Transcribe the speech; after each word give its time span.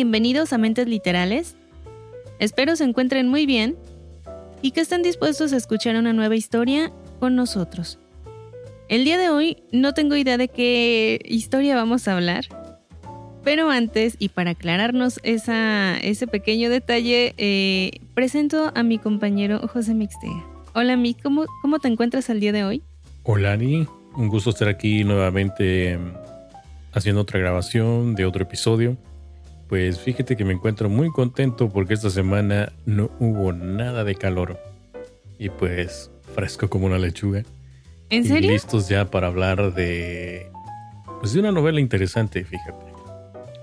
Bienvenidos 0.00 0.54
a 0.54 0.56
Mentes 0.56 0.88
Literales. 0.88 1.56
Espero 2.38 2.74
se 2.74 2.84
encuentren 2.84 3.28
muy 3.28 3.44
bien 3.44 3.76
y 4.62 4.70
que 4.70 4.80
estén 4.80 5.02
dispuestos 5.02 5.52
a 5.52 5.58
escuchar 5.58 5.94
una 5.94 6.14
nueva 6.14 6.36
historia 6.36 6.90
con 7.18 7.36
nosotros. 7.36 7.98
El 8.88 9.04
día 9.04 9.18
de 9.18 9.28
hoy 9.28 9.58
no 9.72 9.92
tengo 9.92 10.16
idea 10.16 10.38
de 10.38 10.48
qué 10.48 11.20
historia 11.26 11.76
vamos 11.76 12.08
a 12.08 12.16
hablar, 12.16 12.46
pero 13.44 13.68
antes, 13.68 14.16
y 14.18 14.30
para 14.30 14.52
aclararnos 14.52 15.20
ese 15.22 16.26
pequeño 16.26 16.70
detalle, 16.70 17.34
eh, 17.36 18.00
presento 18.14 18.72
a 18.74 18.82
mi 18.82 18.96
compañero 18.96 19.68
José 19.68 19.92
Mixtea. 19.92 20.46
Hola, 20.74 20.96
Mi, 20.96 21.12
¿cómo, 21.12 21.44
¿cómo 21.60 21.78
te 21.78 21.88
encuentras 21.88 22.30
al 22.30 22.40
día 22.40 22.52
de 22.52 22.64
hoy? 22.64 22.82
Hola, 23.24 23.52
Ani. 23.52 23.86
Un 24.16 24.28
gusto 24.28 24.48
estar 24.48 24.68
aquí 24.68 25.04
nuevamente 25.04 25.90
em, 25.90 26.14
haciendo 26.90 27.20
otra 27.20 27.38
grabación 27.38 28.14
de 28.14 28.24
otro 28.24 28.44
episodio. 28.44 28.96
Pues 29.70 30.00
fíjate 30.00 30.36
que 30.36 30.44
me 30.44 30.52
encuentro 30.52 30.88
muy 30.90 31.10
contento 31.12 31.70
porque 31.70 31.94
esta 31.94 32.10
semana 32.10 32.72
no 32.86 33.08
hubo 33.20 33.52
nada 33.52 34.02
de 34.02 34.16
calor. 34.16 34.58
Y 35.38 35.48
pues 35.48 36.10
fresco 36.34 36.68
como 36.68 36.86
una 36.86 36.98
lechuga. 36.98 37.44
¿En 38.10 38.24
Y 38.24 38.28
serio? 38.28 38.50
listos 38.50 38.88
ya 38.88 39.08
para 39.10 39.28
hablar 39.28 39.72
de. 39.72 40.50
Pues 41.20 41.34
de 41.34 41.38
una 41.40 41.52
novela 41.52 41.78
interesante, 41.78 42.44
fíjate. 42.44 42.84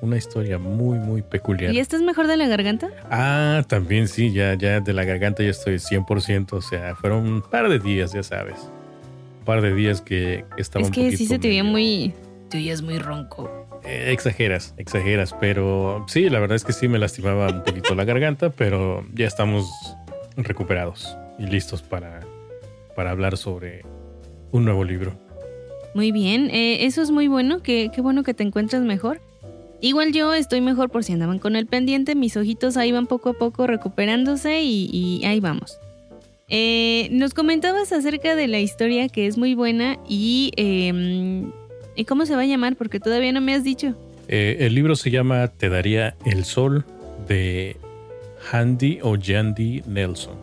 Una 0.01 0.15
historia 0.15 0.57
muy, 0.57 0.97
muy 0.97 1.23
peculiar. 1.23 1.73
¿Y 1.73 1.79
estás 1.79 2.01
mejor 2.01 2.27
de 2.27 2.37
la 2.37 2.47
garganta? 2.47 2.87
Ah, 3.11 3.63
también 3.67 4.07
sí, 4.07 4.31
ya, 4.31 4.53
ya 4.53 4.79
de 4.79 4.93
la 4.93 5.03
garganta 5.03 5.43
ya 5.43 5.49
estoy 5.49 5.75
100%. 5.75 6.53
O 6.53 6.61
sea, 6.61 6.95
fueron 6.95 7.27
un 7.27 7.41
par 7.41 7.67
de 7.67 7.79
días, 7.79 8.13
ya 8.13 8.23
sabes. 8.23 8.55
Un 9.39 9.45
par 9.45 9.61
de 9.61 9.73
días 9.73 9.99
que 9.99 10.45
estaba 10.55 10.83
es 10.83 10.87
un 10.87 10.93
que 10.93 11.17
sí 11.17 11.25
se 11.25 11.37
te 11.37 11.49
veía 11.49 11.65
muy... 11.65 12.13
Te 12.49 12.59
oías 12.59 12.81
muy 12.81 12.97
ronco. 12.97 13.66
Eh, 13.87 14.11
exageras, 14.11 14.73
exageras, 14.75 15.33
pero 15.39 16.03
sí, 16.09 16.29
la 16.29 16.41
verdad 16.41 16.57
es 16.57 16.65
que 16.65 16.73
sí 16.73 16.89
me 16.89 16.99
lastimaba 16.99 17.47
un 17.47 17.63
poquito 17.63 17.95
la 17.95 18.03
garganta, 18.03 18.49
pero 18.49 19.05
ya 19.13 19.27
estamos 19.27 19.65
recuperados 20.35 21.17
y 21.39 21.45
listos 21.45 21.83
para, 21.83 22.19
para 22.97 23.11
hablar 23.11 23.37
sobre 23.37 23.85
un 24.51 24.65
nuevo 24.65 24.83
libro. 24.83 25.17
Muy 25.93 26.11
bien, 26.11 26.49
eh, 26.49 26.85
eso 26.85 27.01
es 27.01 27.11
muy 27.11 27.29
bueno, 27.29 27.63
que, 27.63 27.89
qué 27.95 28.01
bueno 28.01 28.23
que 28.23 28.33
te 28.33 28.43
encuentras 28.43 28.81
mejor. 28.81 29.21
Igual 29.79 30.11
yo 30.11 30.33
estoy 30.33 30.59
mejor 30.59 30.89
por 30.89 31.05
si 31.05 31.13
andaban 31.13 31.39
con 31.39 31.55
el 31.55 31.65
pendiente, 31.65 32.13
mis 32.13 32.35
ojitos 32.35 32.75
ahí 32.75 32.91
van 32.91 33.07
poco 33.07 33.29
a 33.29 33.33
poco 33.33 33.67
recuperándose 33.67 34.63
y, 34.63 35.23
ahí 35.23 35.39
vamos. 35.39 35.79
Eh, 36.49 37.07
nos 37.11 37.33
comentabas 37.33 37.93
acerca 37.93 38.35
de 38.35 38.47
la 38.47 38.59
historia 38.59 39.07
que 39.07 39.27
es 39.27 39.37
muy 39.37 39.55
buena 39.55 39.97
y, 40.09 40.51
eh, 40.57 41.45
¿y 41.97 42.05
cómo 42.05 42.25
se 42.25 42.35
va 42.35 42.43
a 42.43 42.45
llamar? 42.45 42.77
Porque 42.77 43.01
todavía 43.01 43.33
no 43.33 43.41
me 43.41 43.53
has 43.53 43.63
dicho. 43.63 43.97
Eh, 44.29 44.57
el 44.61 44.75
libro 44.75 44.95
se 44.95 45.09
llama 45.11 45.47
Te 45.47 45.67
daría 45.67 46.15
el 46.25 46.45
sol 46.45 46.85
de 47.27 47.75
Handy 48.51 48.99
o 49.01 49.15
Yandy 49.15 49.83
Nelson. 49.85 50.35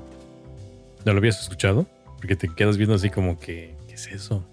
¿No 1.06 1.12
lo 1.12 1.18
habías 1.18 1.40
escuchado? 1.40 1.86
Porque 2.16 2.36
te 2.36 2.48
quedas 2.48 2.76
viendo 2.76 2.94
así 2.94 3.08
como 3.08 3.38
que, 3.38 3.74
¿qué 3.88 3.94
es 3.94 4.08
eso? 4.08 4.46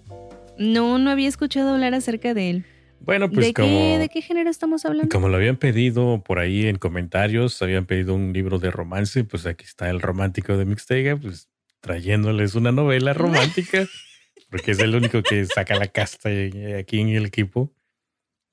No, 0.57 0.97
no 0.97 1.09
había 1.09 1.27
escuchado 1.27 1.73
hablar 1.73 1.93
acerca 1.93 2.33
de 2.33 2.49
él. 2.49 2.65
Bueno, 2.99 3.31
pues 3.31 3.47
¿De, 3.47 3.53
como... 3.53 3.67
qué, 3.67 3.97
¿De 3.97 4.09
qué 4.09 4.21
género 4.21 4.49
estamos 4.49 4.85
hablando? 4.85 5.09
Como 5.11 5.27
lo 5.27 5.37
habían 5.37 5.57
pedido 5.57 6.21
por 6.23 6.37
ahí 6.37 6.67
en 6.67 6.77
comentarios, 6.77 7.59
habían 7.61 7.85
pedido 7.85 8.13
un 8.13 8.31
libro 8.31 8.59
de 8.59 8.69
romance, 8.69 9.23
pues 9.23 9.47
aquí 9.47 9.65
está 9.65 9.89
el 9.89 10.01
romántico 10.01 10.55
de 10.55 10.65
Mixtega, 10.65 11.15
pues 11.15 11.49
trayéndoles 11.79 12.53
una 12.53 12.71
novela 12.71 13.13
romántica, 13.13 13.87
porque 14.51 14.71
es 14.71 14.79
el 14.79 14.93
único 14.95 15.23
que 15.23 15.43
saca 15.45 15.75
la 15.75 15.87
casta 15.87 16.29
aquí 16.77 16.99
en 16.99 17.09
el 17.09 17.25
equipo. 17.25 17.73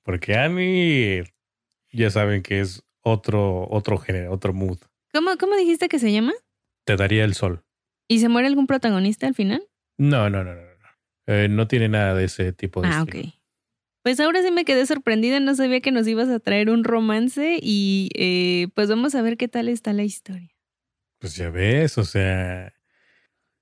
Porque 0.05 0.35
Annie, 0.37 1.25
ya 1.93 2.11
saben 2.11 2.43
que 2.43 2.61
es 2.61 2.83
otro, 3.03 3.69
otro 3.71 3.99
género, 3.99 4.33
otro 4.33 4.55
mood. 4.55 4.79
¿Cómo, 5.13 5.37
¿Cómo 5.39 5.57
dijiste 5.57 5.89
que 5.89 5.99
se 5.99 6.13
llama? 6.13 6.33
Te 6.85 6.97
daría 6.97 7.25
el 7.25 7.35
sol. 7.35 7.63
¿Y 8.09 8.21
se 8.21 8.29
muere 8.31 8.49
algún 8.49 8.67
protagonista 8.67 9.27
al 9.27 9.35
final? 9.35 9.63
No, 9.99 10.31
no, 10.31 10.45
no, 10.45 10.55
no. 10.55 10.63
No, 10.63 10.69
Eh, 11.27 11.49
no 11.51 11.69
tiene 11.69 11.89
nada 11.91 12.15
de 12.15 12.25
ese 12.25 12.53
tipo 12.55 12.81
de 12.81 12.89
Ah, 12.89 13.03
ok. 13.03 13.09
estilo. 13.15 13.33
Pues 14.03 14.21
ahora 14.21 14.43
sí 14.43 14.51
me 14.51 14.65
quedé 14.65 14.87
sorprendida, 14.87 15.41
no 15.41 15.55
sabía 15.55 15.81
que 15.81 15.91
nos 15.93 16.07
ibas 16.07 16.29
a 16.31 16.39
traer 16.41 16.71
un 16.71 16.85
romance 16.85 17.59
y 17.61 18.09
eh, 18.15 18.69
pues 18.75 18.89
vamos 18.89 19.15
a 19.15 19.21
ver 19.21 19.37
qué 19.37 19.49
tal 19.49 19.69
está 19.69 19.93
la 19.93 20.05
historia. 20.05 20.49
Pues 21.19 21.35
ya 21.37 21.51
ves, 21.51 21.99
o 21.99 22.05
sea, 22.05 22.73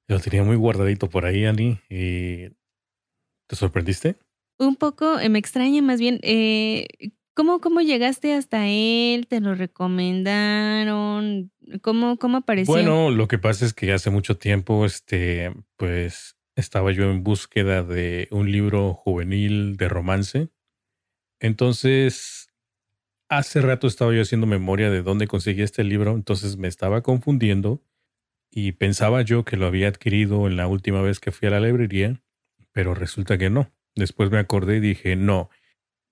lo 0.09 0.21
tenía 0.21 0.43
muy 0.44 0.56
guardadito 0.56 1.09
por 1.09 1.25
ahí, 1.25 1.44
Annie, 1.44 1.81
y 1.89 2.49
¿te 3.47 3.56
sorprendiste? 3.56 4.17
Un 4.59 4.77
poco 4.77 5.19
eh, 5.19 5.28
me 5.28 5.39
extraña 5.39 5.83
más 5.83 6.00
bien, 6.00 6.19
eh, 6.22 6.87
¿cómo, 7.34 7.61
¿cómo 7.61 7.81
llegaste 7.81 8.34
hasta 8.34 8.67
él? 8.69 9.27
¿Te 9.28 9.41
lo 9.41 9.55
recomendaron? 9.55 11.50
¿Cómo, 11.83 12.17
cómo 12.17 12.39
apareció? 12.39 12.72
Bueno, 12.72 13.11
lo 13.11 13.28
que 13.28 13.39
pasa 13.39 13.67
es 13.67 13.75
que 13.75 13.93
hace 13.93 14.11
mucho 14.11 14.39
tiempo, 14.39 14.87
este, 14.87 15.53
pues 15.77 16.37
estaba 16.55 16.91
yo 16.93 17.11
en 17.11 17.23
búsqueda 17.23 17.83
de 17.83 18.28
un 18.31 18.50
libro 18.50 18.94
juvenil 18.94 19.77
de 19.77 19.88
romance. 19.88 20.49
Entonces, 21.38 22.49
hace 23.28 23.61
rato 23.61 23.87
estaba 23.87 24.15
yo 24.15 24.23
haciendo 24.23 24.47
memoria 24.47 24.91
de 24.91 25.03
dónde 25.03 25.27
conseguí 25.27 25.61
este 25.62 25.84
libro, 25.84 26.12
entonces 26.12 26.56
me 26.56 26.69
estaba 26.69 27.03
confundiendo 27.03 27.83
y 28.59 28.72
pensaba 28.72 29.21
yo 29.21 29.44
que 29.44 29.59
lo 29.59 29.67
había 29.67 29.87
adquirido 29.87 30.47
en 30.47 30.56
la 30.56 30.67
última 30.67 31.03
vez 31.03 31.21
que 31.21 31.31
fui 31.31 31.47
a 31.47 31.50
la 31.50 31.61
librería, 31.61 32.22
pero 32.72 32.94
resulta 32.94 33.37
que 33.37 33.50
no. 33.50 33.71
Después 33.94 34.31
me 34.31 34.39
acordé 34.39 34.78
y 34.78 34.81
dije, 34.81 35.15
no, 35.15 35.50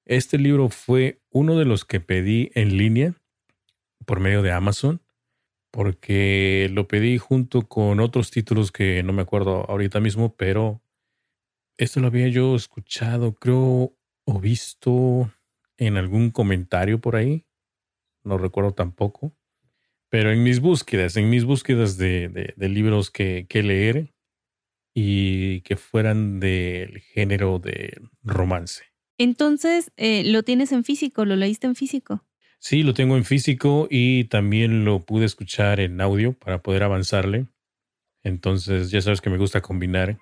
este 0.05 0.37
libro 0.37 0.69
fue 0.69 1.22
uno 1.31 1.59
de 1.59 1.65
los 1.65 1.87
que 1.87 2.00
pedí 2.00 2.50
en 2.55 2.77
línea 2.77 3.15
por 4.05 4.21
medio 4.21 4.43
de 4.43 4.53
Amazon 4.53 5.00
porque 5.71 6.69
lo 6.71 6.87
pedí 6.87 7.16
junto 7.16 7.66
con 7.66 7.99
otros 7.99 8.31
títulos 8.31 8.72
que 8.72 9.03
no 9.03 9.15
me 9.15 9.22
acuerdo 9.22 9.65
ahorita 9.71 10.00
mismo, 10.00 10.37
pero 10.37 10.82
esto 11.78 11.99
lo 12.00 12.09
había 12.09 12.28
yo 12.28 12.55
escuchado, 12.56 13.32
creo, 13.32 13.97
o 14.26 14.38
visto 14.38 15.32
en 15.78 15.97
algún 15.97 16.31
comentario 16.31 17.00
por 17.00 17.16
ahí, 17.16 17.47
no 18.22 18.37
recuerdo 18.37 18.72
tampoco, 18.72 19.34
pero 20.14 20.30
en 20.30 20.44
mis 20.44 20.60
búsquedas, 20.60 21.16
en 21.16 21.28
mis 21.28 21.44
búsquedas 21.44 21.97
de, 21.98 22.28
de- 22.28 22.54
de 22.56 22.69
libros 22.69 23.10
que, 23.10 23.47
que 23.48 23.64
leer 23.64 24.14
y 24.94 25.60
que 25.62 25.76
fueran 25.76 26.38
del 26.38 27.00
género 27.00 27.58
de 27.58 28.00
romance. 28.22 28.84
Entonces, 29.19 29.91
eh, 29.97 30.22
¿lo 30.25 30.44
tienes 30.44 30.70
en 30.70 30.84
físico? 30.84 31.25
¿Lo 31.25 31.34
leíste 31.34 31.66
en 31.66 31.75
físico? 31.75 32.25
Sí, 32.60 32.84
lo 32.84 32.94
tengo 32.94 33.16
en 33.16 33.25
físico 33.25 33.88
y 33.91 34.26
también 34.26 34.84
lo 34.84 35.00
pude 35.05 35.25
escuchar 35.25 35.81
en 35.81 36.00
audio 36.00 36.32
para 36.32 36.62
poder 36.62 36.84
avanzarle. 36.84 37.49
Entonces, 38.22 38.93
ya 38.93 39.00
sabes 39.00 39.20
que 39.20 39.31
me 39.31 39.37
gusta 39.38 39.62
combinar 39.62 40.17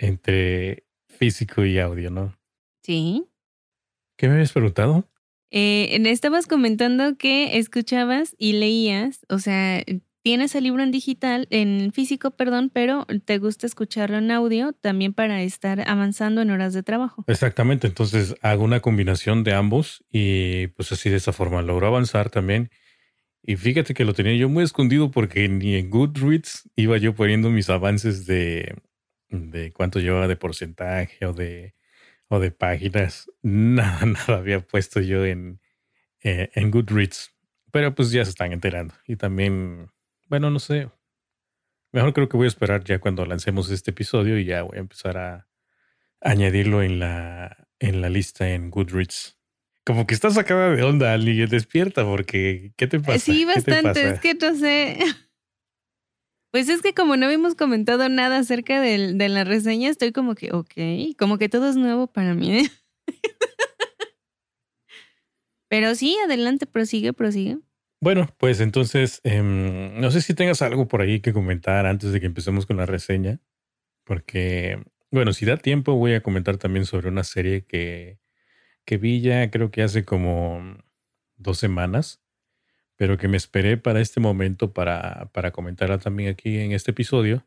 entre 0.00 0.86
físico 1.08 1.64
y 1.64 1.78
audio, 1.78 2.10
¿no? 2.10 2.36
Sí. 2.82 3.26
¿Qué 4.18 4.26
me 4.26 4.34
habías 4.34 4.52
preguntado? 4.52 5.08
Eh, 5.50 6.00
estabas 6.06 6.46
comentando 6.46 7.16
que 7.16 7.58
escuchabas 7.58 8.34
y 8.38 8.52
leías, 8.52 9.26
o 9.28 9.38
sea, 9.38 9.82
tienes 10.22 10.54
el 10.54 10.64
libro 10.64 10.82
en 10.82 10.90
digital, 10.90 11.46
en 11.50 11.92
físico, 11.92 12.30
perdón, 12.32 12.70
pero 12.72 13.06
te 13.24 13.38
gusta 13.38 13.66
escucharlo 13.66 14.18
en 14.18 14.30
audio 14.30 14.72
también 14.72 15.12
para 15.12 15.42
estar 15.42 15.88
avanzando 15.88 16.42
en 16.42 16.50
horas 16.50 16.72
de 16.74 16.82
trabajo. 16.82 17.24
Exactamente, 17.26 17.86
entonces 17.86 18.34
hago 18.42 18.64
una 18.64 18.80
combinación 18.80 19.44
de 19.44 19.54
ambos 19.54 20.04
y 20.10 20.68
pues 20.68 20.92
así 20.92 21.10
de 21.10 21.16
esa 21.16 21.32
forma 21.32 21.62
logro 21.62 21.86
avanzar 21.86 22.30
también. 22.30 22.70
Y 23.42 23.56
fíjate 23.56 23.94
que 23.94 24.04
lo 24.04 24.12
tenía 24.12 24.36
yo 24.36 24.48
muy 24.48 24.64
escondido 24.64 25.10
porque 25.10 25.48
ni 25.48 25.74
en 25.74 25.90
Goodreads 25.90 26.68
iba 26.76 26.98
yo 26.98 27.14
poniendo 27.14 27.50
mis 27.50 27.70
avances 27.70 28.26
de, 28.26 28.76
de 29.30 29.72
cuánto 29.72 29.98
llevaba 29.98 30.28
de 30.28 30.36
porcentaje 30.36 31.24
o 31.24 31.32
de, 31.32 31.74
o 32.30 32.38
de 32.38 32.52
páginas. 32.52 33.30
Nada, 33.42 34.06
nada 34.06 34.38
había 34.38 34.60
puesto 34.60 35.00
yo 35.00 35.26
en, 35.26 35.60
eh, 36.22 36.50
en 36.54 36.70
Goodreads. 36.70 37.34
Pero 37.72 37.94
pues 37.94 38.10
ya 38.10 38.24
se 38.24 38.30
están 38.30 38.52
enterando. 38.52 38.94
Y 39.06 39.16
también, 39.16 39.90
bueno, 40.28 40.50
no 40.50 40.58
sé. 40.58 40.88
Mejor 41.92 42.12
creo 42.12 42.28
que 42.28 42.36
voy 42.36 42.46
a 42.46 42.48
esperar 42.48 42.84
ya 42.84 43.00
cuando 43.00 43.26
lancemos 43.26 43.70
este 43.70 43.90
episodio 43.90 44.38
y 44.38 44.44
ya 44.44 44.62
voy 44.62 44.78
a 44.78 44.80
empezar 44.80 45.18
a 45.18 45.48
añadirlo 46.20 46.82
en 46.82 47.00
la, 47.00 47.68
en 47.80 48.00
la 48.00 48.08
lista 48.08 48.48
en 48.50 48.70
Goodreads. 48.70 49.36
Como 49.84 50.06
que 50.06 50.14
estás 50.14 50.34
sacada 50.34 50.70
de 50.70 50.82
onda, 50.84 51.12
Ali. 51.12 51.46
Despierta, 51.46 52.04
porque 52.04 52.72
¿qué 52.76 52.86
te 52.86 53.00
pasa? 53.00 53.18
Sí, 53.18 53.44
bastante. 53.44 54.08
Es 54.08 54.20
que 54.20 54.34
no 54.34 54.54
sé. 54.54 54.98
Pues 56.50 56.68
es 56.68 56.82
que 56.82 56.94
como 56.94 57.16
no 57.16 57.26
habíamos 57.26 57.54
comentado 57.54 58.08
nada 58.08 58.38
acerca 58.38 58.80
de, 58.80 59.14
la 59.28 59.44
reseña, 59.44 59.88
estoy 59.88 60.10
como 60.10 60.34
que, 60.34 60.52
ok, 60.52 61.16
como 61.16 61.38
que 61.38 61.48
todo 61.48 61.68
es 61.68 61.76
nuevo 61.76 62.08
para 62.08 62.34
mí. 62.34 62.58
¿eh? 62.58 62.70
Pero 65.68 65.94
sí, 65.94 66.16
adelante, 66.24 66.66
prosigue, 66.66 67.12
prosigue. 67.12 67.58
Bueno, 68.00 68.28
pues 68.38 68.60
entonces, 68.60 69.20
em, 69.22 70.00
no 70.00 70.10
sé 70.10 70.22
si 70.22 70.34
tengas 70.34 70.62
algo 70.62 70.88
por 70.88 71.02
ahí 71.02 71.20
que 71.20 71.32
comentar 71.32 71.86
antes 71.86 72.12
de 72.12 72.20
que 72.20 72.26
empecemos 72.26 72.66
con 72.66 72.78
la 72.78 72.86
reseña, 72.86 73.40
porque, 74.04 74.82
bueno, 75.12 75.32
si 75.32 75.44
da 75.44 75.56
tiempo 75.56 75.94
voy 75.94 76.14
a 76.14 76.22
comentar 76.22 76.56
también 76.56 76.86
sobre 76.86 77.08
una 77.08 77.22
serie 77.22 77.64
que, 77.66 78.18
que 78.84 78.96
vi 78.96 79.20
ya 79.20 79.50
creo 79.50 79.70
que 79.70 79.82
hace 79.82 80.04
como 80.04 80.78
dos 81.36 81.58
semanas, 81.58 82.19
pero 83.00 83.16
que 83.16 83.28
me 83.28 83.38
esperé 83.38 83.78
para 83.78 84.02
este 84.02 84.20
momento 84.20 84.74
para, 84.74 85.30
para 85.32 85.52
comentarla 85.52 85.96
también 85.96 86.28
aquí 86.28 86.58
en 86.58 86.72
este 86.72 86.90
episodio. 86.90 87.46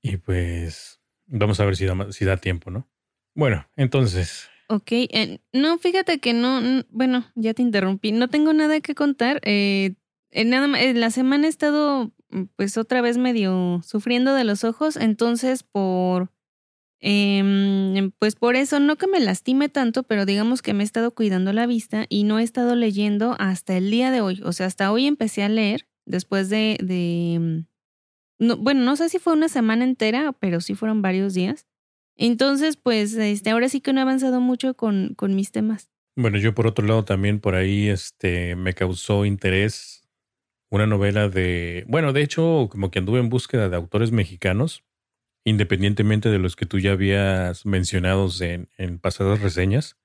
Y 0.00 0.16
pues 0.16 0.98
vamos 1.26 1.60
a 1.60 1.66
ver 1.66 1.76
si 1.76 1.84
da, 1.84 2.10
si 2.10 2.24
da 2.24 2.38
tiempo, 2.38 2.70
¿no? 2.70 2.88
Bueno, 3.34 3.68
entonces, 3.76 4.48
Ok, 4.70 4.92
eh, 4.92 5.40
no, 5.52 5.76
fíjate 5.76 6.20
que 6.20 6.32
no, 6.32 6.62
bueno, 6.88 7.26
ya 7.34 7.52
te 7.52 7.60
interrumpí, 7.60 8.12
no 8.12 8.28
tengo 8.28 8.54
nada 8.54 8.80
que 8.80 8.94
contar. 8.94 9.42
Eh, 9.44 9.96
nada 10.32 10.66
más, 10.68 10.80
la 10.94 11.10
semana 11.10 11.48
he 11.48 11.50
estado 11.50 12.14
mm, 12.30 12.44
pues 12.56 12.78
otra 12.78 13.02
vez 13.02 13.18
medio 13.18 13.82
sufriendo 13.84 14.32
de 14.32 14.44
los 14.44 14.64
ojos, 14.64 14.96
entonces 14.96 15.64
por, 15.64 16.30
em, 17.00 18.10
pues 18.18 18.34
por 18.36 18.56
eso, 18.56 18.80
no 18.80 18.96
que 18.96 19.06
me 19.06 19.20
lastime 19.20 19.68
tanto, 19.68 20.02
pero 20.02 20.26
digamos 20.26 20.62
que 20.62 20.74
me 20.74 20.82
he 20.82 20.86
estado 20.86 21.12
cuidando 21.12 21.52
la 21.52 21.66
vista 21.66 22.06
y 22.08 22.24
no 22.24 22.38
he 22.38 22.42
estado 22.42 22.74
leyendo 22.74 23.36
hasta 23.38 23.76
el 23.76 23.90
día 23.90 24.10
de 24.10 24.20
hoy. 24.20 24.40
O 24.44 24.52
sea, 24.52 24.66
hasta 24.66 24.90
hoy 24.92 25.06
empecé 25.06 25.42
a 25.42 25.48
leer 25.48 25.88
después 26.06 26.48
de, 26.48 26.78
de 26.82 27.38
mm, 27.38 28.46
no, 28.46 28.56
bueno, 28.56 28.82
no 28.82 28.96
sé 28.96 29.08
si 29.08 29.18
fue 29.18 29.32
una 29.32 29.48
semana 29.48 29.84
entera, 29.84 30.32
pero 30.32 30.60
sí 30.60 30.74
fueron 30.74 31.02
varios 31.02 31.34
días. 31.34 31.66
Entonces, 32.16 32.76
pues, 32.76 33.14
este, 33.14 33.50
ahora 33.50 33.68
sí 33.68 33.80
que 33.80 33.92
no 33.92 34.00
he 34.00 34.02
avanzado 34.02 34.40
mucho 34.40 34.74
con, 34.74 35.14
con 35.14 35.34
mis 35.34 35.52
temas. 35.52 35.90
Bueno, 36.16 36.38
yo 36.38 36.54
por 36.54 36.66
otro 36.66 36.84
lado 36.84 37.04
también 37.04 37.38
por 37.38 37.54
ahí 37.54 37.88
este, 37.88 38.56
me 38.56 38.74
causó 38.74 39.24
interés 39.24 40.08
una 40.70 40.86
novela 40.86 41.28
de, 41.28 41.84
bueno, 41.88 42.12
de 42.12 42.22
hecho, 42.22 42.68
como 42.70 42.90
que 42.90 42.98
anduve 42.98 43.20
en 43.20 43.28
búsqueda 43.28 43.68
de 43.68 43.76
autores 43.76 44.10
mexicanos, 44.10 44.84
independientemente 45.48 46.28
de 46.30 46.38
los 46.38 46.56
que 46.56 46.66
tú 46.66 46.78
ya 46.78 46.92
habías 46.92 47.66
mencionado 47.66 48.28
en, 48.40 48.68
en 48.76 48.98
pasadas 48.98 49.40
reseñas, 49.40 49.96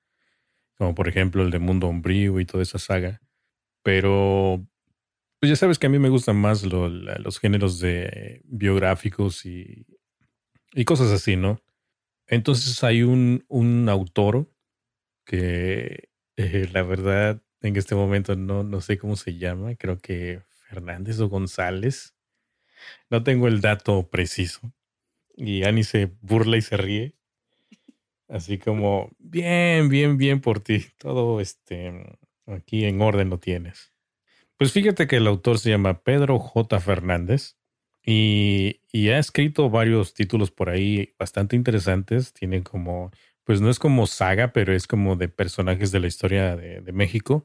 como 0.76 0.94
por 0.94 1.08
ejemplo 1.08 1.42
el 1.42 1.50
de 1.50 1.58
Mundo 1.58 1.88
Umbrío 1.88 2.40
y 2.40 2.46
toda 2.46 2.62
esa 2.62 2.78
saga. 2.78 3.20
Pero, 3.82 4.66
pues 5.40 5.50
ya 5.50 5.56
sabes 5.56 5.78
que 5.78 5.86
a 5.86 5.90
mí 5.90 5.98
me 5.98 6.08
gustan 6.08 6.36
más 6.36 6.64
los 6.64 7.38
géneros 7.38 7.78
de 7.80 8.40
biográficos 8.44 9.44
y, 9.46 9.86
y 10.72 10.84
cosas 10.84 11.10
así, 11.10 11.36
¿no? 11.36 11.60
Entonces 12.26 12.82
hay 12.82 13.02
un, 13.02 13.44
un 13.48 13.88
autor 13.88 14.50
que 15.24 16.08
eh, 16.36 16.68
la 16.72 16.82
verdad 16.82 17.42
en 17.60 17.76
este 17.76 17.94
momento 17.94 18.36
no, 18.36 18.62
no 18.62 18.80
sé 18.80 18.98
cómo 18.98 19.16
se 19.16 19.36
llama, 19.36 19.74
creo 19.76 19.98
que 19.98 20.42
Fernández 20.68 21.20
o 21.20 21.28
González. 21.28 22.14
No 23.10 23.22
tengo 23.22 23.48
el 23.48 23.60
dato 23.60 24.08
preciso. 24.10 24.72
Y 25.36 25.64
Ani 25.64 25.84
se 25.84 26.10
burla 26.20 26.56
y 26.56 26.62
se 26.62 26.76
ríe. 26.76 27.14
Así 28.28 28.58
como, 28.58 29.10
bien, 29.18 29.88
bien, 29.88 30.16
bien 30.16 30.40
por 30.40 30.60
ti. 30.60 30.86
Todo 30.98 31.40
este 31.40 32.18
aquí 32.46 32.84
en 32.84 33.00
orden 33.00 33.30
lo 33.30 33.38
tienes. 33.38 33.92
Pues 34.56 34.72
fíjate 34.72 35.06
que 35.06 35.16
el 35.16 35.26
autor 35.26 35.58
se 35.58 35.70
llama 35.70 36.02
Pedro 36.02 36.38
J. 36.38 36.80
Fernández. 36.80 37.56
Y, 38.06 38.80
ha 39.08 39.18
escrito 39.18 39.70
varios 39.70 40.14
títulos 40.14 40.50
por 40.50 40.68
ahí 40.68 41.14
bastante 41.18 41.56
interesantes. 41.56 42.32
Tiene 42.32 42.62
como, 42.62 43.10
pues 43.44 43.60
no 43.60 43.70
es 43.70 43.78
como 43.78 44.06
saga, 44.06 44.52
pero 44.52 44.74
es 44.74 44.86
como 44.86 45.16
de 45.16 45.28
personajes 45.28 45.90
de 45.90 46.00
la 46.00 46.06
historia 46.06 46.56
de, 46.56 46.92
México. 46.92 47.44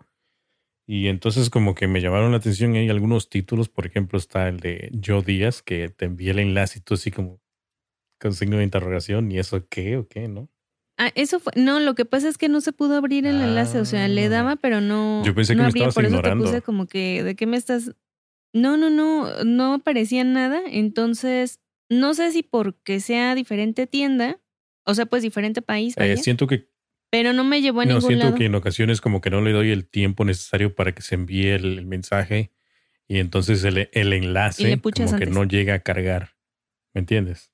Y 0.85 1.07
entonces 1.07 1.49
como 1.49 1.75
que 1.75 1.87
me 1.87 2.01
llamaron 2.01 2.31
la 2.31 2.37
atención. 2.37 2.75
Hay 2.75 2.89
algunos 2.89 3.29
títulos, 3.29 3.69
por 3.69 3.85
ejemplo, 3.85 4.17
está 4.19 4.47
el 4.49 4.59
de 4.59 4.91
Joe 5.05 5.21
Díaz, 5.23 5.61
que 5.61 5.89
te 5.89 6.05
envía 6.05 6.31
el 6.31 6.39
enlace 6.39 6.79
y 6.79 6.81
tú 6.81 6.95
así 6.95 7.11
como 7.11 7.39
con 8.19 8.33
signo 8.33 8.57
de 8.57 8.63
interrogación. 8.63 9.31
¿Y 9.31 9.39
eso 9.39 9.67
qué 9.69 9.97
o 9.97 10.07
qué, 10.07 10.27
no? 10.27 10.49
Ah, 10.97 11.11
eso 11.15 11.39
fue. 11.39 11.53
No, 11.55 11.79
lo 11.79 11.95
que 11.95 12.05
pasa 12.05 12.27
es 12.27 12.37
que 12.37 12.49
no 12.49 12.61
se 12.61 12.73
pudo 12.73 12.95
abrir 12.95 13.25
el 13.25 13.41
enlace. 13.41 13.79
O 13.79 13.85
sea, 13.85 14.07
le 14.07 14.25
ah. 14.25 14.29
daba, 14.29 14.55
pero 14.57 14.81
no. 14.81 15.23
Yo 15.25 15.33
pensé 15.33 15.55
que 15.55 15.61
me 15.61 15.69
estabas 15.69 15.95
por 15.95 16.03
ignorando. 16.03 16.43
Eso 16.43 16.51
te 16.53 16.57
puse 16.57 16.65
como 16.65 16.87
que, 16.87 17.23
¿de 17.23 17.35
qué 17.35 17.45
me 17.45 17.57
estás 17.57 17.91
no, 18.53 18.77
no, 18.77 18.89
no, 18.89 19.43
no 19.43 19.75
aparecía 19.75 20.23
nada. 20.23 20.61
Entonces, 20.69 21.59
no 21.89 22.13
sé 22.13 22.31
si 22.31 22.43
porque 22.43 22.99
sea 22.99 23.35
diferente 23.35 23.87
tienda, 23.87 24.39
o 24.85 24.95
sea, 24.95 25.05
pues 25.05 25.23
diferente 25.23 25.61
país. 25.61 25.95
Eh, 25.97 26.17
siento 26.17 26.47
que. 26.47 26.69
Pero 27.11 27.33
no 27.33 27.43
me 27.43 27.61
llevó 27.61 27.81
a 27.81 27.85
no, 27.85 28.01
siento 28.01 28.35
que 28.35 28.45
en 28.45 28.53
ocasiones 28.53 29.01
como 29.01 29.19
que 29.19 29.31
no 29.31 29.41
le 29.41 29.51
doy 29.51 29.71
el 29.71 29.87
tiempo 29.87 30.25
necesario 30.25 30.75
para 30.75 30.93
que 30.93 31.01
se 31.01 31.15
envíe 31.15 31.47
el, 31.47 31.83
mensaje 31.87 32.51
y 33.07 33.17
entonces 33.17 33.63
el, 33.63 33.89
el 33.93 34.13
enlace 34.13 34.79
como 34.79 35.17
que 35.17 35.25
no 35.25 35.43
llega 35.43 35.73
a 35.73 35.79
cargar. 35.79 36.35
¿Me 36.93 36.99
entiendes? 36.99 37.51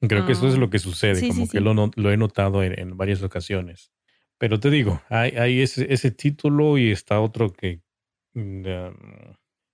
Creo 0.00 0.26
que 0.26 0.32
eso 0.32 0.46
es 0.46 0.56
lo 0.56 0.66
ah, 0.66 0.70
que 0.70 0.78
sucede, 0.78 1.26
como 1.28 1.48
que 1.48 1.60
Lo, 1.60 1.90
lo, 1.94 2.12
he 2.12 2.16
notado 2.16 2.62
en, 2.62 2.96
varias 2.96 3.22
ocasiones. 3.22 3.90
Pero 4.38 4.60
te 4.60 4.70
digo, 4.70 5.02
hay, 5.08 5.32
hay 5.32 5.60
ese, 5.60 5.92
ese, 5.92 6.12
título 6.12 6.78
y 6.78 6.92
está 6.92 7.20
otro 7.20 7.52
que 7.52 7.82
mm, 8.34 8.62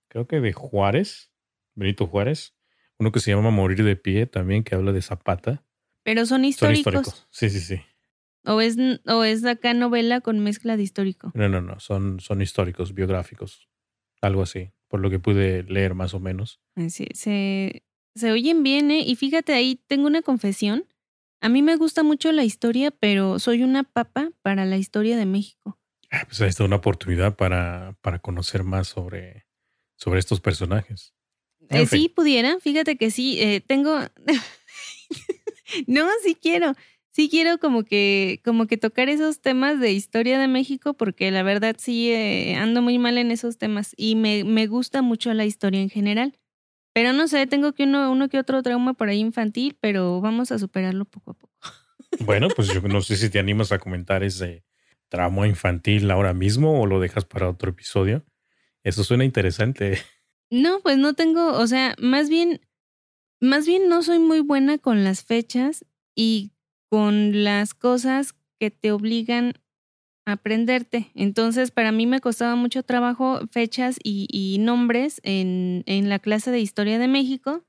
creo 0.08 0.26
que 0.26 0.40
de 0.40 0.52
Juárez, 0.54 1.30
Benito 1.74 2.06
Juárez, 2.06 2.54
uno 2.98 3.12
que 3.12 3.20
se 3.20 3.32
llama 3.32 3.50
Morir 3.50 3.84
de 3.84 3.96
Pie 3.96 4.26
también, 4.26 4.64
que 4.64 4.74
habla 4.74 4.92
de 4.92 5.02
Zapata. 5.02 5.62
Pero 6.04 6.24
son 6.24 6.44
históricos. 6.44 6.84
Son 6.84 7.00
históricos. 7.00 7.28
Sí, 7.30 7.50
sí, 7.50 7.60
sí. 7.60 7.80
¿O 8.46 8.60
es, 8.60 8.76
¿O 9.06 9.24
es 9.24 9.44
acá 9.44 9.74
novela 9.74 10.20
con 10.20 10.40
mezcla 10.40 10.76
de 10.76 10.82
histórico? 10.82 11.32
No, 11.34 11.48
no, 11.48 11.60
no, 11.60 11.80
son, 11.80 12.20
son 12.20 12.42
históricos, 12.42 12.94
biográficos, 12.94 13.68
algo 14.20 14.42
así, 14.42 14.70
por 14.88 15.00
lo 15.00 15.10
que 15.10 15.18
pude 15.18 15.62
leer 15.64 15.94
más 15.94 16.14
o 16.14 16.20
menos. 16.20 16.60
Sí, 16.88 17.08
se, 17.14 17.84
se 18.14 18.32
oyen 18.32 18.62
bien, 18.62 18.90
¿eh? 18.90 19.02
Y 19.06 19.16
fíjate, 19.16 19.52
ahí 19.52 19.80
tengo 19.86 20.06
una 20.06 20.22
confesión. 20.22 20.86
A 21.40 21.48
mí 21.48 21.62
me 21.62 21.76
gusta 21.76 22.02
mucho 22.02 22.32
la 22.32 22.44
historia, 22.44 22.90
pero 22.90 23.38
soy 23.38 23.62
una 23.62 23.82
papa 23.82 24.30
para 24.42 24.64
la 24.64 24.76
historia 24.76 25.16
de 25.16 25.26
México. 25.26 25.78
Ah, 26.10 26.24
pues 26.26 26.40
ahí 26.40 26.48
está 26.48 26.64
una 26.64 26.76
oportunidad 26.76 27.36
para, 27.36 27.96
para 28.00 28.20
conocer 28.20 28.62
más 28.62 28.88
sobre, 28.88 29.46
sobre 29.96 30.20
estos 30.20 30.40
personajes. 30.40 31.12
Eh, 31.70 31.86
sí, 31.86 32.08
pudiera, 32.08 32.58
fíjate 32.60 32.96
que 32.96 33.10
sí, 33.10 33.40
eh, 33.40 33.60
tengo... 33.60 33.98
no, 35.86 36.08
sí 36.22 36.36
quiero, 36.40 36.74
sí 37.10 37.28
quiero 37.28 37.58
como 37.58 37.84
que, 37.84 38.40
como 38.44 38.66
que 38.66 38.76
tocar 38.76 39.08
esos 39.08 39.40
temas 39.40 39.80
de 39.80 39.92
historia 39.92 40.38
de 40.38 40.46
México 40.46 40.94
porque 40.94 41.30
la 41.30 41.42
verdad 41.42 41.76
sí 41.78 42.10
eh, 42.10 42.54
ando 42.56 42.82
muy 42.82 42.98
mal 42.98 43.18
en 43.18 43.30
esos 43.30 43.58
temas 43.58 43.92
y 43.96 44.14
me, 44.14 44.44
me 44.44 44.66
gusta 44.66 45.02
mucho 45.02 45.32
la 45.34 45.46
historia 45.46 45.80
en 45.80 45.90
general. 45.90 46.38
Pero 46.94 47.12
no 47.12 47.28
sé, 47.28 47.46
tengo 47.46 47.74
que 47.74 47.84
uno, 47.84 48.10
uno 48.10 48.28
que 48.28 48.38
otro 48.38 48.62
trauma 48.62 48.94
por 48.94 49.08
ahí 49.08 49.18
infantil, 49.18 49.76
pero 49.80 50.20
vamos 50.20 50.52
a 50.52 50.58
superarlo 50.58 51.04
poco 51.04 51.32
a 51.32 51.34
poco. 51.34 51.52
Bueno, 52.20 52.48
pues 52.54 52.68
yo 52.68 52.80
no 52.82 53.02
sé 53.02 53.16
si 53.16 53.28
te 53.28 53.40
animas 53.40 53.72
a 53.72 53.80
comentar 53.80 54.22
ese 54.22 54.64
trauma 55.08 55.48
infantil 55.48 56.10
ahora 56.10 56.32
mismo 56.32 56.80
o 56.80 56.86
lo 56.86 57.00
dejas 57.00 57.24
para 57.24 57.50
otro 57.50 57.70
episodio. 57.70 58.24
Eso 58.84 59.02
suena 59.02 59.24
interesante. 59.24 59.98
No, 60.50 60.80
pues 60.80 60.98
no 60.98 61.14
tengo, 61.14 61.52
o 61.58 61.66
sea, 61.66 61.96
más 61.98 62.28
bien, 62.28 62.60
más 63.40 63.66
bien 63.66 63.88
no 63.88 64.02
soy 64.02 64.20
muy 64.20 64.40
buena 64.40 64.78
con 64.78 65.02
las 65.02 65.24
fechas 65.24 65.84
y 66.14 66.52
con 66.88 67.42
las 67.42 67.74
cosas 67.74 68.36
que 68.60 68.70
te 68.70 68.92
obligan 68.92 69.54
aprenderte. 70.26 71.10
Entonces, 71.14 71.70
para 71.70 71.92
mí 71.92 72.06
me 72.06 72.20
costaba 72.20 72.56
mucho 72.56 72.82
trabajo 72.82 73.40
fechas 73.50 73.98
y, 74.02 74.56
nombres 74.60 75.20
en, 75.24 75.82
en, 75.86 76.08
la 76.08 76.18
clase 76.18 76.50
de 76.50 76.60
Historia 76.60 76.98
de 76.98 77.08
México. 77.08 77.64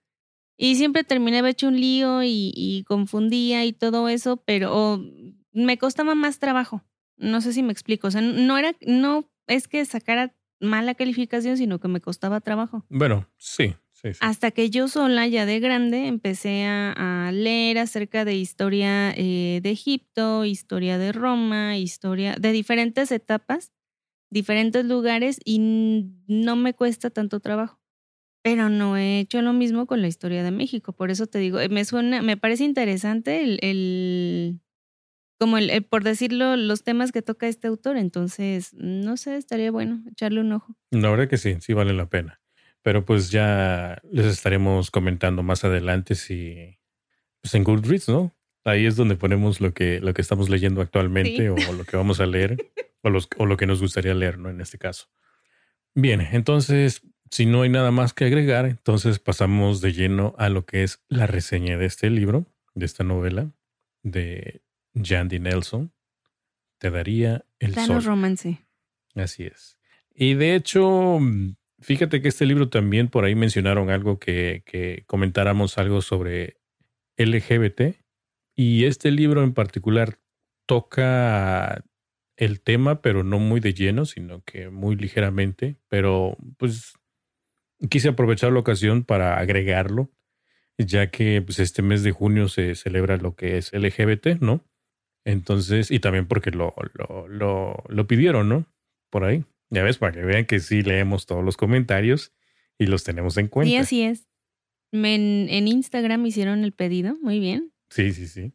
Y 0.58 0.76
siempre 0.76 1.04
terminaba 1.04 1.50
hecho 1.50 1.68
un 1.68 1.80
lío 1.80 2.22
y, 2.24 2.86
confundía 2.88 3.66
y 3.66 3.74
todo 3.74 4.08
eso, 4.08 4.38
pero 4.38 5.04
me 5.52 5.78
costaba 5.78 6.16
más 6.16 6.40
trabajo. 6.40 6.84
No 7.18 7.42
sé 7.42 7.54
si 7.54 7.64
me 7.64 7.72
explico. 7.72 8.08
O 8.08 8.12
sea, 8.12 8.22
no 8.22 8.58
era, 8.58 8.76
no 8.86 9.30
es 9.48 9.68
que 9.68 9.84
sacara 9.86 10.34
mala 10.60 10.96
calificación, 10.96 11.58
sino 11.58 11.80
que 11.80 11.88
me 11.88 12.02
costaba 12.02 12.40
trabajo. 12.40 12.86
Bueno, 12.90 13.28
sí, 13.38 13.76
sí, 14.14 14.20
Hasta 14.22 14.52
que 14.52 14.70
yo 14.70 14.88
sola, 14.88 15.28
ya 15.28 15.46
de 15.46 15.60
grande, 15.60 16.08
empecé 16.08 16.66
a, 16.66 17.32
leer 17.34 17.80
acerca 17.80 18.26
de 18.26 18.36
historia 18.36 19.12
eh, 19.16 19.60
de 19.62 19.72
Egipto, 19.72 20.46
historia 20.46 20.98
de 20.98 21.12
Roma, 21.12 21.78
historia 21.78 22.36
de 22.40 22.52
diferentes 22.52 23.12
etapas, 23.12 23.72
diferentes 24.30 24.86
lugares 24.86 25.40
y 25.44 25.60
no 26.28 26.56
me 26.56 26.74
cuesta 26.74 27.10
tanto 27.10 27.40
trabajo. 27.40 27.80
Pero 28.44 28.70
no 28.70 28.96
he 28.96 29.20
hecho 29.20 29.42
lo 29.42 29.54
mismo 29.54 29.88
con 29.88 30.02
la 30.02 30.08
historia 30.08 30.44
de 30.44 30.52
México. 30.52 30.94
Por 30.94 31.10
eso 31.10 31.26
te 31.26 31.40
digo, 31.40 31.58
me 31.70 31.84
suena, 31.84 32.22
me 32.22 32.38
parece 32.38 32.64
interesante 32.64 33.42
el, 33.44 34.60
como 35.40 35.58
el, 35.58 35.84
por 35.84 36.04
decirlo, 36.04 36.56
los 36.56 36.84
temas 36.84 37.12
que 37.12 37.24
toca 37.24 37.48
este 37.48 37.68
autor. 37.68 37.98
Entonces, 37.98 38.74
no 38.76 39.18
sé, 39.18 39.38
estaría 39.38 39.72
bueno 39.72 40.04
echarle 40.12 40.42
un 40.42 40.52
ojo. 40.52 40.78
La 40.92 41.10
verdad 41.10 41.28
que 41.28 41.38
sí, 41.38 41.56
sí 41.60 41.74
vale 41.74 41.94
la 41.94 42.08
pena. 42.08 42.40
Pero 42.86 43.04
pues 43.04 43.32
ya 43.32 44.00
les 44.12 44.28
estaremos 44.28 44.92
comentando 44.92 45.42
más 45.42 45.64
adelante 45.64 46.14
si 46.14 46.78
pues 47.42 47.56
en 47.56 47.64
Goodreads, 47.64 48.10
¿no? 48.10 48.38
Ahí 48.64 48.86
es 48.86 48.96
donde 48.96 49.16
ponemos 49.16 49.60
lo 49.60 49.74
que, 49.74 50.00
lo 50.02 50.14
que 50.14 50.22
estamos 50.22 50.50
leyendo 50.50 50.82
actualmente 50.82 51.50
o 51.50 51.56
lo 51.56 51.84
que 51.84 51.98
vamos 51.98 52.20
a 52.20 52.28
leer 52.28 52.58
o, 53.02 53.10
los, 53.10 53.28
o 53.40 53.48
lo 53.48 53.58
que 53.58 53.66
nos 53.66 53.82
gustaría 53.82 54.14
leer, 54.14 54.38
¿no? 54.38 54.52
En 54.52 54.62
este 54.62 54.78
caso. 54.78 55.08
Bien, 55.96 56.22
entonces, 56.22 57.02
si 57.32 57.48
no 57.48 57.64
hay 57.64 57.70
nada 57.70 57.90
más 57.90 58.14
que 58.14 58.26
agregar, 58.26 58.68
entonces 58.68 59.18
pasamos 59.18 59.82
de 59.82 59.92
lleno 59.92 60.36
a 60.38 60.50
lo 60.50 60.68
que 60.68 60.84
es 60.84 61.04
la 61.08 61.26
reseña 61.26 61.80
de 61.80 61.88
este 61.88 62.12
libro, 62.12 62.46
de 62.76 62.86
esta 62.86 63.04
novela 63.04 63.52
de 64.04 64.62
Jandy 64.94 65.40
Nelson. 65.40 65.92
Te 66.78 66.92
daría 66.92 67.46
el 67.58 67.74
sol. 67.74 68.04
romance. 68.04 68.64
Así 69.16 69.46
es. 69.46 69.80
Y 70.14 70.36
de 70.36 70.54
hecho, 70.54 71.20
Fíjate 71.80 72.22
que 72.22 72.30
este 72.30 72.46
libro 72.46 72.70
también 72.70 73.10
por 73.10 73.26
ahí 73.26 73.36
mencionaron 73.36 73.90
algo 73.90 74.18
que, 74.18 75.04
comentáramos 75.08 75.78
algo 75.78 76.02
sobre 76.02 76.58
LGBT 77.18 77.98
y 78.56 78.86
este 78.86 79.12
libro 79.12 79.44
en 79.44 79.54
particular 79.54 80.20
toca 80.66 81.84
el 82.38 82.62
tema, 82.62 83.02
pero 83.02 83.24
no 83.24 83.40
muy 83.40 83.60
de 83.60 83.74
lleno, 83.74 84.06
sino 84.06 84.44
que 84.44 84.70
muy 84.70 84.96
ligeramente, 84.96 85.78
pero 85.90 86.38
pues 86.58 86.94
quise 87.90 88.10
aprovechar 88.10 88.52
la 88.52 88.60
ocasión 88.60 89.04
para 89.04 89.38
agregarlo, 89.38 90.12
ya 90.78 91.12
que 91.12 91.42
pues, 91.42 91.60
este 91.60 91.82
mes 91.82 92.04
de 92.04 92.12
junio 92.12 92.48
se 92.48 92.76
celebra 92.76 93.18
lo 93.18 93.36
que 93.36 93.58
es 93.58 93.72
LGBT, 93.74 94.40
¿no? 94.40 94.66
Entonces, 95.26 95.92
y 95.92 96.00
también 96.00 96.28
porque 96.28 96.52
lo, 96.52 96.74
lo, 96.94 97.28
lo, 97.28 97.84
lo 97.88 98.08
pidieron, 98.08 98.48
¿no? 98.50 98.66
Por 99.10 99.24
ahí. 99.24 99.46
Ya 99.70 99.84
ves, 99.84 99.98
para 99.98 100.14
que 100.14 100.22
vean 100.22 100.46
que 100.46 100.60
sí 100.60 100.82
leemos 100.82 101.26
todos 101.26 101.44
los 101.44 101.58
comentarios 101.58 102.34
y 102.78 102.88
los 102.88 103.04
tenemos 103.04 103.38
en 103.38 103.48
cuenta. 103.48 103.70
Sí, 103.70 103.78
así 103.78 104.04
es. 104.04 104.28
En, 104.92 105.48
en 105.50 105.68
Instagram 105.68 106.26
hicieron 106.26 106.64
el 106.64 106.74
pedido, 106.74 107.18
muy 107.22 107.40
bien. 107.40 107.74
Sí, 107.90 108.14
sí, 108.14 108.28
sí. 108.28 108.54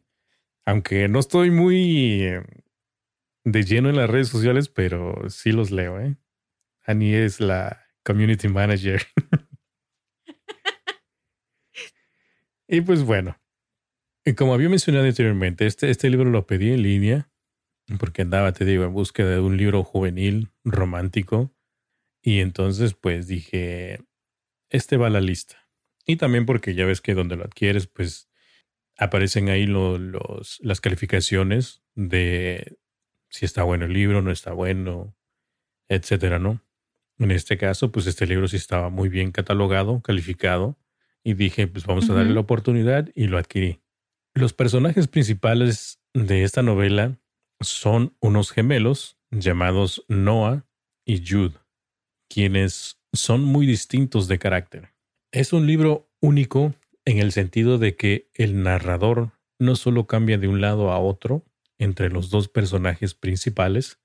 Aunque 0.65 1.07
no 1.07 1.19
estoy 1.19 1.51
muy 1.51 2.23
eh, 2.23 2.43
de 3.43 3.63
lleno 3.63 3.89
en 3.89 3.97
las 3.97 4.09
redes 4.09 4.29
sociales, 4.29 4.69
pero 4.69 5.29
sí 5.29 5.51
los 5.51 5.71
leo, 5.71 5.99
¿eh? 5.99 6.17
Annie 6.85 7.25
es 7.25 7.39
la 7.39 7.85
community 8.03 8.47
manager. 8.47 9.01
y 12.67 12.81
pues 12.81 13.03
bueno, 13.03 13.37
como 14.37 14.53
había 14.53 14.69
mencionado 14.69 15.05
anteriormente, 15.05 15.65
este, 15.65 15.89
este 15.89 16.09
libro 16.09 16.29
lo 16.29 16.45
pedí 16.45 16.71
en 16.71 16.83
línea 16.83 17.30
porque 17.97 18.21
andaba, 18.21 18.51
te 18.53 18.65
digo, 18.65 18.83
en 18.83 18.93
búsqueda 18.93 19.31
de 19.31 19.39
un 19.39 19.57
libro 19.57 19.83
juvenil, 19.83 20.49
romántico, 20.63 21.53
y 22.21 22.39
entonces 22.39 22.93
pues 22.93 23.27
dije, 23.27 23.99
este 24.69 24.97
va 24.97 25.07
a 25.07 25.11
la 25.11 25.21
lista. 25.21 25.57
Y 26.05 26.15
también 26.17 26.45
porque 26.45 26.73
ya 26.73 26.85
ves 26.85 27.01
que 27.01 27.13
donde 27.13 27.35
lo 27.35 27.43
adquieres, 27.43 27.87
pues 27.87 28.29
aparecen 28.97 29.49
ahí 29.49 29.65
los, 29.65 30.59
las 30.61 30.81
calificaciones 30.81 31.81
de 31.95 32.77
si 33.29 33.45
está 33.45 33.63
bueno 33.63 33.85
el 33.85 33.93
libro, 33.93 34.21
no 34.21 34.31
está 34.31 34.53
bueno, 34.53 35.15
etcétera, 35.87 36.37
¿no? 36.37 36.61
En 37.17 37.31
este 37.31 37.57
caso, 37.57 37.91
pues 37.91 38.07
este 38.07 38.27
libro 38.27 38.47
sí 38.47 38.57
estaba 38.57 38.89
muy 38.89 39.09
bien 39.09 39.31
catalogado, 39.31 40.01
calificado, 40.01 40.77
y 41.23 41.35
dije, 41.35 41.67
pues 41.67 41.85
vamos 41.85 42.09
a 42.09 42.13
darle 42.13 42.33
la 42.33 42.39
oportunidad 42.39 43.09
y 43.13 43.27
lo 43.27 43.37
adquirí. 43.37 43.79
Los 44.33 44.53
personajes 44.53 45.07
principales 45.07 46.01
de 46.13 46.43
esta 46.43 46.61
novela 46.61 47.20
son 47.61 48.15
unos 48.19 48.51
gemelos 48.51 49.17
llamados 49.31 50.03
Noah 50.07 50.65
y 51.05 51.23
Jude, 51.25 51.57
quienes 52.29 52.99
son 53.13 53.43
muy 53.43 53.65
distintos 53.65 54.27
de 54.27 54.39
carácter. 54.39 54.93
Es 55.31 55.53
un 55.53 55.67
libro 55.67 56.09
único 56.21 56.73
en 57.05 57.19
el 57.19 57.31
sentido 57.31 57.77
de 57.77 57.95
que 57.95 58.29
el 58.33 58.63
narrador 58.63 59.31
no 59.59 59.75
solo 59.75 60.07
cambia 60.07 60.37
de 60.37 60.47
un 60.47 60.61
lado 60.61 60.91
a 60.91 60.99
otro 60.99 61.45
entre 61.77 62.09
los 62.09 62.29
dos 62.29 62.47
personajes 62.47 63.15
principales, 63.15 63.99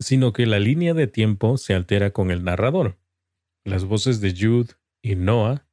sino 0.00 0.32
que 0.32 0.46
la 0.46 0.58
línea 0.58 0.94
de 0.94 1.06
tiempo 1.06 1.56
se 1.56 1.74
altera 1.74 2.12
con 2.12 2.30
el 2.30 2.44
narrador. 2.44 2.98
Las 3.64 3.84
voces 3.84 4.20
de 4.20 4.34
Jude 4.38 4.74
y 5.02 5.16
Noah 5.16 5.66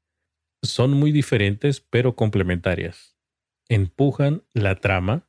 son 0.64 0.92
muy 0.92 1.12
diferentes 1.12 1.82
pero 1.82 2.16
complementarias. 2.16 3.16
Empujan 3.70 4.44
la 4.54 4.76
trama 4.76 5.28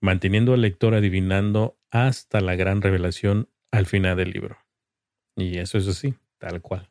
manteniendo 0.00 0.54
al 0.54 0.62
lector 0.62 0.94
adivinando 0.94 1.78
hasta 1.90 2.40
la 2.40 2.56
gran 2.56 2.82
revelación 2.82 3.48
al 3.70 3.86
final 3.86 4.16
del 4.16 4.30
libro. 4.30 4.58
Y 5.36 5.58
eso 5.58 5.78
es 5.78 5.86
así, 5.86 6.14
tal 6.38 6.60
cual. 6.60 6.90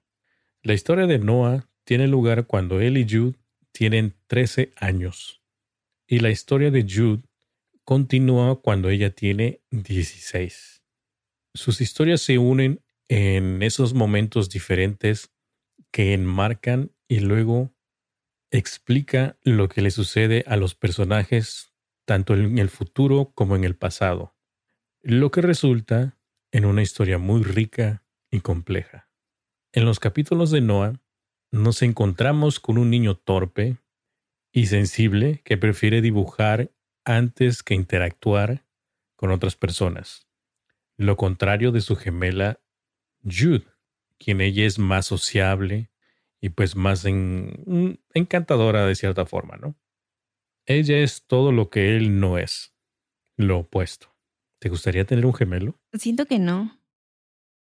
La 0.62 0.74
historia 0.74 1.08
de 1.08 1.20
Noah 1.20 1.70
tiene 1.84 2.08
lugar 2.08 2.48
cuando 2.48 2.82
él 2.82 2.98
y 2.98 3.08
Jude 3.10 3.38
tienen 3.72 4.16
13 4.28 4.74
años. 4.76 5.42
Y 6.08 6.20
la 6.20 6.30
historia 6.30 6.72
de 6.72 6.84
Jude 6.84 7.24
continúa 7.84 8.62
cuando 8.62 8.90
ella 8.90 9.12
tiene 9.12 9.62
16. 9.72 10.84
Sus 11.54 11.82
historias 11.82 12.22
se 12.22 12.38
unen 12.38 12.82
en 13.08 13.64
esos 13.64 13.94
momentos 13.94 14.50
diferentes 14.50 15.32
que 15.92 16.14
enmarcan 16.14 16.92
y 17.08 17.20
luego 17.20 17.74
explica 18.52 19.38
lo 19.44 19.70
que 19.70 19.82
le 19.82 19.92
sucede 19.92 20.44
a 20.48 20.58
los 20.58 20.76
personajes 20.76 21.67
tanto 22.08 22.36
en 22.36 22.58
el 22.58 22.70
futuro 22.70 23.34
como 23.36 23.58
en 23.58 23.66
el 23.66 23.76
pasado, 23.76 24.34
lo 25.02 25.30
que 25.30 25.42
resulta 25.42 26.18
en 26.52 26.64
una 26.64 26.82
historia 26.82 27.18
muy 27.18 27.44
rica 27.44 28.06
y 28.32 28.40
compleja. 28.40 29.10
En 29.74 29.84
los 29.84 30.00
capítulos 30.00 30.50
de 30.50 30.62
Noah 30.62 31.02
nos 31.52 31.82
encontramos 31.82 32.62
con 32.62 32.78
un 32.78 32.90
niño 32.90 33.18
torpe 33.18 33.76
y 34.54 34.68
sensible 34.68 35.42
que 35.44 35.58
prefiere 35.58 36.02
dibujar 36.02 36.72
antes 37.04 37.62
que 37.62 37.74
interactuar 37.74 38.66
con 39.18 39.32
otras 39.32 39.58
personas, 39.58 40.30
lo 40.96 41.18
contrario 41.18 41.74
de 41.74 41.82
su 41.82 41.98
gemela 41.98 42.62
Jude, 43.22 43.66
quien 44.18 44.40
ella 44.40 44.66
es 44.66 44.80
más 44.80 45.06
sociable 45.06 45.92
y 46.40 46.50
pues 46.50 46.78
más 46.78 47.04
encantadora 48.14 48.86
de 48.86 48.96
cierta 48.96 49.26
forma, 49.26 49.58
¿no? 49.58 49.76
Ella 50.68 51.00
es 51.00 51.26
todo 51.26 51.54
lo 51.54 51.70
que 51.70 51.96
él 51.96 52.20
no 52.20 52.38
es, 52.38 52.76
lo 53.38 53.60
opuesto. 53.60 54.14
¿Te 54.60 54.68
gustaría 54.68 55.06
tener 55.06 55.26
un 55.26 55.34
gemelo? 55.34 55.80
Siento 55.94 56.26
que 56.26 56.40
no. 56.40 56.78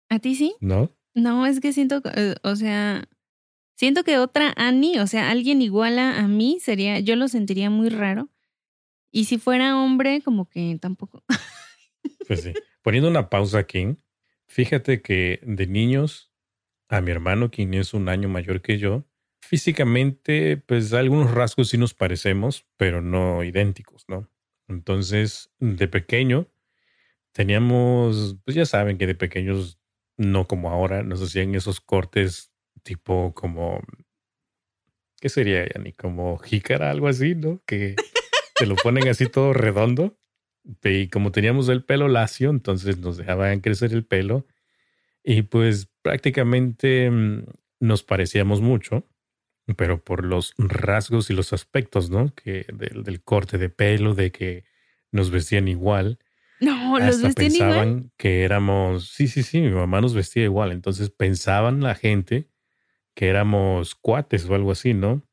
¿A 0.10 0.20
ti 0.20 0.36
sí? 0.36 0.56
No. 0.62 0.96
No, 1.14 1.46
es 1.46 1.60
que 1.60 1.74
siento, 1.74 2.02
eh, 2.16 2.36
o 2.44 2.56
sea, 2.56 3.10
siento 3.76 4.06
que 4.06 4.18
otra 4.18 4.54
Annie, 4.56 5.00
o 5.00 5.08
sea, 5.08 5.30
alguien 5.30 5.62
igual 5.62 6.00
a, 6.00 6.26
mí, 6.30 6.60
sería, 6.62 7.02
yo 7.02 7.18
lo 7.18 7.28
sentiría 7.28 7.70
muy 7.70 7.90
raro. 7.90 8.30
Y 9.12 9.26
si 9.26 9.38
fuera 9.38 9.78
hombre, 9.78 10.22
como 10.22 10.50
que 10.50 10.78
tampoco. 10.80 11.24
Pues 12.28 12.42
sí. 12.42 12.54
Poniendo 12.82 13.10
una 13.10 13.30
pausa 13.30 13.60
aquí, 13.60 13.98
fíjate 14.48 15.02
que 15.02 15.42
de 15.44 15.68
niños, 15.68 16.32
a 16.88 17.02
mi 17.02 17.12
hermano, 17.12 17.52
quien 17.52 17.74
es 17.74 17.94
un 17.94 18.10
año 18.10 18.30
mayor 18.30 18.62
que 18.62 18.78
yo, 18.78 19.06
Físicamente, 19.48 20.58
pues 20.58 20.92
algunos 20.94 21.30
rasgos 21.30 21.70
sí 21.70 21.78
nos 21.78 21.94
parecemos, 21.94 22.66
pero 22.78 23.04
no 23.04 23.44
idénticos, 23.44 24.06
¿no? 24.08 24.28
Entonces, 24.68 25.52
de 25.60 25.88
pequeño, 25.88 26.48
teníamos, 27.32 28.38
pues 28.44 28.56
ya 28.56 28.66
saben 28.66 28.98
que 28.98 29.06
de 29.06 29.14
pequeños, 29.14 29.80
no 30.18 30.48
como 30.48 30.72
ahora, 30.72 31.04
nos 31.04 31.22
hacían 31.22 31.54
esos 31.54 31.80
cortes 31.80 32.52
tipo 32.82 33.36
como, 33.36 33.82
¿qué 35.22 35.30
sería, 35.30 35.68
ni 35.80 35.94
Como 35.94 36.40
jícara, 36.40 36.90
algo 36.90 37.08
así, 37.08 37.36
¿no? 37.36 37.62
Que 37.68 37.96
te 38.56 38.66
lo 38.66 38.76
ponen 38.78 39.08
así 39.08 39.28
todo 39.28 39.54
redondo. 39.54 40.18
Y 40.84 41.10
como 41.10 41.32
teníamos 41.32 41.70
el 41.70 41.86
pelo 41.86 42.08
lacio, 42.08 42.50
entonces 42.50 42.98
nos 42.98 43.18
dejaban 43.18 43.62
crecer 43.62 43.94
el 43.94 44.06
pelo. 44.06 44.48
Y 45.24 45.44
pues 45.44 45.88
prácticamente 46.02 47.12
mm, 47.12 47.46
nos 47.80 48.02
parecíamos 48.02 48.62
mucho 48.62 49.08
pero 49.74 50.04
por 50.04 50.24
los 50.24 50.54
rasgos 50.58 51.30
y 51.30 51.34
los 51.34 51.54
aspectos, 51.54 52.10
¿no? 52.10 52.34
Que 52.36 52.66
del, 52.74 53.22
corte 53.24 53.58
de 53.58 53.70
pelo, 53.70 54.14
de 54.14 54.32
que 54.32 54.64
nos 55.12 55.32
vestían 55.32 55.68
igual. 55.68 56.20
No, 56.60 57.00
los 57.00 57.22
vestían 57.22 57.34
pensaban 57.34 58.12
que 58.18 58.44
éramos, 58.44 59.10
sí, 59.10 59.28
sí, 59.28 59.44
sí, 59.44 59.62
mi 59.62 59.72
mamá 59.72 60.02
nos 60.02 60.14
vestía 60.14 60.44
igual, 60.44 60.72
entonces 60.72 61.10
pensaban 61.10 61.82
la 61.82 61.96
gente 61.96 62.50
que 63.14 63.28
éramos 63.28 63.96
cuates 63.96 64.46
o 64.46 64.56
algo 64.56 64.72
así, 64.72 64.94
¿no? 64.94 65.28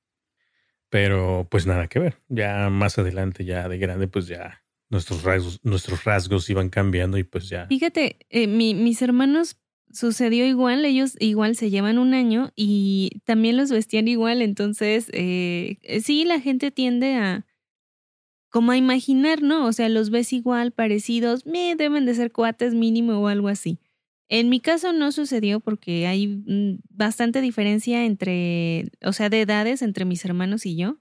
Pero 0.88 1.46
pues 1.50 1.66
nada 1.66 1.88
que 1.88 1.98
ver. 1.98 2.18
Ya 2.28 2.68
más 2.70 2.98
adelante, 2.98 3.44
ya 3.44 3.68
de 3.68 3.78
grande, 3.78 4.08
pues 4.08 4.26
ya 4.26 4.62
nuestros 4.88 5.22
rasgos, 5.22 5.58
nuestros 5.62 6.04
rasgos 6.04 6.48
iban 6.50 6.68
cambiando 6.68 7.16
y 7.16 7.24
pues 7.24 7.48
ya. 7.48 7.66
Fíjate, 7.66 8.18
eh, 8.28 8.46
mis 8.46 9.00
hermanos 9.00 9.56
sucedió 9.92 10.46
igual, 10.46 10.84
ellos 10.84 11.16
igual 11.20 11.56
se 11.56 11.70
llevan 11.70 11.98
un 11.98 12.14
año 12.14 12.50
y 12.56 13.20
también 13.24 13.56
los 13.56 13.70
vestían 13.70 14.08
igual, 14.08 14.42
entonces 14.42 15.08
eh, 15.12 15.78
sí, 16.02 16.24
la 16.24 16.40
gente 16.40 16.70
tiende 16.70 17.14
a, 17.16 17.46
como 18.50 18.72
a 18.72 18.76
imaginar, 18.76 19.42
¿no? 19.42 19.66
O 19.66 19.72
sea, 19.72 19.88
los 19.88 20.10
ves 20.10 20.32
igual, 20.32 20.72
parecidos, 20.72 21.46
me 21.46 21.74
deben 21.76 22.04
de 22.06 22.14
ser 22.14 22.32
cuates 22.32 22.74
mínimo 22.74 23.14
o 23.14 23.28
algo 23.28 23.48
así. 23.48 23.78
En 24.28 24.48
mi 24.48 24.60
caso 24.60 24.92
no 24.92 25.12
sucedió 25.12 25.60
porque 25.60 26.06
hay 26.06 26.26
mm, 26.28 26.80
bastante 26.90 27.40
diferencia 27.40 28.04
entre, 28.04 28.90
o 29.04 29.12
sea, 29.12 29.28
de 29.28 29.42
edades 29.42 29.82
entre 29.82 30.04
mis 30.04 30.24
hermanos 30.24 30.66
y 30.66 30.76
yo. 30.76 30.98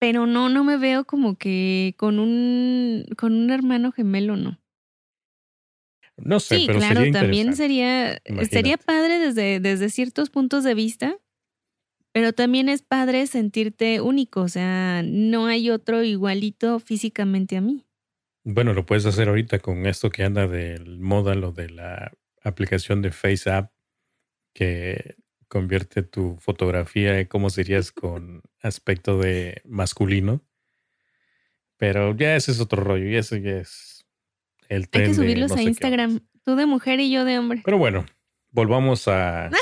Pero 0.00 0.26
no, 0.26 0.48
no 0.48 0.64
me 0.64 0.76
veo 0.78 1.04
como 1.04 1.36
que 1.36 1.94
con 1.96 2.18
un, 2.18 3.04
con 3.16 3.34
un 3.34 3.50
hermano 3.50 3.92
gemelo, 3.92 4.36
no. 4.36 4.61
No 6.24 6.40
sé, 6.40 6.58
sí, 6.58 6.64
pero 6.66 6.78
claro, 6.78 7.00
sería 7.00 7.12
también 7.12 7.56
sería, 7.56 8.22
sería 8.48 8.76
padre 8.76 9.18
desde, 9.18 9.58
desde 9.60 9.88
ciertos 9.90 10.30
puntos 10.30 10.62
de 10.62 10.74
vista, 10.74 11.18
pero 12.12 12.32
también 12.32 12.68
es 12.68 12.82
padre 12.82 13.26
sentirte 13.26 14.00
único, 14.00 14.42
o 14.42 14.48
sea, 14.48 15.02
no 15.04 15.46
hay 15.46 15.70
otro 15.70 16.02
igualito 16.04 16.78
físicamente 16.78 17.56
a 17.56 17.60
mí. 17.60 17.84
Bueno, 18.44 18.72
lo 18.72 18.86
puedes 18.86 19.06
hacer 19.06 19.28
ahorita 19.28 19.58
con 19.58 19.86
esto 19.86 20.10
que 20.10 20.24
anda 20.24 20.46
del 20.46 21.00
moda, 21.00 21.34
lo 21.34 21.52
de 21.52 21.70
la 21.70 22.12
aplicación 22.42 23.02
de 23.02 23.10
FaceApp, 23.10 23.72
que 24.52 25.16
convierte 25.48 26.02
tu 26.02 26.36
fotografía 26.40 27.18
en 27.18 27.26
cómo 27.26 27.50
serías 27.50 27.92
con 27.92 28.42
aspecto 28.60 29.18
de 29.18 29.60
masculino. 29.64 30.40
Pero 31.76 32.16
ya 32.16 32.36
ese 32.36 32.52
es 32.52 32.60
otro 32.60 32.82
rollo, 32.82 33.08
y 33.08 33.16
eso 33.16 33.36
ya 33.36 33.58
es 33.58 33.91
el 34.68 34.88
Hay 34.92 35.04
que 35.04 35.14
subirlos 35.14 35.50
no 35.50 35.56
a 35.56 35.62
Instagram, 35.62 36.20
tú 36.44 36.56
de 36.56 36.66
mujer 36.66 37.00
y 37.00 37.10
yo 37.10 37.24
de 37.24 37.38
hombre. 37.38 37.62
Pero 37.64 37.78
bueno, 37.78 38.06
volvamos 38.50 39.08
a... 39.08 39.50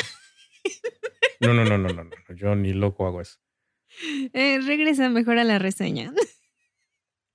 No, 1.40 1.54
no, 1.54 1.64
no, 1.64 1.78
no, 1.78 1.88
no, 1.88 2.04
no, 2.04 2.34
yo 2.36 2.54
ni 2.54 2.74
loco 2.74 3.06
hago 3.06 3.22
eso. 3.22 3.38
Eh, 4.34 4.60
regresa 4.60 5.08
mejor 5.08 5.38
a 5.38 5.44
la 5.44 5.58
reseña. 5.58 6.12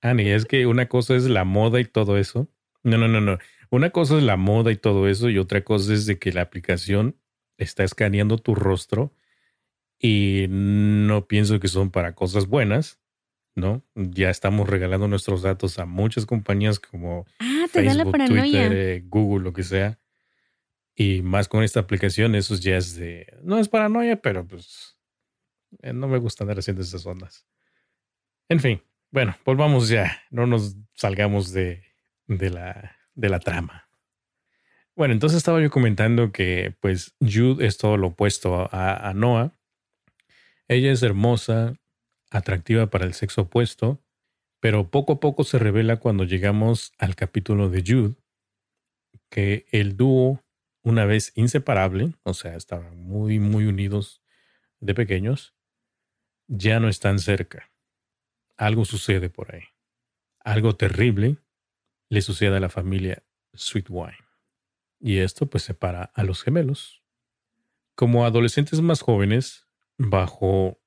Ani, 0.00 0.30
es 0.30 0.44
que 0.44 0.66
una 0.66 0.86
cosa 0.86 1.16
es 1.16 1.24
la 1.24 1.42
moda 1.44 1.80
y 1.80 1.84
todo 1.84 2.16
eso. 2.16 2.48
No, 2.84 2.98
no, 2.98 3.08
no, 3.08 3.20
no. 3.20 3.38
Una 3.70 3.90
cosa 3.90 4.16
es 4.16 4.22
la 4.22 4.36
moda 4.36 4.70
y 4.70 4.76
todo 4.76 5.08
eso 5.08 5.28
y 5.28 5.38
otra 5.38 5.64
cosa 5.64 5.92
es 5.92 6.06
de 6.06 6.20
que 6.20 6.32
la 6.32 6.42
aplicación 6.42 7.16
está 7.58 7.82
escaneando 7.82 8.38
tu 8.38 8.54
rostro 8.54 9.12
y 9.98 10.46
no 10.48 11.26
pienso 11.26 11.58
que 11.58 11.68
son 11.68 11.90
para 11.90 12.14
cosas 12.14 12.46
buenas, 12.46 13.00
¿no? 13.56 13.82
Ya 13.94 14.30
estamos 14.30 14.68
regalando 14.68 15.08
nuestros 15.08 15.42
datos 15.42 15.78
a 15.78 15.86
muchas 15.86 16.26
compañías 16.26 16.78
como 16.78 17.26
Ah, 17.40 17.64
te 17.72 17.82
da 17.82 17.94
la 17.94 18.04
Facebook. 18.04 18.26
Twitter, 18.28 18.72
eh, 18.72 19.02
Google, 19.06 19.44
lo 19.44 19.52
que 19.52 19.64
sea. 19.64 19.98
Y 20.94 21.22
más 21.22 21.48
con 21.48 21.62
esta 21.64 21.80
aplicación, 21.80 22.34
eso 22.34 22.54
ya 22.54 22.76
es 22.76 22.94
de... 22.96 23.26
No 23.42 23.58
es 23.58 23.68
paranoia, 23.68 24.20
pero 24.20 24.46
pues 24.46 24.98
eh, 25.82 25.92
no 25.92 26.06
me 26.06 26.18
gusta 26.18 26.44
andar 26.44 26.58
haciendo 26.58 26.82
esas 26.82 27.04
ondas. 27.06 27.46
En 28.48 28.60
fin, 28.60 28.82
bueno, 29.10 29.36
volvamos 29.44 29.88
ya. 29.88 30.22
No 30.30 30.46
nos 30.46 30.76
salgamos 30.94 31.52
de, 31.52 31.82
de, 32.26 32.50
la, 32.50 32.96
de 33.14 33.28
la 33.28 33.40
trama. 33.40 33.88
Bueno, 34.94 35.12
entonces 35.12 35.38
estaba 35.38 35.60
yo 35.60 35.70
comentando 35.70 36.30
que 36.32 36.74
pues 36.80 37.14
Jude 37.20 37.66
es 37.66 37.76
todo 37.76 37.96
lo 37.96 38.08
opuesto 38.08 38.68
a, 38.72 39.08
a 39.08 39.14
Noah. 39.14 39.52
Ella 40.68 40.92
es 40.92 41.02
hermosa, 41.02 41.74
atractiva 42.30 42.88
para 42.88 43.04
el 43.04 43.14
sexo 43.14 43.42
opuesto, 43.42 44.02
pero 44.60 44.90
poco 44.90 45.14
a 45.14 45.20
poco 45.20 45.44
se 45.44 45.58
revela 45.58 45.98
cuando 45.98 46.24
llegamos 46.24 46.92
al 46.98 47.14
capítulo 47.14 47.68
de 47.68 47.84
Jude 47.86 48.14
que 49.28 49.66
el 49.70 49.96
dúo, 49.96 50.44
una 50.82 51.04
vez 51.04 51.32
inseparable, 51.34 52.14
o 52.22 52.34
sea, 52.34 52.56
estaban 52.56 52.96
muy, 52.96 53.38
muy 53.38 53.66
unidos 53.66 54.22
de 54.80 54.94
pequeños, 54.94 55.54
ya 56.48 56.80
no 56.80 56.88
están 56.88 57.18
cerca. 57.18 57.70
Algo 58.56 58.84
sucede 58.84 59.28
por 59.28 59.54
ahí. 59.54 59.64
Algo 60.40 60.76
terrible 60.76 61.38
le 62.08 62.22
sucede 62.22 62.56
a 62.56 62.60
la 62.60 62.68
familia 62.68 63.24
Sweetwine. 63.52 64.24
Y 65.00 65.18
esto 65.18 65.46
pues 65.46 65.64
separa 65.64 66.04
a 66.14 66.22
los 66.22 66.42
gemelos. 66.42 67.02
Como 67.94 68.24
adolescentes 68.24 68.80
más 68.80 69.00
jóvenes, 69.00 69.66
bajo 69.98 70.80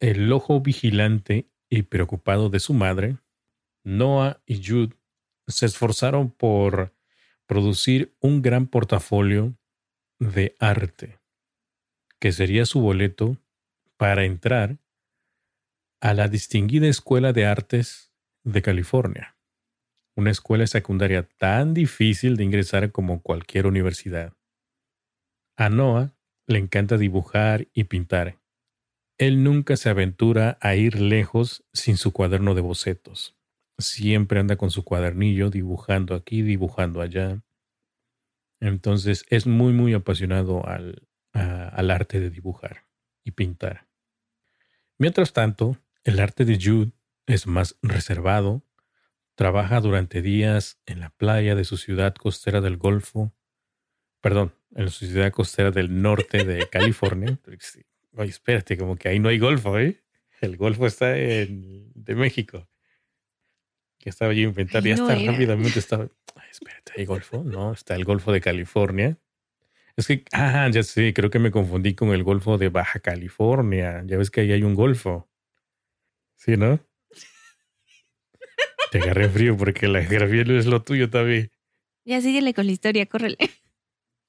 el 0.00 0.32
ojo 0.32 0.60
vigilante 0.60 1.50
y 1.68 1.82
preocupado 1.82 2.48
de 2.48 2.60
su 2.60 2.74
madre, 2.74 3.18
Noah 3.84 4.42
y 4.46 4.62
Jude 4.64 4.96
se 5.46 5.66
esforzaron 5.66 6.30
por 6.30 6.94
producir 7.46 8.16
un 8.20 8.42
gran 8.42 8.66
portafolio 8.66 9.56
de 10.18 10.56
arte, 10.58 11.18
que 12.18 12.32
sería 12.32 12.66
su 12.66 12.80
boleto 12.80 13.36
para 13.96 14.24
entrar 14.24 14.78
a 16.00 16.14
la 16.14 16.28
distinguida 16.28 16.88
Escuela 16.88 17.32
de 17.32 17.46
Artes 17.46 18.12
de 18.44 18.62
California, 18.62 19.36
una 20.14 20.30
escuela 20.30 20.66
secundaria 20.66 21.28
tan 21.38 21.74
difícil 21.74 22.36
de 22.36 22.44
ingresar 22.44 22.92
como 22.92 23.22
cualquier 23.22 23.66
universidad. 23.66 24.34
A 25.56 25.68
Noah 25.68 26.12
le 26.46 26.58
encanta 26.58 26.98
dibujar 26.98 27.68
y 27.72 27.84
pintar. 27.84 28.38
Él 29.18 29.42
nunca 29.42 29.76
se 29.76 29.88
aventura 29.88 30.58
a 30.60 30.74
ir 30.74 31.00
lejos 31.00 31.64
sin 31.72 31.96
su 31.96 32.12
cuaderno 32.12 32.54
de 32.54 32.60
bocetos. 32.60 33.36
Siempre 33.78 34.40
anda 34.40 34.56
con 34.56 34.70
su 34.70 34.84
cuadernillo 34.84 35.50
dibujando 35.50 36.14
aquí, 36.14 36.42
dibujando 36.42 37.00
allá. 37.00 37.42
Entonces 38.60 39.24
es 39.28 39.46
muy, 39.46 39.72
muy 39.72 39.94
apasionado 39.94 40.66
al, 40.66 41.08
a- 41.32 41.68
al 41.68 41.90
arte 41.90 42.20
de 42.20 42.30
dibujar 42.30 42.84
y 43.24 43.32
pintar. 43.32 43.88
Mientras 44.98 45.32
tanto, 45.32 45.76
el 46.04 46.20
arte 46.20 46.44
de 46.44 46.58
Jude 46.62 46.92
es 47.26 47.46
más 47.46 47.76
reservado. 47.82 48.62
Trabaja 49.34 49.80
durante 49.80 50.22
días 50.22 50.80
en 50.86 51.00
la 51.00 51.10
playa 51.10 51.54
de 51.54 51.64
su 51.64 51.76
ciudad 51.76 52.14
costera 52.14 52.62
del 52.62 52.78
Golfo. 52.78 53.34
Perdón, 54.22 54.54
en 54.74 54.88
su 54.90 55.06
ciudad 55.06 55.30
costera 55.32 55.70
del 55.70 56.00
norte 56.00 56.44
de 56.44 56.66
California. 56.70 57.38
Oye, 58.16 58.30
espérate, 58.30 58.76
como 58.76 58.96
que 58.96 59.08
ahí 59.08 59.18
no 59.18 59.28
hay 59.28 59.38
Golfo, 59.38 59.78
¿eh? 59.78 60.02
El 60.40 60.56
Golfo 60.56 60.86
está 60.86 61.16
en 61.16 61.90
de 61.94 62.14
México. 62.14 62.68
Que 63.98 64.10
estaba 64.10 64.32
yo. 64.32 64.52
Ahí 64.56 64.66
Ya 64.66 64.80
no 64.80 64.88
está 64.88 65.16
era. 65.16 65.32
rápidamente 65.32 65.78
estaba. 65.78 66.08
Ay, 66.34 66.48
espérate, 66.50 66.92
¿hay 66.96 67.04
Golfo? 67.06 67.42
No, 67.44 67.72
está 67.72 67.94
el 67.94 68.04
Golfo 68.04 68.32
de 68.32 68.40
California. 68.40 69.18
Es 69.96 70.06
que, 70.06 70.24
ah, 70.32 70.68
ya 70.70 70.82
sé, 70.82 71.14
creo 71.14 71.30
que 71.30 71.38
me 71.38 71.50
confundí 71.50 71.94
con 71.94 72.10
el 72.10 72.22
Golfo 72.22 72.58
de 72.58 72.68
Baja 72.68 73.00
California. 73.00 74.02
Ya 74.06 74.18
ves 74.18 74.30
que 74.30 74.42
ahí 74.42 74.52
hay 74.52 74.62
un 74.62 74.74
Golfo. 74.74 75.28
¿Sí, 76.36 76.56
no? 76.56 76.78
Te 78.92 78.98
agarré 79.00 79.28
frío 79.28 79.56
porque 79.56 79.88
la 79.88 80.02
geografía 80.02 80.44
no 80.44 80.58
es 80.58 80.66
lo 80.66 80.82
tuyo 80.82 81.08
también. 81.10 81.50
Ya 82.04 82.20
síguele 82.20 82.54
con 82.54 82.66
la 82.66 82.72
historia, 82.72 83.06
córrele. 83.06 83.38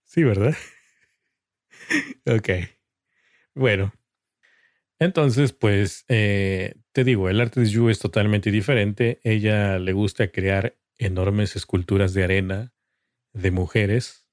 Sí, 0.03 0.23
¿verdad? 0.23 0.55
ok. 2.25 2.49
Bueno. 3.57 3.91
Entonces, 4.99 5.53
pues, 5.53 6.05
eh, 6.07 6.75
te 6.91 7.03
digo, 7.03 7.29
el 7.29 7.41
arte 7.41 7.59
de 7.61 7.67
Yu 7.67 7.89
es 7.89 7.99
totalmente 7.99 8.51
diferente. 8.51 9.19
Ella 9.23 9.79
le 9.79 9.93
gusta 9.93 10.31
crear 10.31 10.77
enormes 10.97 11.55
esculturas 11.55 12.13
de 12.13 12.23
arena 12.23 12.73
de 13.33 13.51
mujeres 13.51 14.27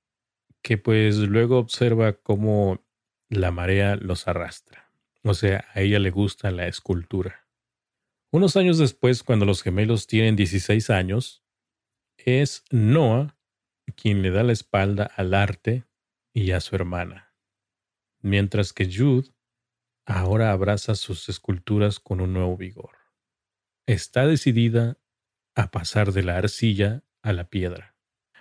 que 0.63 0.79
pues 0.79 1.17
luego 1.17 1.59
observa 1.59 2.15
cómo 2.15 2.87
la 3.29 3.51
marea 3.51 3.97
los 3.97 4.29
arrastra. 4.29 4.91
O 5.23 5.35
sea, 5.35 5.67
a 5.75 5.81
ella 5.83 5.99
le 5.99 6.11
gusta 6.11 6.51
la 6.51 6.67
escultura. 6.67 7.47
Unos 8.31 8.57
años 8.57 8.79
después, 8.79 9.23
cuando 9.23 9.45
los 9.45 9.63
gemelos 9.63 10.07
tienen 10.07 10.37
16 10.37 10.89
años, 10.91 11.45
es 12.17 12.65
Noah 12.71 13.37
quien 13.97 14.23
le 14.23 14.31
da 14.31 14.43
la 14.43 14.53
espalda 14.53 15.05
al 15.05 15.35
arte 15.35 15.85
y 16.33 16.51
a 16.53 16.61
su 16.61 16.75
hermana, 16.75 17.34
mientras 18.25 18.73
que 18.73 18.91
Jude 18.93 19.29
ahora 20.07 20.51
abraza 20.51 20.95
sus 20.95 21.29
esculturas 21.29 22.01
con 22.01 22.21
un 22.21 22.33
nuevo 22.33 22.57
vigor. 22.57 22.97
Está 23.87 24.27
decidida 24.27 24.99
a 25.55 25.71
pasar 25.71 26.13
de 26.13 26.23
la 26.23 26.39
arcilla 26.39 27.05
a 27.23 27.33
la 27.33 27.49
piedra. 27.49 27.95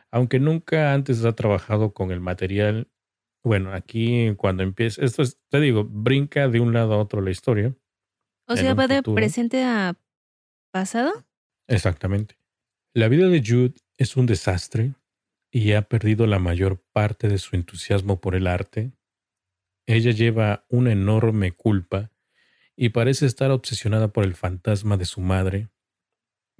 Aunque 0.09 0.39
nunca 0.39 0.93
antes 0.93 1.25
ha 1.25 1.33
trabajado 1.33 1.93
con 1.93 2.11
el 2.11 2.21
material, 2.21 2.89
bueno, 3.43 3.73
aquí 3.73 4.33
cuando 4.37 4.63
empieza, 4.63 5.03
esto 5.03 5.21
es, 5.21 5.39
te 5.49 5.59
digo, 5.59 5.83
brinca 5.83 6.47
de 6.47 6.59
un 6.59 6.73
lado 6.73 6.93
a 6.93 6.97
otro 6.97 7.21
la 7.21 7.31
historia. 7.31 7.75
O 8.47 8.55
sea, 8.55 8.73
va 8.73 8.87
de 8.87 9.03
presente 9.03 9.63
a 9.63 9.97
pasado. 10.71 11.25
Exactamente. 11.67 12.37
La 12.93 13.09
vida 13.09 13.27
de 13.27 13.43
Jude 13.45 13.75
es 13.97 14.15
un 14.15 14.27
desastre 14.27 14.93
y 15.51 15.73
ha 15.73 15.83
perdido 15.83 16.25
la 16.25 16.39
mayor 16.39 16.81
parte 16.93 17.27
de 17.27 17.37
su 17.37 17.55
entusiasmo 17.55 18.21
por 18.21 18.35
el 18.35 18.47
arte. 18.47 18.93
Ella 19.85 20.11
lleva 20.11 20.65
una 20.69 20.91
enorme 20.91 21.51
culpa 21.51 22.11
y 22.75 22.89
parece 22.89 23.25
estar 23.25 23.51
obsesionada 23.51 24.09
por 24.09 24.23
el 24.23 24.35
fantasma 24.35 24.97
de 24.97 25.05
su 25.05 25.21
madre, 25.21 25.69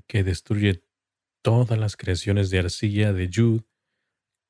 que 0.08 0.24
destruye 0.24 0.84
todas 1.42 1.78
las 1.80 1.96
creaciones 1.96 2.50
de 2.50 2.60
arcilla 2.60 3.14
de 3.14 3.30
Jude 3.34 3.64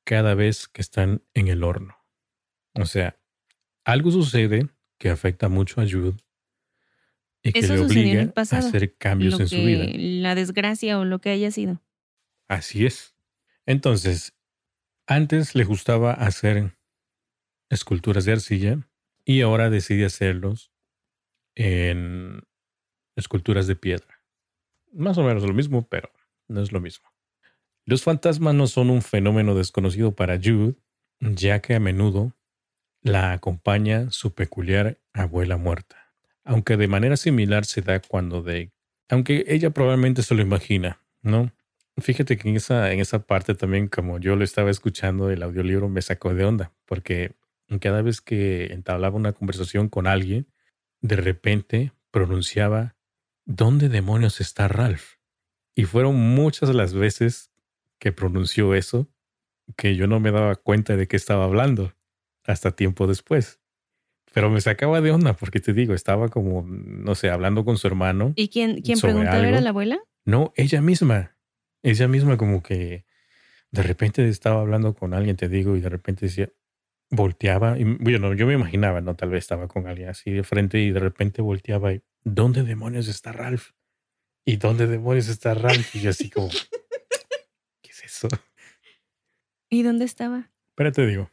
cada 0.04 0.34
vez 0.34 0.68
que 0.68 0.82
están 0.82 1.22
en 1.34 1.48
el 1.48 1.64
horno. 1.64 1.96
O 2.74 2.86
sea, 2.86 3.18
algo 3.84 4.10
sucede 4.10 4.68
que 4.98 5.10
afecta 5.10 5.48
mucho 5.48 5.80
a 5.80 5.84
Jude, 5.88 6.16
y 7.44 7.52
que 7.52 7.58
Eso 7.58 7.74
le 7.74 7.80
en 7.80 7.86
obliga 7.86 8.32
pasado, 8.32 8.64
a 8.64 8.68
hacer 8.68 8.96
cambios 8.96 9.34
lo 9.34 9.40
en 9.40 9.48
su 9.48 9.56
vida. 9.56 9.84
La 9.94 10.34
desgracia 10.34 10.98
o 10.98 11.04
lo 11.04 11.20
que 11.20 11.28
haya 11.28 11.50
sido. 11.50 11.82
Así 12.48 12.86
es. 12.86 13.14
Entonces, 13.66 14.34
antes 15.06 15.54
le 15.54 15.64
gustaba 15.64 16.12
hacer 16.12 16.74
esculturas 17.74 18.24
de 18.24 18.32
arcilla 18.32 18.78
y 19.24 19.42
ahora 19.42 19.70
decide 19.70 20.06
hacerlos 20.06 20.72
en 21.54 22.42
esculturas 23.16 23.66
de 23.66 23.76
piedra. 23.76 24.20
Más 24.92 25.18
o 25.18 25.24
menos 25.24 25.42
lo 25.42 25.52
mismo, 25.52 25.88
pero 25.88 26.10
no 26.48 26.62
es 26.62 26.72
lo 26.72 26.80
mismo. 26.80 27.08
Los 27.84 28.02
fantasmas 28.02 28.54
no 28.54 28.66
son 28.66 28.90
un 28.90 29.02
fenómeno 29.02 29.54
desconocido 29.54 30.12
para 30.12 30.38
Jude, 30.38 30.74
ya 31.20 31.60
que 31.60 31.74
a 31.74 31.80
menudo 31.80 32.32
la 33.02 33.32
acompaña 33.32 34.10
su 34.10 34.34
peculiar 34.34 34.98
abuela 35.12 35.56
muerta. 35.56 35.96
Aunque 36.44 36.76
de 36.76 36.88
manera 36.88 37.16
similar 37.16 37.64
se 37.64 37.82
da 37.82 38.00
cuando 38.00 38.42
de... 38.42 38.72
Aunque 39.08 39.44
ella 39.48 39.70
probablemente 39.70 40.22
se 40.22 40.34
lo 40.34 40.42
imagina, 40.42 41.00
¿no? 41.22 41.52
Fíjate 41.98 42.36
que 42.36 42.48
en 42.48 42.56
esa, 42.56 42.90
en 42.92 43.00
esa 43.00 43.20
parte 43.20 43.54
también, 43.54 43.88
como 43.88 44.18
yo 44.18 44.34
lo 44.34 44.44
estaba 44.44 44.70
escuchando, 44.70 45.30
el 45.30 45.42
audiolibro 45.42 45.88
me 45.88 46.02
sacó 46.02 46.34
de 46.34 46.44
onda, 46.44 46.72
porque 46.86 47.34
cada 47.80 48.02
vez 48.02 48.20
que 48.20 48.66
entablaba 48.66 49.16
una 49.16 49.32
conversación 49.32 49.88
con 49.88 50.06
alguien, 50.06 50.46
de 51.00 51.16
repente 51.16 51.92
pronunciaba, 52.10 52.96
¿dónde 53.44 53.88
demonios 53.88 54.40
está 54.40 54.68
Ralph? 54.68 55.14
Y 55.74 55.84
fueron 55.84 56.16
muchas 56.16 56.68
las 56.74 56.94
veces 56.94 57.50
que 57.98 58.12
pronunció 58.12 58.74
eso 58.74 59.08
que 59.76 59.96
yo 59.96 60.06
no 60.06 60.20
me 60.20 60.30
daba 60.30 60.56
cuenta 60.56 60.96
de 60.96 61.08
qué 61.08 61.16
estaba 61.16 61.44
hablando 61.44 61.94
hasta 62.44 62.72
tiempo 62.72 63.06
después. 63.06 63.60
Pero 64.32 64.50
me 64.50 64.60
sacaba 64.60 65.00
de 65.00 65.10
onda 65.10 65.34
porque 65.34 65.60
te 65.60 65.72
digo, 65.72 65.94
estaba 65.94 66.28
como, 66.28 66.64
no 66.66 67.14
sé, 67.14 67.30
hablando 67.30 67.64
con 67.64 67.78
su 67.78 67.86
hermano. 67.86 68.32
¿Y 68.36 68.48
quién, 68.48 68.82
quién 68.82 68.98
era 69.04 69.60
la 69.60 69.70
abuela? 69.70 69.98
No, 70.24 70.52
ella 70.56 70.80
misma. 70.80 71.36
Ella 71.82 72.08
misma 72.08 72.36
como 72.36 72.62
que 72.62 73.04
de 73.70 73.82
repente 73.82 74.26
estaba 74.28 74.60
hablando 74.60 74.94
con 74.94 75.14
alguien, 75.14 75.36
te 75.36 75.48
digo, 75.48 75.76
y 75.76 75.80
de 75.80 75.88
repente 75.88 76.26
decía, 76.26 76.50
volteaba. 77.14 77.78
Y 77.78 77.84
bueno, 77.84 78.34
yo 78.34 78.46
me 78.46 78.54
imaginaba, 78.54 79.00
¿no? 79.00 79.14
Tal 79.16 79.30
vez 79.30 79.44
estaba 79.44 79.68
con 79.68 79.86
alguien 79.86 80.08
así 80.08 80.30
de 80.30 80.42
frente 80.44 80.80
y 80.80 80.90
de 80.90 81.00
repente 81.00 81.42
volteaba 81.42 81.92
y, 81.92 82.02
¿dónde 82.22 82.62
demonios 82.62 83.08
está 83.08 83.32
Ralph? 83.32 83.70
¿Y 84.44 84.56
dónde 84.56 84.86
demonios 84.86 85.28
está 85.28 85.54
Ralph? 85.54 85.94
Y 85.94 86.00
yo 86.00 86.10
así 86.10 86.30
como, 86.30 86.48
¿qué 87.82 87.90
es 87.90 88.04
eso? 88.04 88.28
¿Y 89.70 89.82
dónde 89.82 90.04
estaba? 90.04 90.50
Espérate, 90.70 91.06
digo, 91.06 91.30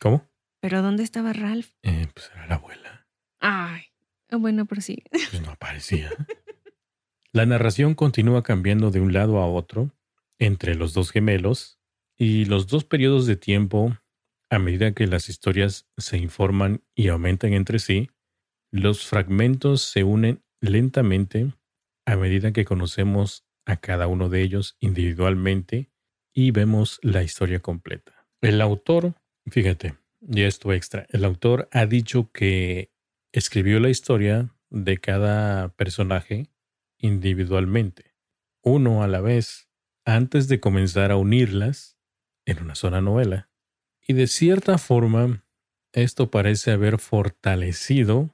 ¿cómo? 0.00 0.28
¿Pero 0.60 0.80
dónde 0.82 1.02
estaba 1.02 1.32
Ralph? 1.32 1.70
Eh, 1.82 2.06
pues 2.14 2.30
era 2.34 2.46
la 2.46 2.54
abuela. 2.54 3.06
Ay. 3.40 3.82
Ah, 4.30 4.36
Bueno, 4.36 4.66
pero 4.66 4.80
sí. 4.80 5.02
Pues 5.30 5.42
no 5.42 5.50
aparecía. 5.50 6.10
La 7.32 7.46
narración 7.46 7.94
continúa 7.94 8.42
cambiando 8.42 8.90
de 8.90 9.00
un 9.00 9.12
lado 9.12 9.38
a 9.38 9.46
otro 9.46 9.90
entre 10.38 10.74
los 10.74 10.92
dos 10.92 11.10
gemelos 11.10 11.78
y 12.16 12.44
los 12.44 12.66
dos 12.66 12.84
periodos 12.84 13.26
de 13.26 13.36
tiempo, 13.36 13.96
a 14.52 14.58
medida 14.58 14.92
que 14.92 15.06
las 15.06 15.30
historias 15.30 15.88
se 15.96 16.18
informan 16.18 16.82
y 16.94 17.08
aumentan 17.08 17.54
entre 17.54 17.78
sí, 17.78 18.10
los 18.70 19.06
fragmentos 19.06 19.80
se 19.80 20.04
unen 20.04 20.44
lentamente 20.60 21.54
a 22.04 22.16
medida 22.16 22.52
que 22.52 22.66
conocemos 22.66 23.46
a 23.64 23.78
cada 23.78 24.08
uno 24.08 24.28
de 24.28 24.42
ellos 24.42 24.76
individualmente 24.78 25.90
y 26.34 26.50
vemos 26.50 27.00
la 27.02 27.22
historia 27.22 27.60
completa. 27.60 28.26
El 28.42 28.60
autor, 28.60 29.14
fíjate, 29.50 29.94
y 30.20 30.42
esto 30.42 30.74
extra, 30.74 31.06
el 31.08 31.24
autor 31.24 31.70
ha 31.72 31.86
dicho 31.86 32.30
que 32.30 32.92
escribió 33.32 33.80
la 33.80 33.88
historia 33.88 34.54
de 34.68 34.98
cada 34.98 35.70
personaje 35.76 36.50
individualmente, 36.98 38.12
uno 38.62 39.02
a 39.02 39.08
la 39.08 39.22
vez, 39.22 39.70
antes 40.04 40.46
de 40.48 40.60
comenzar 40.60 41.10
a 41.10 41.16
unirlas 41.16 41.96
en 42.44 42.62
una 42.62 42.74
sola 42.74 43.00
novela. 43.00 43.48
Y 44.06 44.14
de 44.14 44.26
cierta 44.26 44.78
forma, 44.78 45.44
esto 45.92 46.30
parece 46.30 46.72
haber 46.72 46.98
fortalecido 46.98 48.30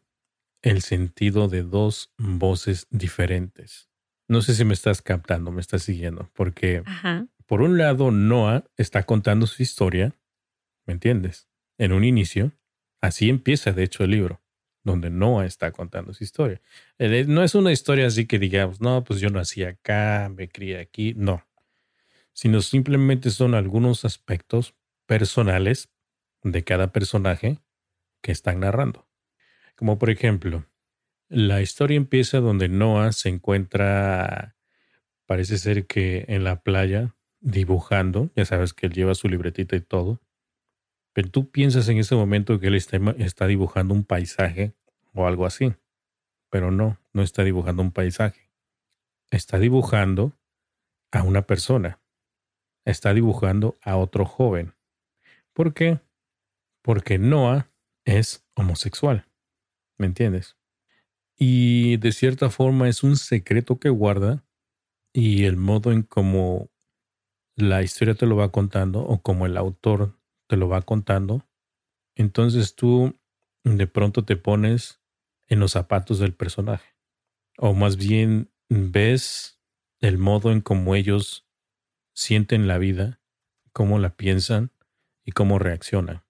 el 0.62 0.82
sentido 0.82 1.48
de 1.48 1.62
dos 1.62 2.12
voces 2.16 2.86
diferentes. 2.90 3.88
No 4.28 4.42
sé 4.42 4.54
si 4.54 4.64
me 4.64 4.74
estás 4.74 5.02
captando, 5.02 5.50
me 5.50 5.60
estás 5.60 5.82
siguiendo, 5.82 6.30
porque 6.34 6.82
Ajá. 6.84 7.26
por 7.46 7.62
un 7.62 7.78
lado 7.78 8.10
Noah 8.10 8.64
está 8.76 9.04
contando 9.04 9.46
su 9.46 9.62
historia, 9.62 10.14
¿me 10.86 10.94
entiendes? 10.94 11.48
En 11.78 11.92
un 11.92 12.04
inicio, 12.04 12.52
así 13.00 13.28
empieza 13.30 13.72
de 13.72 13.84
hecho 13.84 14.04
el 14.04 14.10
libro, 14.10 14.42
donde 14.84 15.10
Noah 15.10 15.46
está 15.46 15.70
contando 15.72 16.12
su 16.12 16.24
historia. 16.24 16.60
Eh, 16.98 17.24
No 17.26 17.42
es 17.42 17.54
una 17.54 17.72
historia 17.72 18.06
así 18.06 18.26
que 18.26 18.38
digamos, 18.38 18.80
no, 18.80 19.04
pues 19.04 19.20
yo 19.20 19.30
nací 19.30 19.64
acá, 19.64 20.30
me 20.34 20.48
crié 20.48 20.78
aquí, 20.78 21.14
no, 21.16 21.46
sino 22.32 22.60
simplemente 22.60 23.30
son 23.30 23.54
algunos 23.54 24.04
aspectos 24.04 24.74
personales 25.08 25.88
de 26.44 26.62
cada 26.62 26.92
personaje 26.92 27.58
que 28.20 28.30
están 28.30 28.60
narrando. 28.60 29.08
Como 29.74 29.98
por 29.98 30.10
ejemplo, 30.10 30.66
la 31.28 31.62
historia 31.62 31.96
empieza 31.96 32.40
donde 32.40 32.68
Noah 32.68 33.12
se 33.12 33.30
encuentra, 33.30 34.56
parece 35.26 35.56
ser 35.56 35.86
que 35.86 36.26
en 36.28 36.44
la 36.44 36.60
playa, 36.60 37.16
dibujando, 37.40 38.30
ya 38.36 38.44
sabes 38.44 38.74
que 38.74 38.86
él 38.86 38.92
lleva 38.92 39.14
su 39.14 39.28
libretita 39.28 39.76
y 39.76 39.80
todo, 39.80 40.20
pero 41.14 41.30
tú 41.30 41.50
piensas 41.50 41.88
en 41.88 41.98
ese 41.98 42.14
momento 42.14 42.60
que 42.60 42.66
él 42.66 42.74
está, 42.74 42.98
está 43.16 43.46
dibujando 43.46 43.94
un 43.94 44.04
paisaje 44.04 44.74
o 45.14 45.26
algo 45.26 45.46
así, 45.46 45.74
pero 46.50 46.70
no, 46.70 47.00
no 47.14 47.22
está 47.22 47.44
dibujando 47.44 47.82
un 47.82 47.92
paisaje, 47.92 48.50
está 49.30 49.58
dibujando 49.58 50.38
a 51.12 51.22
una 51.22 51.46
persona, 51.46 51.98
está 52.84 53.14
dibujando 53.14 53.78
a 53.82 53.96
otro 53.96 54.26
joven. 54.26 54.77
¿Por 55.58 55.74
qué? 55.74 55.98
Porque 56.84 57.18
Noah 57.18 57.68
es 58.04 58.46
homosexual, 58.54 59.26
¿me 59.98 60.06
entiendes? 60.06 60.56
Y 61.36 61.96
de 61.96 62.12
cierta 62.12 62.48
forma 62.48 62.88
es 62.88 63.02
un 63.02 63.16
secreto 63.16 63.80
que 63.80 63.88
guarda 63.88 64.46
y 65.12 65.46
el 65.46 65.56
modo 65.56 65.90
en 65.90 66.04
cómo 66.04 66.70
la 67.56 67.82
historia 67.82 68.14
te 68.14 68.24
lo 68.24 68.36
va 68.36 68.52
contando 68.52 69.00
o 69.00 69.20
como 69.20 69.46
el 69.46 69.56
autor 69.56 70.16
te 70.46 70.56
lo 70.56 70.68
va 70.68 70.82
contando, 70.82 71.44
entonces 72.14 72.76
tú 72.76 73.18
de 73.64 73.88
pronto 73.88 74.24
te 74.24 74.36
pones 74.36 75.02
en 75.48 75.58
los 75.58 75.72
zapatos 75.72 76.20
del 76.20 76.34
personaje. 76.34 76.94
O 77.56 77.74
más 77.74 77.96
bien 77.96 78.52
ves 78.68 79.60
el 79.98 80.18
modo 80.18 80.52
en 80.52 80.60
cómo 80.60 80.94
ellos 80.94 81.48
sienten 82.14 82.68
la 82.68 82.78
vida, 82.78 83.20
cómo 83.72 83.98
la 83.98 84.14
piensan 84.14 84.70
y 85.28 85.32
cómo 85.32 85.58
reaccionan. 85.58 86.24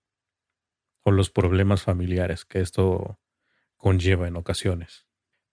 O 1.05 1.13
los 1.13 1.31
problemas 1.31 1.83
familiares 1.83 2.45
que 2.45 2.59
esto 2.59 3.21
conlleva 3.77 4.27
en 4.27 4.35
ocasiones. 4.35 5.07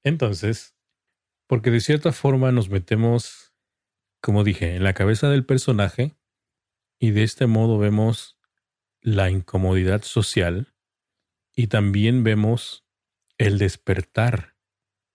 Entonces, 0.04 0.76
porque 1.46 1.70
de 1.70 1.80
cierta 1.80 2.12
forma 2.12 2.52
nos 2.52 2.70
metemos, 2.70 3.54
como 4.20 4.44
dije, 4.44 4.76
en 4.76 4.84
la 4.84 4.96
cabeza 4.96 5.30
del 5.30 5.46
personaje 5.46 6.18
y 6.98 7.12
de 7.12 7.22
este 7.22 7.46
modo 7.46 7.78
vemos 7.78 8.40
la 9.00 9.30
incomodidad 9.30 10.02
social 10.02 10.74
y 11.56 11.68
también 11.68 12.24
vemos 12.24 12.84
el 13.38 13.60
despertar 13.60 14.58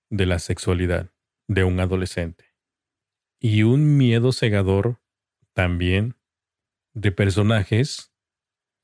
de 0.08 0.26
la 0.26 0.38
sexualidad 0.38 1.10
de 1.48 1.64
un 1.64 1.80
adolescente 1.80 2.54
y 3.40 3.64
un 3.64 3.96
miedo 3.96 4.30
cegador 4.30 5.02
también 5.52 6.14
de 6.92 7.10
personajes 7.10 8.09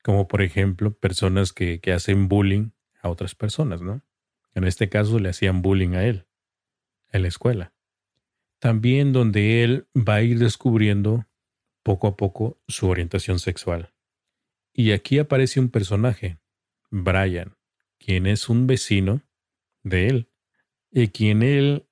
como 0.07 0.29
por 0.29 0.41
ejemplo 0.41 0.93
personas 0.93 1.51
que, 1.51 1.81
que 1.81 1.91
hacen 1.91 2.29
bullying 2.29 2.69
a 3.01 3.09
otras 3.09 3.35
personas, 3.35 3.81
¿no? 3.81 4.01
En 4.53 4.63
este 4.63 4.87
caso 4.87 5.19
le 5.19 5.27
hacían 5.27 5.61
bullying 5.61 5.95
a 5.95 6.05
él 6.05 6.27
en 7.11 7.23
la 7.23 7.27
escuela. 7.27 7.73
También 8.59 9.11
donde 9.11 9.65
él 9.65 9.85
va 9.93 10.15
a 10.15 10.21
ir 10.21 10.39
descubriendo 10.39 11.25
poco 11.83 12.07
a 12.07 12.15
poco 12.15 12.57
su 12.69 12.87
orientación 12.87 13.39
sexual. 13.39 13.93
Y 14.71 14.93
aquí 14.93 15.19
aparece 15.19 15.59
un 15.59 15.67
personaje, 15.67 16.39
Brian, 16.89 17.57
quien 17.97 18.27
es 18.27 18.47
un 18.47 18.65
vecino 18.65 19.23
de 19.83 20.07
él, 20.07 20.31
y 20.89 21.09
quien 21.09 21.43
él 21.43 21.85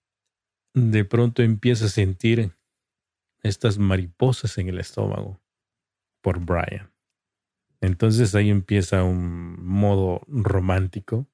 de 0.73 1.03
pronto 1.03 1.43
empieza 1.43 1.87
a 1.87 1.89
sentir 1.89 2.53
estas 3.43 3.77
mariposas 3.77 4.57
en 4.57 4.69
el 4.69 4.79
estómago 4.79 5.41
por 6.21 6.39
Brian. 6.39 6.94
Entonces 7.85 8.33
ahí 8.33 8.49
empieza 8.49 9.03
un 9.03 9.63
modo 9.63 10.21
romántico 10.27 11.27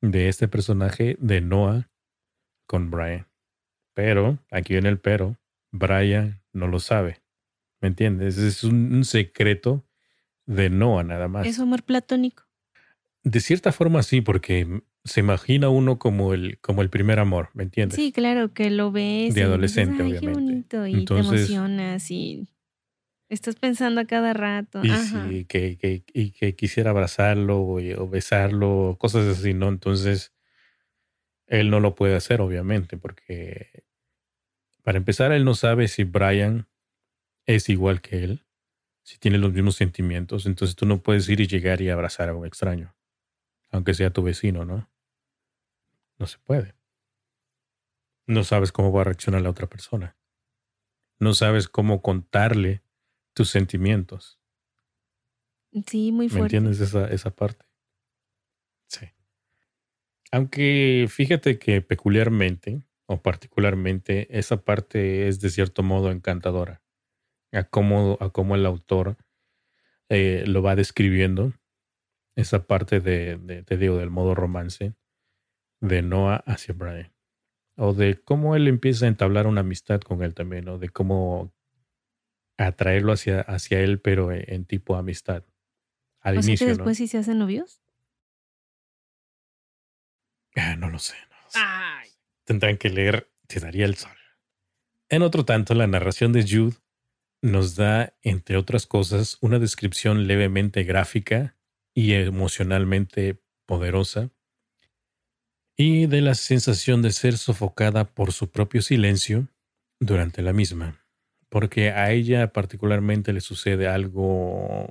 de 0.00 0.28
este 0.28 0.46
personaje 0.46 1.16
de 1.20 1.40
Noah 1.40 1.90
con 2.66 2.90
Brian. 2.90 3.26
Pero, 3.94 4.38
aquí 4.50 4.74
viene 4.74 4.88
el 4.88 5.00
pero, 5.00 5.36
Brian 5.72 6.40
no 6.52 6.68
lo 6.68 6.78
sabe. 6.78 7.20
¿Me 7.80 7.88
entiendes? 7.88 8.38
Es 8.38 8.62
un, 8.62 8.94
un 8.94 9.04
secreto 9.04 9.84
de 10.46 10.70
Noah 10.70 11.02
nada 11.02 11.26
más. 11.26 11.46
Es 11.46 11.58
amor 11.58 11.82
platónico. 11.82 12.44
De 13.24 13.40
cierta 13.40 13.72
forma 13.72 14.02
sí, 14.04 14.20
porque 14.20 14.82
se 15.04 15.20
imagina 15.20 15.68
uno 15.68 15.98
como 15.98 16.34
el, 16.34 16.58
como 16.60 16.82
el 16.82 16.90
primer 16.90 17.18
amor, 17.18 17.50
¿me 17.54 17.64
entiendes? 17.64 17.96
Sí, 17.96 18.12
claro, 18.12 18.52
que 18.52 18.70
lo 18.70 18.92
ves. 18.92 19.34
De 19.34 19.42
adolescente, 19.42 20.02
Ay, 20.02 20.12
obviamente. 20.12 20.68
Qué 20.68 20.78
bonito, 20.78 20.86
y 20.86 21.04
te 21.04 21.18
emocionas 21.18 22.10
y 22.10 22.48
estás 23.28 23.56
pensando 23.56 24.00
a 24.00 24.04
cada 24.04 24.32
rato. 24.32 24.82
Y 24.82 24.90
Ajá. 24.90 25.28
sí, 25.28 25.44
que, 25.44 25.76
que, 25.76 26.04
y 26.12 26.30
que 26.32 26.54
quisiera 26.54 26.90
abrazarlo 26.90 27.58
o, 27.58 27.80
o 27.80 28.08
besarlo, 28.08 28.96
cosas 28.98 29.26
así, 29.38 29.54
¿no? 29.54 29.68
Entonces, 29.68 30.32
él 31.46 31.70
no 31.70 31.80
lo 31.80 31.94
puede 31.94 32.14
hacer, 32.14 32.40
obviamente, 32.40 32.96
porque 32.96 33.84
para 34.88 34.96
empezar, 34.96 35.32
él 35.32 35.44
no 35.44 35.54
sabe 35.54 35.86
si 35.86 36.04
Brian 36.04 36.66
es 37.44 37.68
igual 37.68 38.00
que 38.00 38.24
él, 38.24 38.46
si 39.02 39.18
tiene 39.18 39.36
los 39.36 39.52
mismos 39.52 39.76
sentimientos. 39.76 40.46
Entonces 40.46 40.76
tú 40.76 40.86
no 40.86 41.02
puedes 41.02 41.28
ir 41.28 41.40
y 41.40 41.46
llegar 41.46 41.82
y 41.82 41.90
abrazar 41.90 42.30
a 42.30 42.34
un 42.34 42.46
extraño, 42.46 42.96
aunque 43.70 43.92
sea 43.92 44.10
tu 44.10 44.22
vecino, 44.22 44.64
¿no? 44.64 44.90
No 46.18 46.26
se 46.26 46.38
puede. 46.38 46.74
No 48.26 48.44
sabes 48.44 48.72
cómo 48.72 48.90
va 48.90 49.02
a 49.02 49.04
reaccionar 49.04 49.42
la 49.42 49.50
otra 49.50 49.66
persona. 49.66 50.16
No 51.18 51.34
sabes 51.34 51.68
cómo 51.68 52.00
contarle 52.00 52.82
tus 53.38 53.50
sentimientos. 53.50 54.40
Sí, 55.86 56.10
muy 56.10 56.26
¿Me 56.26 56.30
fuerte. 56.30 56.56
entiendes 56.56 56.80
esa, 56.80 57.06
esa 57.08 57.30
parte? 57.30 57.64
Sí. 58.88 59.06
Aunque 60.32 61.06
fíjate 61.08 61.60
que 61.60 61.80
peculiarmente 61.80 62.82
o 63.06 63.22
particularmente 63.22 64.26
esa 64.36 64.64
parte 64.64 65.28
es 65.28 65.40
de 65.40 65.50
cierto 65.50 65.84
modo 65.84 66.10
encantadora. 66.10 66.82
A 67.52 67.62
cómo, 67.62 68.18
a 68.20 68.30
cómo 68.30 68.56
el 68.56 68.66
autor 68.66 69.16
eh, 70.08 70.42
lo 70.48 70.60
va 70.60 70.74
describiendo. 70.74 71.52
Esa 72.34 72.66
parte 72.66 72.98
de, 72.98 73.36
de, 73.36 73.62
te 73.62 73.76
digo, 73.76 73.98
del 73.98 74.10
modo 74.10 74.34
romance 74.34 74.94
de 75.80 76.02
Noah 76.02 76.42
hacia 76.44 76.74
Brian. 76.74 77.14
O 77.76 77.94
de 77.94 78.20
cómo 78.20 78.56
él 78.56 78.66
empieza 78.66 79.04
a 79.04 79.08
entablar 79.08 79.46
una 79.46 79.60
amistad 79.60 80.00
con 80.00 80.24
él 80.24 80.34
también, 80.34 80.68
o 80.68 80.78
de 80.78 80.88
cómo 80.88 81.52
atraerlo 82.58 83.12
hacia, 83.12 83.40
hacia 83.40 83.80
él, 83.80 84.00
pero 84.00 84.32
en, 84.32 84.44
en 84.46 84.64
tipo 84.66 84.96
amistad. 84.96 85.44
Al 86.20 86.38
o 86.38 86.42
sea 86.42 86.50
inicio, 86.50 86.66
que 86.66 86.72
después 86.72 86.98
¿no? 86.98 87.04
sí 87.04 87.08
se 87.08 87.18
hacen 87.18 87.38
novios. 87.38 87.80
Ah, 90.56 90.76
no 90.76 90.90
lo 90.90 90.98
sé. 90.98 91.14
No 91.30 91.36
lo 91.44 91.50
sé. 91.50 91.60
Tendrán 92.44 92.76
que 92.76 92.90
leer 92.90 93.30
Te 93.46 93.60
daría 93.60 93.86
el 93.86 93.96
sol. 93.96 94.16
En 95.08 95.22
otro 95.22 95.44
tanto, 95.44 95.74
la 95.74 95.86
narración 95.86 96.32
de 96.32 96.42
Jude 96.42 96.76
nos 97.40 97.76
da, 97.76 98.14
entre 98.22 98.56
otras 98.56 98.86
cosas, 98.86 99.38
una 99.40 99.58
descripción 99.58 100.26
levemente 100.26 100.82
gráfica 100.84 101.56
y 101.94 102.12
emocionalmente 102.12 103.40
poderosa 103.64 104.30
y 105.76 106.06
de 106.06 106.20
la 106.20 106.34
sensación 106.34 107.02
de 107.02 107.12
ser 107.12 107.38
sofocada 107.38 108.12
por 108.12 108.32
su 108.32 108.50
propio 108.50 108.82
silencio 108.82 109.48
durante 110.00 110.42
la 110.42 110.52
misma, 110.52 110.97
porque 111.48 111.90
a 111.90 112.10
ella 112.10 112.52
particularmente 112.52 113.32
le 113.32 113.40
sucede 113.40 113.88
algo 113.88 114.88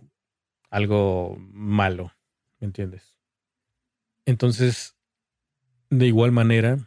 algo 0.70 1.38
malo, 1.40 2.14
¿me 2.60 2.68
entiendes? 2.68 3.18
Entonces, 4.26 4.98
de 5.90 6.08
igual 6.08 6.32
manera, 6.32 6.78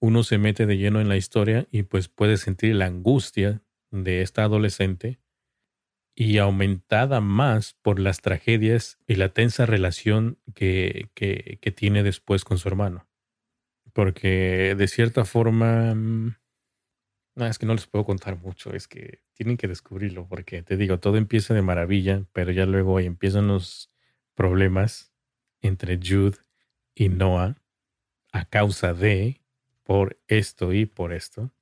uno 0.00 0.22
se 0.22 0.38
mete 0.38 0.66
de 0.66 0.78
lleno 0.78 1.00
en 1.00 1.08
la 1.08 1.16
historia 1.16 1.66
y 1.70 1.82
pues 1.82 2.08
puede 2.08 2.36
sentir 2.36 2.74
la 2.74 2.86
angustia 2.86 3.62
de 3.90 4.22
esta 4.22 4.44
adolescente 4.44 5.18
y 6.14 6.38
aumentada 6.38 7.20
más 7.20 7.74
por 7.82 7.98
las 7.98 8.20
tragedias 8.20 8.98
y 9.06 9.14
la 9.14 9.30
tensa 9.30 9.66
relación 9.66 10.38
que, 10.54 11.10
que, 11.14 11.58
que 11.60 11.70
tiene 11.70 12.02
después 12.02 12.44
con 12.44 12.58
su 12.58 12.68
hermano. 12.68 13.08
Porque 13.92 14.74
de 14.76 14.88
cierta 14.88 15.24
forma... 15.24 15.94
No, 17.34 17.46
es 17.46 17.58
que 17.58 17.66
no 17.66 17.74
les 17.74 17.86
puedo 17.86 18.04
contar 18.04 18.38
mucho, 18.38 18.74
es 18.74 18.86
que 18.86 19.22
tienen 19.32 19.56
que 19.56 19.68
descubrirlo, 19.68 20.28
porque 20.28 20.62
te 20.62 20.76
digo, 20.76 21.00
todo 21.00 21.16
empieza 21.16 21.54
de 21.54 21.62
maravilla, 21.62 22.26
pero 22.32 22.52
ya 22.52 22.66
luego 22.66 23.00
empiezan 23.00 23.48
los 23.48 23.90
problemas 24.34 25.14
entre 25.62 25.96
Jude 25.96 26.38
y 26.94 27.08
Noah 27.08 27.56
a 28.32 28.44
causa 28.44 28.92
de, 28.92 29.42
por 29.82 30.20
esto 30.28 30.72
y 30.72 30.86
por 30.86 31.12
esto. 31.12 31.54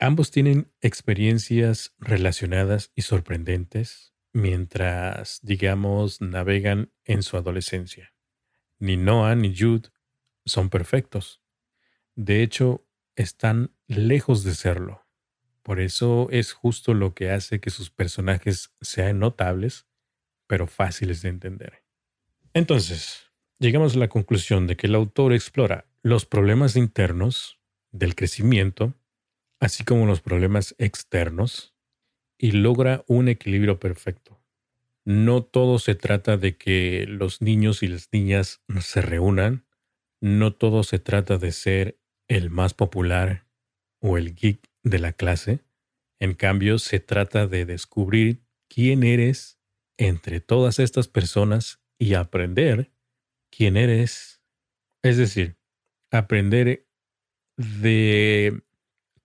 Ambos 0.00 0.30
tienen 0.30 0.72
experiencias 0.80 1.94
relacionadas 1.98 2.92
y 2.94 3.02
sorprendentes 3.02 4.14
mientras, 4.32 5.40
digamos, 5.42 6.20
navegan 6.20 6.92
en 7.04 7.22
su 7.22 7.36
adolescencia. 7.36 8.14
Ni 8.78 8.96
Noah 8.96 9.34
ni 9.34 9.56
Jude 9.56 9.88
son 10.44 10.70
perfectos. 10.70 11.42
De 12.14 12.42
hecho, 12.42 12.86
están 13.16 13.76
lejos 13.88 14.44
de 14.44 14.54
serlo. 14.54 15.06
Por 15.62 15.80
eso 15.80 16.28
es 16.30 16.52
justo 16.52 16.94
lo 16.94 17.14
que 17.14 17.30
hace 17.30 17.60
que 17.60 17.70
sus 17.70 17.90
personajes 17.90 18.72
sean 18.80 19.18
notables, 19.18 19.86
pero 20.46 20.66
fáciles 20.66 21.22
de 21.22 21.30
entender. 21.30 21.82
Entonces, 22.54 23.30
llegamos 23.58 23.96
a 23.96 23.98
la 23.98 24.08
conclusión 24.08 24.66
de 24.66 24.76
que 24.76 24.86
el 24.86 24.94
autor 24.94 25.32
explora 25.32 25.86
los 26.02 26.24
problemas 26.24 26.76
internos 26.76 27.58
del 27.90 28.14
crecimiento, 28.14 28.94
así 29.60 29.84
como 29.84 30.06
los 30.06 30.20
problemas 30.20 30.74
externos, 30.78 31.74
y 32.38 32.52
logra 32.52 33.04
un 33.08 33.28
equilibrio 33.28 33.80
perfecto. 33.80 34.40
No 35.04 35.42
todo 35.42 35.78
se 35.78 35.94
trata 35.94 36.36
de 36.36 36.56
que 36.56 37.04
los 37.08 37.42
niños 37.42 37.82
y 37.82 37.88
las 37.88 38.08
niñas 38.12 38.62
se 38.80 39.02
reúnan, 39.02 39.66
no 40.20 40.52
todo 40.52 40.82
se 40.82 40.98
trata 40.98 41.38
de 41.38 41.52
ser 41.52 41.98
el 42.28 42.50
más 42.50 42.74
popular 42.74 43.47
o 44.00 44.18
el 44.18 44.34
geek 44.34 44.68
de 44.82 44.98
la 44.98 45.12
clase. 45.12 45.64
En 46.20 46.34
cambio, 46.34 46.78
se 46.78 47.00
trata 47.00 47.46
de 47.46 47.64
descubrir 47.64 48.42
quién 48.68 49.02
eres 49.02 49.58
entre 49.96 50.40
todas 50.40 50.78
estas 50.78 51.08
personas 51.08 51.80
y 51.98 52.14
aprender 52.14 52.92
quién 53.50 53.76
eres. 53.76 54.42
Es 55.02 55.16
decir, 55.16 55.58
aprender 56.10 56.86
de 57.56 58.62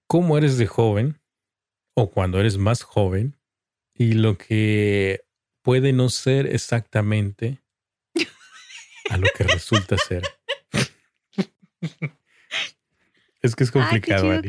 cómo 0.08 0.38
eres 0.38 0.58
de 0.58 0.68
joven 0.68 1.22
o 1.96 2.12
cuando 2.12 2.40
eres 2.40 2.58
más 2.58 2.84
joven 2.84 3.38
y 3.94 4.14
lo 4.14 4.38
que 4.38 5.26
puede 5.62 5.94
no 5.94 6.10
ser 6.10 6.48
exactamente 6.48 7.64
a 9.10 9.18
lo 9.18 9.28
que 9.36 9.44
resulta 9.44 9.98
ser. 9.98 10.24
Es 13.44 13.56
que 13.56 13.64
es 13.66 13.72
complicado. 13.72 14.24
Qué 14.24 14.40
chido. 14.40 14.42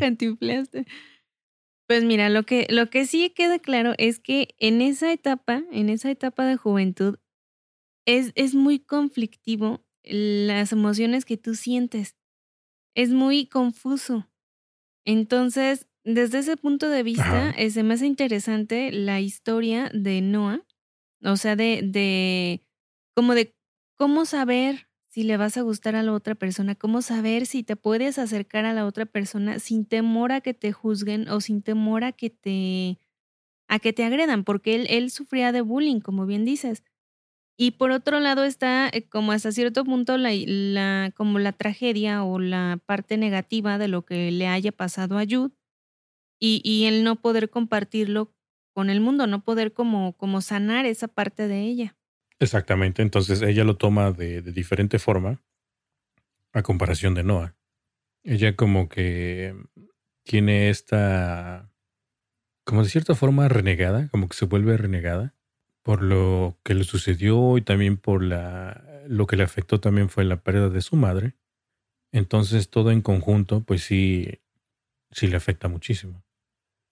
Pues 1.87 2.03
mira, 2.05 2.31
lo 2.31 2.45
que, 2.45 2.67
lo 2.71 2.89
que 2.89 3.05
sí 3.07 3.31
queda 3.31 3.59
claro 3.59 3.93
es 3.99 4.19
que 4.19 4.55
en 4.59 4.81
esa 4.81 5.13
etapa, 5.13 5.63
en 5.71 5.91
esa 5.91 6.11
etapa 6.11 6.47
de 6.47 6.57
juventud, 6.57 7.19
es, 8.07 8.33
es 8.37 8.55
muy 8.55 8.79
conflictivo 8.81 9.85
las 10.03 10.73
emociones 10.73 11.25
que 11.25 11.37
tú 11.37 11.55
sientes. 11.55 12.17
Es 12.95 13.11
muy 13.11 13.47
confuso. 13.47 14.31
Entonces, 15.05 15.89
desde 16.05 16.39
ese 16.39 16.57
punto 16.57 16.89
de 16.89 17.03
vista, 17.03 17.51
eh, 17.51 17.71
se 17.71 17.83
me 17.83 17.95
hace 17.95 18.07
interesante 18.07 18.93
la 18.93 19.21
historia 19.21 19.91
de 19.93 20.21
Noah. 20.21 20.65
O 21.23 21.37
sea, 21.37 21.57
de, 21.57 21.81
de 21.83 22.67
como 23.15 23.35
de 23.35 23.55
cómo 23.97 24.27
saber 24.27 24.89
si 25.15 25.23
le 25.23 25.37
vas 25.37 25.57
a 25.57 25.63
gustar 25.63 25.95
a 25.95 26.03
la 26.03 26.13
otra 26.13 26.35
persona, 26.35 26.75
cómo 26.75 27.01
saber 27.01 27.47
si 27.47 27.63
te 27.63 27.77
puedes 27.77 28.19
acercar 28.19 28.65
a 28.65 28.73
la 28.73 28.85
otra 28.85 29.07
persona 29.07 29.61
sin 29.61 29.85
temor 29.85 30.33
a 30.33 30.41
que 30.41 30.55
te 30.55 30.73
juzguen 30.73 31.29
o 31.29 31.41
sin 31.41 31.63
temor 31.63 32.03
a 32.03 32.11
que 32.11 32.31
te 32.31 32.99
a 33.69 33.79
que 33.79 33.93
te 33.93 34.03
agredan, 34.03 34.43
porque 34.43 34.75
él, 34.75 34.87
él 34.91 35.13
sufría 35.13 35.53
de 35.53 35.61
bullying, 35.61 36.01
como 36.01 36.27
bien 36.27 36.45
dices. 36.45 36.83
Y 37.57 37.73
por 37.73 37.93
otro 37.93 38.19
lado 38.19 38.43
está 38.43 38.89
eh, 38.93 39.09
como 39.09 39.31
hasta 39.31 39.53
cierto 39.53 39.85
punto 39.85 40.19
la, 40.19 40.33
la, 40.35 41.13
como 41.17 41.39
la 41.39 41.53
tragedia 41.53 42.25
o 42.25 42.41
la 42.41 42.81
parte 42.85 43.17
negativa 43.17 43.79
de 43.79 43.87
lo 43.87 44.05
que 44.05 44.33
le 44.33 44.49
haya 44.49 44.73
pasado 44.73 45.17
a 45.19 45.25
Jude 45.31 45.55
y, 46.41 46.61
y 46.65 46.87
el 46.87 47.05
no 47.05 47.15
poder 47.17 47.51
compartirlo 47.51 48.35
con 48.75 48.91
el 48.91 49.01
mundo, 49.01 49.29
no 49.29 49.45
poder 49.45 49.73
como, 49.75 50.15
como 50.15 50.41
sanar 50.41 50.87
esa 50.87 51.07
parte 51.07 51.47
de 51.47 51.61
ella. 51.61 51.97
Exactamente, 52.41 53.03
entonces 53.03 53.43
ella 53.43 53.65
lo 53.65 53.77
toma 53.77 54.11
de, 54.13 54.43
diferente 54.43 54.99
forma 54.99 55.41
a 56.53 56.63
comparación 56.63 57.15
de 57.15 57.25
Noah. 57.25 57.57
Ella 58.25 58.57
como 58.57 58.89
que 58.89 59.55
tiene 60.25 60.71
esta, 60.71 61.71
como 62.65 62.83
de 62.83 62.89
cierta 62.91 63.15
forma 63.15 63.49
renegada, 63.49 64.09
como 64.09 64.29
que 64.29 64.37
se 64.37 64.47
vuelve 64.47 64.77
renegada 64.77 65.35
por 65.85 66.03
lo 66.03 66.59
que 66.65 66.75
le 66.75 66.85
sucedió 66.85 67.59
y 67.59 67.63
también 67.63 67.99
por 67.99 68.23
la, 68.23 69.03
lo 69.07 69.27
que 69.27 69.37
le 69.37 69.45
afectó 69.45 69.81
también 69.81 70.09
fue 70.09 70.25
la 70.25 70.43
pérdida 70.43 70.71
de 70.71 70.81
su 70.81 70.97
madre. 70.97 71.35
Entonces 72.13 72.71
todo 72.71 72.91
en 72.91 73.03
conjunto 73.03 73.63
pues 73.63 73.85
sí, 73.85 74.41
sí 75.11 75.29
le 75.29 75.37
afecta 75.37 75.69
muchísimo. 75.69 76.25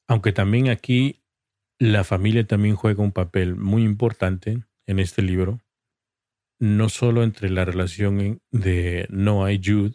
Aunque 0.08 0.32
también 0.32 0.68
aquí 0.70 1.22
la 1.78 2.04
familia 2.04 2.46
también 2.46 2.76
juega 2.76 3.02
un 3.02 3.12
papel 3.12 3.56
muy 3.56 3.84
importante 3.84 4.64
en 4.86 4.98
este 4.98 5.22
libro, 5.22 5.60
no 6.58 6.88
solo 6.88 7.22
entre 7.22 7.50
la 7.50 7.64
relación 7.64 8.40
de 8.50 9.06
Noah 9.10 9.52
y 9.52 9.60
Jude, 9.62 9.94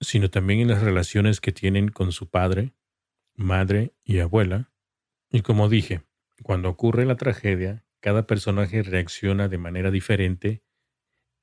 sino 0.00 0.30
también 0.30 0.60
en 0.60 0.68
las 0.68 0.82
relaciones 0.82 1.40
que 1.40 1.52
tienen 1.52 1.88
con 1.88 2.12
su 2.12 2.28
padre, 2.28 2.74
madre 3.34 3.94
y 4.04 4.18
abuela. 4.18 4.72
Y 5.30 5.42
como 5.42 5.68
dije, 5.68 6.02
cuando 6.42 6.68
ocurre 6.68 7.06
la 7.06 7.16
tragedia, 7.16 7.84
cada 8.00 8.26
personaje 8.26 8.82
reacciona 8.82 9.48
de 9.48 9.58
manera 9.58 9.90
diferente 9.90 10.62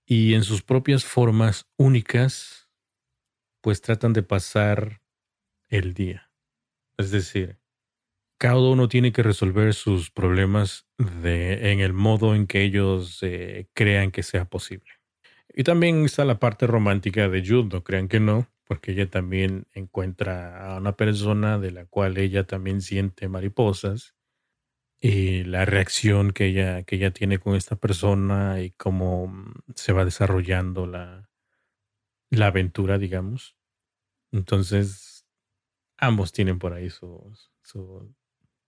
y 0.06 0.34
en 0.34 0.44
sus 0.44 0.62
propias 0.62 1.06
formas 1.06 1.70
únicas, 1.78 2.70
pues 3.62 3.82
tratan 3.82 4.14
de 4.14 4.24
pasar 4.24 5.02
el 5.68 5.94
día. 5.94 6.32
Es 6.98 7.12
decir, 7.12 7.60
cada 8.40 8.58
uno 8.58 8.88
tiene 8.88 9.12
que 9.12 9.22
resolver 9.22 9.74
sus 9.74 10.12
problemas 10.12 10.88
en 10.98 11.82
el 11.82 11.94
modo 11.94 12.36
en 12.36 12.48
que 12.48 12.64
ellos 12.64 13.20
eh, 13.22 13.68
crean 13.74 14.12
que 14.12 14.24
sea 14.24 14.46
posible. 14.46 14.90
Y 15.54 15.64
también 15.64 16.06
está 16.06 16.24
la 16.24 16.40
parte 16.40 16.66
romántica 16.66 17.28
de 17.28 17.46
Jude, 17.46 17.70
no 17.74 17.84
crean 17.84 18.08
que 18.08 18.22
no, 18.22 18.48
porque 18.64 18.94
ella 18.94 19.10
también 19.10 19.68
encuentra 19.74 20.76
a 20.76 20.78
una 20.78 20.96
persona 20.96 21.60
de 21.60 21.72
la 21.72 21.86
cual 21.86 22.18
ella 22.18 22.46
también 22.46 22.82
siente 22.82 23.28
mariposas 23.28 24.16
y 25.02 25.44
la 25.44 25.66
reacción 25.66 26.32
que 26.32 26.46
ella, 26.46 26.84
que 26.84 26.96
ella 26.96 27.12
tiene 27.12 27.40
con 27.40 27.56
esta 27.56 27.76
persona 27.76 28.62
y 28.62 28.72
cómo 28.72 29.54
se 29.76 29.92
va 29.92 30.06
desarrollando 30.06 30.88
la, 30.88 31.30
la 32.30 32.48
aventura, 32.48 32.98
digamos. 32.98 33.58
Entonces, 34.32 35.26
ambos 35.98 36.32
tienen 36.32 36.60
por 36.60 36.74
ahí 36.74 36.90
su, 36.90 37.34
su, 37.64 38.16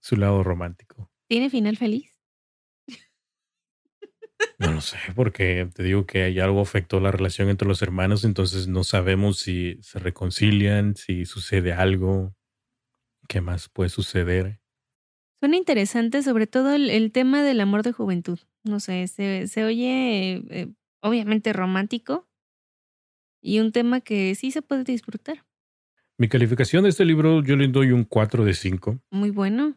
su 0.02 0.18
lado 0.18 0.44
romántico. 0.44 1.10
¿Tiene 1.28 1.50
final 1.50 1.78
feliz? 1.78 2.12
No 4.58 4.72
lo 4.72 4.82
sé, 4.82 4.98
porque 5.16 5.70
te 5.74 5.84
digo 5.84 6.06
que 6.06 6.24
hay 6.24 6.40
algo 6.40 6.62
afectó 6.62 7.00
la 7.00 7.12
relación 7.12 7.50
entre 7.50 7.68
los 7.68 7.82
hermanos, 7.82 8.24
entonces 8.24 8.68
no 8.68 8.84
sabemos 8.84 9.40
si 9.40 9.78
se 9.82 10.00
reconcilian, 10.00 10.96
si 10.96 11.26
sucede 11.26 11.74
algo, 11.74 12.36
qué 13.28 13.42
más 13.42 13.70
puede 13.70 13.90
suceder. 13.90 14.60
Suena 15.40 15.58
interesante, 15.58 16.22
sobre 16.22 16.46
todo 16.48 16.74
el, 16.76 17.12
tema 17.12 17.44
del 17.44 17.62
amor 17.62 17.82
de 17.82 17.92
juventud. 17.92 18.40
No 18.64 18.80
sé, 18.80 19.08
se, 19.08 19.48
se 19.48 19.64
oye 19.64 20.44
eh, 20.50 20.68
obviamente 21.02 21.54
romántico 21.54 22.28
y 23.42 23.60
un 23.60 23.72
tema 23.72 24.02
que 24.02 24.36
sí 24.36 24.52
se 24.52 24.62
puede 24.62 24.84
disfrutar. 24.84 25.44
Mi 26.18 26.28
calificación 26.28 26.84
de 26.84 26.90
este 26.90 27.06
libro 27.06 27.44
yo 27.44 27.56
le 27.56 27.68
doy 27.68 27.92
un 27.92 28.04
4 28.04 28.46
de 28.46 28.54
5. 28.54 29.00
Muy 29.10 29.32
bueno. 29.32 29.76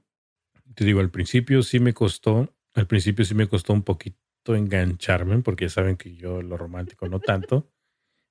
Te 0.74 0.84
digo, 0.84 1.00
al 1.00 1.10
principio 1.10 1.62
sí 1.62 1.78
me 1.80 1.94
costó, 1.94 2.54
al 2.74 2.86
principio 2.86 3.24
sí 3.24 3.34
me 3.34 3.48
costó 3.48 3.72
un 3.72 3.82
poquito 3.82 4.54
engancharme, 4.54 5.40
porque 5.40 5.66
ya 5.66 5.70
saben 5.70 5.96
que 5.96 6.16
yo 6.16 6.42
lo 6.42 6.56
romántico 6.56 7.08
no 7.08 7.20
tanto, 7.20 7.70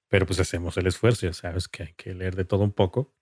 pero 0.09 0.25
pues 0.25 0.39
hacemos 0.39 0.77
el 0.77 0.87
esfuerzo, 0.87 1.27
ya 1.27 1.33
sabes 1.33 1.67
que 1.67 1.83
hay 1.83 1.93
que 1.93 2.13
leer 2.13 2.35
de 2.35 2.45
todo 2.45 2.63
un 2.63 2.71
poco. 2.73 3.13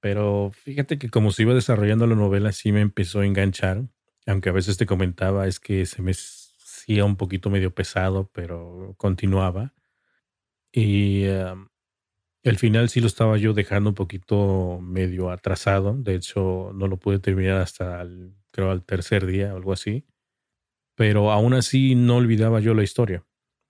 Pero 0.00 0.50
fíjate 0.52 0.98
que 0.98 1.10
como 1.10 1.32
se 1.32 1.42
iba 1.42 1.54
desarrollando 1.54 2.06
la 2.06 2.14
novela, 2.14 2.52
sí 2.52 2.72
me 2.72 2.80
empezó 2.80 3.20
a 3.20 3.26
enganchar, 3.26 3.88
aunque 4.26 4.50
a 4.50 4.52
veces 4.52 4.76
te 4.76 4.86
comentaba 4.86 5.46
es 5.46 5.60
que 5.60 5.86
se 5.86 6.02
me 6.02 6.12
hacía 6.12 7.04
un 7.04 7.16
poquito 7.16 7.50
medio 7.50 7.74
pesado, 7.74 8.30
pero 8.32 8.94
continuaba. 8.98 9.74
Y 10.72 11.24
el 12.42 12.56
final 12.58 12.88
sí 12.88 13.00
lo 13.00 13.06
estaba 13.06 13.36
yo 13.38 13.52
dejando 13.52 13.90
un 13.90 13.94
poquito 13.94 14.78
medio 14.80 15.30
atrasado. 15.30 15.94
De 15.94 16.14
hecho, 16.14 16.70
no 16.74 16.86
lo 16.86 16.98
pude 16.98 17.18
terminar 17.18 17.58
hasta 17.58 18.02
el, 18.02 18.34
al 18.58 18.84
tercer 18.84 19.26
día 19.26 19.52
algo 19.52 19.72
así. 19.72 20.04
Pero 20.96 21.30
aún 21.30 21.54
así 21.54 21.94
no 21.94 22.16
olvidaba 22.16 22.60
yo 22.60 22.74
la 22.74 22.82
historia. 22.82 23.24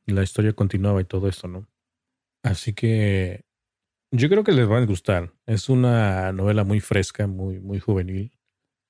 La 0.07 0.23
historia 0.23 0.55
continuaba 0.55 1.01
y 1.01 1.05
todo 1.05 1.29
esto, 1.29 1.47
¿no? 1.47 1.69
Así 2.43 2.73
que 2.73 3.45
yo 4.11 4.29
creo 4.29 4.45
que 4.45 4.53
les 4.53 4.69
va 4.69 4.79
a 4.79 4.87
gustar. 4.87 5.35
Es 5.47 5.69
una 5.69 6.33
novela 6.33 6.65
muy 6.65 6.81
fresca, 6.81 7.27
muy, 7.27 7.61
muy 7.61 7.79
juvenil. 7.79 8.33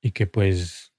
Y 0.00 0.12
que 0.12 0.26
pues, 0.26 0.92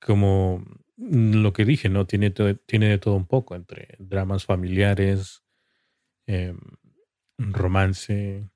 como 0.00 0.64
lo 0.96 1.52
que 1.52 1.64
dije, 1.64 1.88
¿no? 1.88 2.06
Tiene, 2.06 2.30
tiene 2.30 2.88
de 2.88 2.98
todo 2.98 3.14
un 3.14 3.26
poco, 3.26 3.54
entre 3.54 3.96
dramas 3.98 4.46
familiares, 4.46 5.42
eh, 6.26 6.54
romance, 7.38 8.50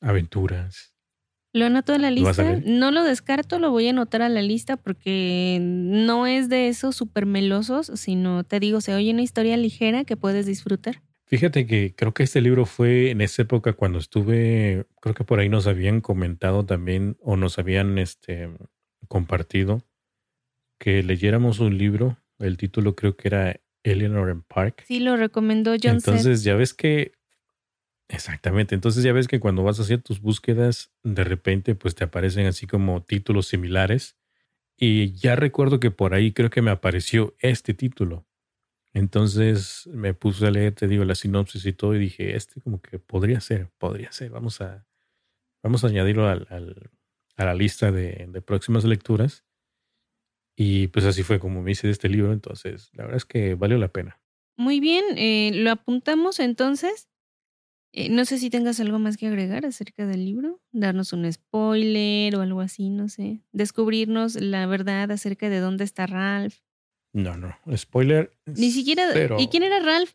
aventuras. 0.00 0.94
Lo 1.58 1.66
anoto 1.66 1.92
en 1.92 2.02
la 2.02 2.10
lista. 2.10 2.60
No 2.64 2.92
lo 2.92 3.02
descarto, 3.02 3.58
lo 3.58 3.72
voy 3.72 3.88
a 3.88 3.90
anotar 3.90 4.22
a 4.22 4.28
la 4.28 4.42
lista 4.42 4.76
porque 4.76 5.58
no 5.60 6.26
es 6.26 6.48
de 6.48 6.68
esos 6.68 6.94
súper 6.94 7.26
melosos, 7.26 7.90
sino 7.94 8.44
te 8.44 8.60
digo, 8.60 8.80
se 8.80 8.94
oye 8.94 9.10
una 9.10 9.22
historia 9.22 9.56
ligera 9.56 10.04
que 10.04 10.16
puedes 10.16 10.46
disfrutar. 10.46 11.02
Fíjate 11.26 11.66
que 11.66 11.94
creo 11.96 12.14
que 12.14 12.22
este 12.22 12.40
libro 12.40 12.64
fue 12.64 13.10
en 13.10 13.20
esa 13.20 13.42
época 13.42 13.72
cuando 13.72 13.98
estuve, 13.98 14.86
creo 15.00 15.14
que 15.14 15.24
por 15.24 15.40
ahí 15.40 15.48
nos 15.48 15.66
habían 15.66 16.00
comentado 16.00 16.64
también 16.64 17.18
o 17.20 17.36
nos 17.36 17.58
habían 17.58 17.98
este, 17.98 18.48
compartido 19.08 19.82
que 20.78 21.02
leyéramos 21.02 21.58
un 21.58 21.76
libro. 21.76 22.18
El 22.38 22.56
título 22.56 22.94
creo 22.94 23.16
que 23.16 23.28
era 23.28 23.60
Eleanor 23.82 24.30
en 24.30 24.42
Park. 24.42 24.84
Sí, 24.86 25.00
lo 25.00 25.16
recomendó 25.16 25.72
John. 25.72 25.96
Entonces 25.96 26.44
ya 26.44 26.54
ves 26.54 26.72
que 26.72 27.12
Exactamente. 28.08 28.74
Entonces 28.74 29.04
ya 29.04 29.12
ves 29.12 29.28
que 29.28 29.38
cuando 29.38 29.62
vas 29.62 29.78
a 29.78 29.82
hacer 29.82 30.00
tus 30.02 30.20
búsquedas, 30.20 30.90
de 31.02 31.24
repente 31.24 31.74
pues 31.74 31.94
te 31.94 32.04
aparecen 32.04 32.46
así 32.46 32.66
como 32.66 33.02
títulos 33.02 33.48
similares. 33.48 34.16
Y 34.76 35.12
ya 35.12 35.36
recuerdo 35.36 35.80
que 35.80 35.90
por 35.90 36.14
ahí 36.14 36.32
creo 36.32 36.50
que 36.50 36.62
me 36.62 36.70
apareció 36.70 37.34
este 37.40 37.74
título. 37.74 38.26
Entonces 38.94 39.86
me 39.92 40.14
puse 40.14 40.46
a 40.46 40.50
leer, 40.50 40.72
te 40.74 40.88
digo, 40.88 41.04
la 41.04 41.14
sinopsis 41.14 41.66
y 41.66 41.72
todo 41.72 41.94
y 41.94 41.98
dije, 41.98 42.36
este 42.36 42.60
como 42.60 42.80
que 42.80 42.98
podría 42.98 43.40
ser, 43.40 43.68
podría 43.76 44.10
ser. 44.12 44.30
Vamos 44.30 44.60
a, 44.60 44.86
vamos 45.62 45.84
a 45.84 45.88
añadirlo 45.88 46.28
a 46.28 47.44
la 47.44 47.54
lista 47.54 47.92
de, 47.92 48.26
de, 48.28 48.40
próximas 48.40 48.84
lecturas. 48.84 49.44
Y 50.56 50.88
pues 50.88 51.04
así 51.04 51.22
fue 51.22 51.38
como 51.38 51.62
me 51.62 51.72
hice 51.72 51.86
de 51.86 51.92
este 51.92 52.08
libro. 52.08 52.32
Entonces, 52.32 52.90
la 52.94 53.04
verdad 53.04 53.18
es 53.18 53.24
que 53.26 53.54
valió 53.54 53.76
la 53.78 53.88
pena. 53.88 54.20
Muy 54.56 54.80
bien, 54.80 55.04
eh, 55.16 55.52
lo 55.54 55.70
apuntamos 55.70 56.40
entonces. 56.40 57.08
Eh, 57.92 58.10
no 58.10 58.24
sé 58.24 58.38
si 58.38 58.50
tengas 58.50 58.80
algo 58.80 58.98
más 58.98 59.16
que 59.16 59.26
agregar 59.26 59.64
acerca 59.64 60.06
del 60.06 60.24
libro, 60.24 60.60
darnos 60.72 61.12
un 61.12 61.30
spoiler 61.32 62.36
o 62.36 62.42
algo 62.42 62.60
así, 62.60 62.90
no 62.90 63.08
sé, 63.08 63.40
descubrirnos 63.52 64.34
la 64.34 64.66
verdad 64.66 65.10
acerca 65.10 65.48
de 65.48 65.60
dónde 65.60 65.84
está 65.84 66.06
Ralph. 66.06 66.56
No, 67.14 67.36
no, 67.36 67.56
spoiler. 67.76 68.30
Ni 68.44 68.70
siquiera. 68.70 69.04
¿Y 69.38 69.48
quién 69.48 69.62
era 69.62 69.80
Ralph? 69.80 70.12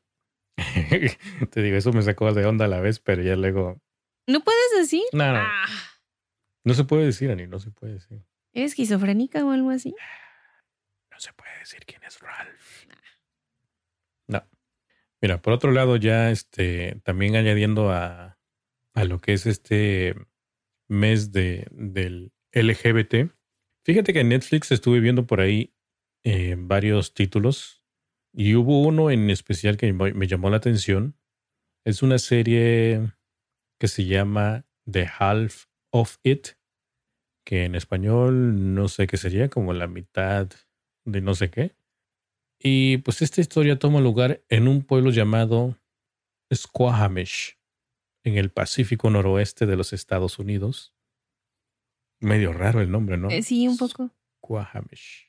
Te 1.51 1.61
digo, 1.63 1.77
eso 1.77 1.91
me 1.91 2.03
sacó 2.03 2.31
de 2.31 2.45
onda 2.45 2.65
a 2.65 2.67
la 2.67 2.79
vez, 2.79 2.99
pero 2.99 3.23
ya 3.23 3.35
luego. 3.35 3.81
¿No 4.27 4.41
puedes 4.41 4.71
decir? 4.77 5.03
No, 5.11 5.33
no. 5.33 5.39
Ah. 5.39 5.65
No 6.63 6.73
se 6.73 6.83
puede 6.83 7.05
decir, 7.05 7.31
Ani, 7.31 7.47
no 7.47 7.59
se 7.59 7.71
puede 7.71 7.93
decir. 7.93 8.23
¿Eres 8.53 8.71
esquizofrénica 8.71 9.43
o 9.43 9.51
algo 9.51 9.71
así? 9.71 9.95
No 11.11 11.19
se 11.19 11.33
puede 11.33 11.57
decir 11.59 11.83
quién 11.85 12.03
es 12.03 12.19
Ralph. 12.19 12.62
Mira, 15.23 15.41
por 15.41 15.53
otro 15.53 15.71
lado, 15.71 15.95
ya 15.95 16.31
este, 16.31 16.99
también 17.05 17.37
añadiendo 17.37 17.91
a, 17.91 18.37
a 18.93 19.05
lo 19.05 19.21
que 19.21 19.31
es 19.31 19.45
este 19.45 20.15
mes 20.89 21.31
de, 21.31 21.65
del 21.71 22.33
LGBT, 22.51 23.31
fíjate 23.85 24.11
que 24.11 24.19
en 24.19 24.27
Netflix 24.27 24.73
estuve 24.73 24.99
viendo 24.99 25.25
por 25.25 25.39
ahí 25.39 25.73
eh, 26.25 26.55
varios 26.57 27.13
títulos 27.13 27.85
y 28.33 28.55
hubo 28.55 28.81
uno 28.81 29.11
en 29.11 29.29
especial 29.29 29.77
que 29.77 29.93
me 29.93 30.27
llamó 30.27 30.49
la 30.49 30.57
atención. 30.57 31.17
Es 31.85 32.03
una 32.03 32.17
serie 32.17 33.13
que 33.79 33.87
se 33.87 34.03
llama 34.03 34.65
The 34.91 35.07
Half 35.19 35.67
of 35.93 36.17
It, 36.23 36.47
que 37.45 37.63
en 37.63 37.75
español 37.75 38.73
no 38.75 38.89
sé 38.89 39.07
qué 39.07 39.15
sería, 39.15 39.49
como 39.49 39.71
la 39.71 39.87
mitad 39.87 40.49
de 41.05 41.21
no 41.21 41.33
sé 41.33 41.49
qué. 41.49 41.77
Y 42.63 42.97
pues 42.99 43.21
esta 43.21 43.41
historia 43.41 43.77
toma 43.77 43.99
lugar 43.99 44.41
en 44.47 44.69
un 44.69 44.83
pueblo 44.83 45.11
llamado 45.11 45.77
Squamish, 46.53 47.57
en 48.23 48.37
el 48.37 48.51
Pacífico 48.51 49.09
noroeste 49.09 49.65
de 49.65 49.75
los 49.75 49.91
Estados 49.91 50.39
Unidos. 50.39 50.95
Medio 52.21 52.53
raro 52.53 52.79
el 52.79 52.89
nombre, 52.89 53.17
¿no? 53.17 53.29
Eh, 53.29 53.43
sí, 53.43 53.67
un 53.67 53.77
poco. 53.77 54.11
Squamish. 54.37 55.27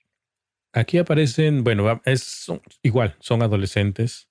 Aquí 0.73 0.99
aparecen, 0.99 1.65
bueno, 1.65 2.01
es 2.05 2.47
igual, 2.83 3.17
son 3.19 3.43
adolescentes. 3.43 4.29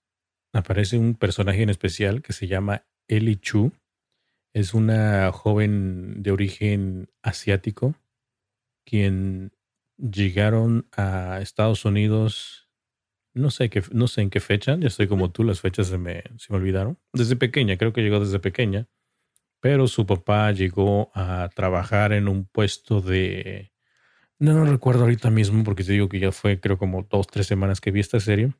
Aparece 0.53 0.97
un 0.97 1.15
personaje 1.15 1.61
en 1.61 1.69
especial 1.69 2.21
que 2.21 2.31
se 2.31 2.47
llama 2.47 2.85
Ellie 3.09 3.35
Chu. 3.35 3.73
Es 4.53 4.73
una 4.73 5.29
joven 5.33 6.23
de 6.23 6.31
origen 6.31 7.09
asiático 7.21 7.95
quien 8.85 9.51
llegaron 9.97 10.87
a 10.91 11.39
Estados 11.41 11.85
Unidos 11.85 12.62
no 13.33 13.49
sé, 13.51 13.69
qué, 13.69 13.83
no 13.91 14.07
sé 14.07 14.21
en 14.21 14.29
qué 14.29 14.39
fecha, 14.39 14.77
ya 14.77 14.87
estoy 14.87 15.07
como 15.07 15.31
tú, 15.31 15.43
las 15.43 15.61
fechas 15.61 15.87
se 15.87 15.97
me, 15.97 16.23
se 16.37 16.51
me 16.51 16.57
olvidaron. 16.57 16.99
Desde 17.13 17.35
pequeña, 17.35 17.77
creo 17.77 17.93
que 17.93 18.01
llegó 18.01 18.19
desde 18.19 18.39
pequeña, 18.39 18.87
pero 19.59 19.87
su 19.87 20.05
papá 20.05 20.51
llegó 20.51 21.11
a 21.13 21.49
trabajar 21.55 22.13
en 22.13 22.27
un 22.27 22.45
puesto 22.45 23.01
de... 23.01 23.71
No, 24.39 24.53
no 24.53 24.65
recuerdo 24.65 25.03
ahorita 25.03 25.29
mismo 25.29 25.63
porque 25.63 25.83
te 25.83 25.93
digo 25.93 26.09
que 26.09 26.19
ya 26.19 26.31
fue 26.31 26.59
creo 26.59 26.77
como 26.77 27.07
dos, 27.09 27.27
tres 27.27 27.47
semanas 27.47 27.79
que 27.79 27.91
vi 27.91 28.01
esta 28.01 28.19
serie, 28.19 28.53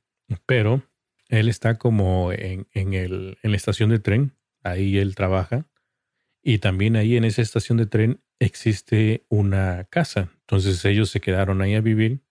pero 0.46 0.82
Él 1.28 1.50
está 1.50 1.78
como 1.78 2.32
en, 2.32 2.68
en, 2.72 2.94
el, 2.94 3.38
en 3.44 3.52
la 3.52 3.58
estación 3.58 3.90
de 3.90 4.00
tren, 4.00 4.36
ahí 4.64 4.98
él 4.98 5.16
trabaja. 5.16 5.68
Y 6.42 6.60
también 6.60 6.96
ahí 6.96 7.16
en 7.16 7.24
esa 7.24 7.42
estación 7.42 7.78
de 7.78 7.86
tren 7.86 8.22
existe 8.40 9.26
una 9.30 9.86
casa. 9.86 10.30
Entonces 10.42 10.84
ellos 10.86 11.10
se 11.10 11.22
quedaron 11.22 11.62
ahí 11.62 11.76
a 11.76 11.82
vivir 11.82 12.22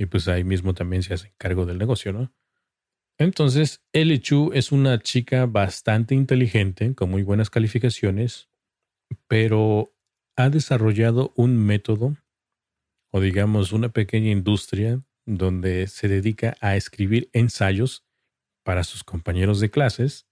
y 0.00 0.06
pues 0.06 0.28
ahí 0.28 0.44
mismo 0.44 0.72
también 0.72 1.02
se 1.02 1.12
hacen 1.12 1.34
cargo 1.36 1.66
del 1.66 1.76
negocio, 1.76 2.10
¿no? 2.14 2.32
Entonces, 3.18 3.84
Ellie 3.92 4.18
Chu 4.18 4.50
es 4.54 4.72
una 4.72 4.98
chica 4.98 5.44
bastante 5.44 6.14
inteligente, 6.14 6.94
con 6.94 7.10
muy 7.10 7.22
buenas 7.22 7.50
calificaciones, 7.50 8.48
pero 9.28 9.94
ha 10.36 10.48
desarrollado 10.48 11.34
un 11.36 11.58
método 11.58 12.16
o 13.12 13.20
digamos 13.20 13.72
una 13.72 13.90
pequeña 13.90 14.30
industria 14.30 15.02
donde 15.26 15.86
se 15.86 16.08
dedica 16.08 16.56
a 16.62 16.76
escribir 16.76 17.28
ensayos 17.34 18.06
para 18.64 18.84
sus 18.84 19.04
compañeros 19.04 19.60
de 19.60 19.70
clases 19.70 20.26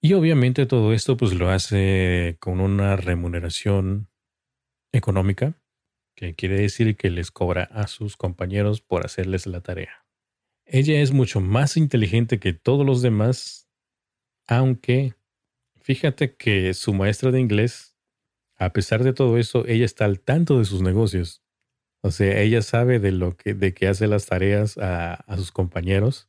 y 0.00 0.12
obviamente 0.12 0.64
todo 0.64 0.92
esto 0.92 1.16
pues 1.16 1.34
lo 1.34 1.50
hace 1.50 2.36
con 2.38 2.60
una 2.60 2.94
remuneración 2.94 4.08
económica, 4.92 5.60
que 6.16 6.34
quiere 6.34 6.58
decir 6.58 6.96
que 6.96 7.10
les 7.10 7.30
cobra 7.30 7.64
a 7.64 7.86
sus 7.86 8.16
compañeros 8.16 8.80
por 8.80 9.04
hacerles 9.04 9.46
la 9.46 9.60
tarea. 9.60 10.04
Ella 10.64 11.00
es 11.00 11.12
mucho 11.12 11.40
más 11.40 11.76
inteligente 11.76 12.40
que 12.40 12.54
todos 12.54 12.84
los 12.84 13.02
demás, 13.02 13.68
aunque 14.48 15.14
fíjate 15.80 16.34
que 16.34 16.74
su 16.74 16.94
maestra 16.94 17.30
de 17.30 17.38
inglés, 17.38 17.94
a 18.56 18.72
pesar 18.72 19.04
de 19.04 19.12
todo 19.12 19.36
eso, 19.36 19.66
ella 19.66 19.84
está 19.84 20.06
al 20.06 20.18
tanto 20.18 20.58
de 20.58 20.64
sus 20.64 20.82
negocios. 20.82 21.44
O 22.00 22.10
sea, 22.10 22.40
ella 22.40 22.62
sabe 22.62 22.98
de 22.98 23.12
lo 23.12 23.36
que, 23.36 23.54
de 23.54 23.74
que 23.74 23.86
hace 23.86 24.06
las 24.06 24.26
tareas 24.26 24.78
a, 24.78 25.14
a 25.14 25.36
sus 25.36 25.52
compañeros, 25.52 26.28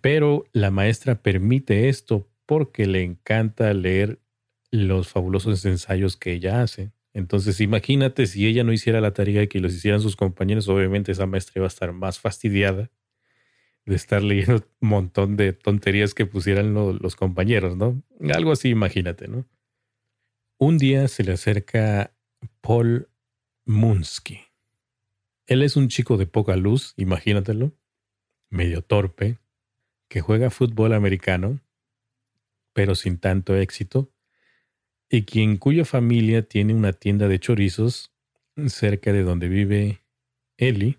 pero 0.00 0.44
la 0.52 0.70
maestra 0.70 1.22
permite 1.22 1.88
esto 1.88 2.30
porque 2.46 2.86
le 2.86 3.02
encanta 3.02 3.72
leer 3.72 4.20
los 4.70 5.08
fabulosos 5.08 5.64
ensayos 5.64 6.16
que 6.16 6.32
ella 6.32 6.62
hace. 6.62 6.92
Entonces, 7.12 7.60
imagínate 7.60 8.26
si 8.26 8.46
ella 8.46 8.62
no 8.62 8.72
hiciera 8.72 9.00
la 9.00 9.12
tarea 9.12 9.42
y 9.42 9.48
que 9.48 9.60
los 9.60 9.74
hicieran 9.74 10.00
sus 10.00 10.16
compañeros, 10.16 10.68
obviamente 10.68 11.12
esa 11.12 11.26
maestra 11.26 11.54
iba 11.56 11.66
a 11.66 11.68
estar 11.68 11.92
más 11.92 12.20
fastidiada 12.20 12.90
de 13.84 13.96
estar 13.96 14.22
leyendo 14.22 14.64
un 14.80 14.88
montón 14.88 15.36
de 15.36 15.52
tonterías 15.52 16.14
que 16.14 16.26
pusieran 16.26 16.74
los 16.74 17.16
compañeros, 17.16 17.76
¿no? 17.76 18.02
Algo 18.32 18.52
así, 18.52 18.68
imagínate, 18.68 19.26
¿no? 19.26 19.46
Un 20.58 20.78
día 20.78 21.08
se 21.08 21.24
le 21.24 21.32
acerca 21.32 22.14
Paul 22.60 23.08
Munsky. 23.64 24.40
Él 25.46 25.62
es 25.62 25.76
un 25.76 25.88
chico 25.88 26.16
de 26.16 26.26
poca 26.26 26.56
luz, 26.56 26.94
imagínatelo, 26.96 27.72
medio 28.50 28.82
torpe, 28.82 29.38
que 30.08 30.20
juega 30.20 30.50
fútbol 30.50 30.92
americano 30.92 31.60
pero 32.72 32.94
sin 32.94 33.18
tanto 33.18 33.56
éxito, 33.56 34.12
y 35.10 35.24
quien 35.24 35.56
cuya 35.56 35.84
familia 35.84 36.42
tiene 36.42 36.72
una 36.72 36.92
tienda 36.92 37.26
de 37.26 37.40
chorizos 37.40 38.12
cerca 38.68 39.12
de 39.12 39.22
donde 39.22 39.48
vive 39.48 40.04
Eli 40.56 40.98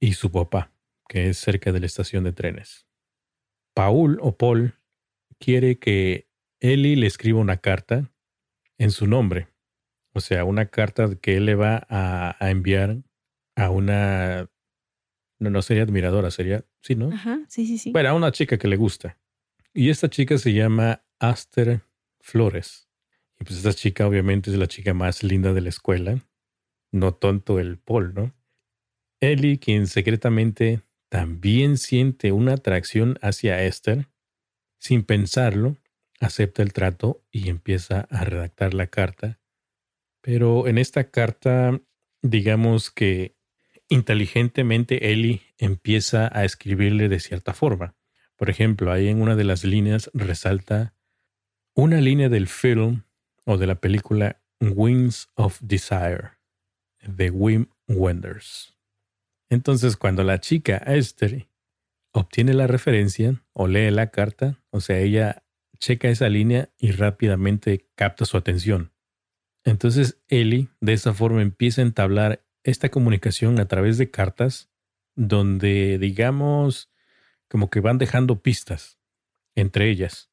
y 0.00 0.14
su 0.14 0.32
papá, 0.32 0.72
que 1.08 1.28
es 1.28 1.38
cerca 1.38 1.70
de 1.70 1.80
la 1.80 1.86
estación 1.86 2.24
de 2.24 2.32
trenes. 2.32 2.86
Paul 3.74 4.18
o 4.22 4.36
Paul 4.36 4.74
quiere 5.38 5.78
que 5.78 6.28
Eli 6.60 6.96
le 6.96 7.06
escriba 7.06 7.38
una 7.38 7.58
carta 7.58 8.10
en 8.78 8.90
su 8.90 9.06
nombre, 9.06 9.48
o 10.14 10.20
sea, 10.20 10.44
una 10.44 10.66
carta 10.66 11.14
que 11.16 11.36
él 11.36 11.44
le 11.44 11.54
va 11.54 11.86
a, 11.90 12.36
enviar 12.50 13.02
a 13.54 13.68
una 13.70 14.50
no, 15.38 15.50
no 15.50 15.60
sería 15.60 15.82
admiradora, 15.82 16.30
sería, 16.30 16.64
sí, 16.80 16.94
¿no? 16.94 17.12
Ajá, 17.12 17.40
sí, 17.48 17.66
sí, 17.66 17.76
sí. 17.76 17.92
Bueno, 17.92 18.08
a 18.08 18.14
una 18.14 18.32
chica 18.32 18.56
que 18.56 18.68
le 18.68 18.76
gusta. 18.76 19.18
Y 19.74 19.90
esta 19.90 20.08
chica 20.08 20.38
se 20.38 20.54
llama 20.54 21.04
Aster 21.18 21.82
Flores. 22.20 22.85
Y 23.38 23.44
pues 23.44 23.58
esta 23.58 23.72
chica 23.72 24.06
obviamente 24.06 24.50
es 24.50 24.56
la 24.56 24.66
chica 24.66 24.94
más 24.94 25.22
linda 25.22 25.52
de 25.52 25.60
la 25.60 25.68
escuela. 25.68 26.18
No 26.92 27.14
tonto 27.14 27.58
el 27.58 27.78
Paul, 27.78 28.14
¿no? 28.14 28.34
Ellie, 29.20 29.58
quien 29.58 29.86
secretamente 29.86 30.82
también 31.08 31.78
siente 31.78 32.32
una 32.32 32.54
atracción 32.54 33.18
hacia 33.22 33.62
Esther, 33.62 34.08
sin 34.78 35.02
pensarlo, 35.02 35.76
acepta 36.20 36.62
el 36.62 36.72
trato 36.72 37.24
y 37.30 37.48
empieza 37.48 38.06
a 38.10 38.24
redactar 38.24 38.74
la 38.74 38.86
carta. 38.86 39.40
Pero 40.20 40.66
en 40.66 40.78
esta 40.78 41.10
carta, 41.10 41.80
digamos 42.22 42.90
que 42.90 43.36
inteligentemente 43.88 45.12
Ellie 45.12 45.42
empieza 45.58 46.30
a 46.36 46.44
escribirle 46.44 47.08
de 47.08 47.20
cierta 47.20 47.54
forma. 47.54 47.94
Por 48.36 48.50
ejemplo, 48.50 48.92
ahí 48.92 49.08
en 49.08 49.22
una 49.22 49.36
de 49.36 49.44
las 49.44 49.64
líneas 49.64 50.10
resalta 50.12 50.94
una 51.74 52.00
línea 52.00 52.28
del 52.28 52.48
film 52.48 53.04
o 53.46 53.56
de 53.56 53.66
la 53.66 53.76
película 53.76 54.42
Wings 54.60 55.30
of 55.34 55.58
Desire 55.62 56.32
de 57.00 57.30
Wim 57.30 57.70
Wenders. 57.88 58.76
Entonces, 59.48 59.96
cuando 59.96 60.24
la 60.24 60.40
chica 60.40 60.76
Esther 60.76 61.48
obtiene 62.12 62.52
la 62.54 62.66
referencia 62.66 63.42
o 63.52 63.68
lee 63.68 63.90
la 63.90 64.10
carta, 64.10 64.62
o 64.70 64.80
sea, 64.80 64.98
ella 64.98 65.44
checa 65.78 66.08
esa 66.08 66.28
línea 66.28 66.70
y 66.76 66.90
rápidamente 66.90 67.88
capta 67.94 68.24
su 68.24 68.36
atención. 68.36 68.92
Entonces, 69.64 70.22
Ellie 70.28 70.68
de 70.80 70.94
esa 70.94 71.14
forma 71.14 71.42
empieza 71.42 71.80
a 71.80 71.84
entablar 71.84 72.44
esta 72.64 72.88
comunicación 72.88 73.60
a 73.60 73.68
través 73.68 73.98
de 73.98 74.10
cartas 74.10 74.70
donde, 75.14 75.98
digamos, 75.98 76.90
como 77.48 77.70
que 77.70 77.80
van 77.80 77.98
dejando 77.98 78.42
pistas 78.42 78.98
entre 79.56 79.90
ellas. 79.90 80.30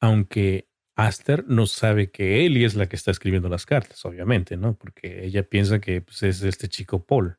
Aunque 0.00 0.68
Aster 0.96 1.44
no 1.48 1.66
sabe 1.66 2.10
que 2.10 2.44
Ellie 2.44 2.64
es 2.64 2.74
la 2.74 2.88
que 2.88 2.96
está 2.96 3.10
escribiendo 3.10 3.48
las 3.48 3.66
cartas, 3.66 4.04
obviamente, 4.04 4.56
¿no? 4.56 4.74
Porque 4.74 5.24
ella 5.24 5.42
piensa 5.42 5.80
que 5.80 6.00
pues, 6.02 6.22
es 6.22 6.42
este 6.42 6.68
chico 6.68 7.04
Paul. 7.04 7.38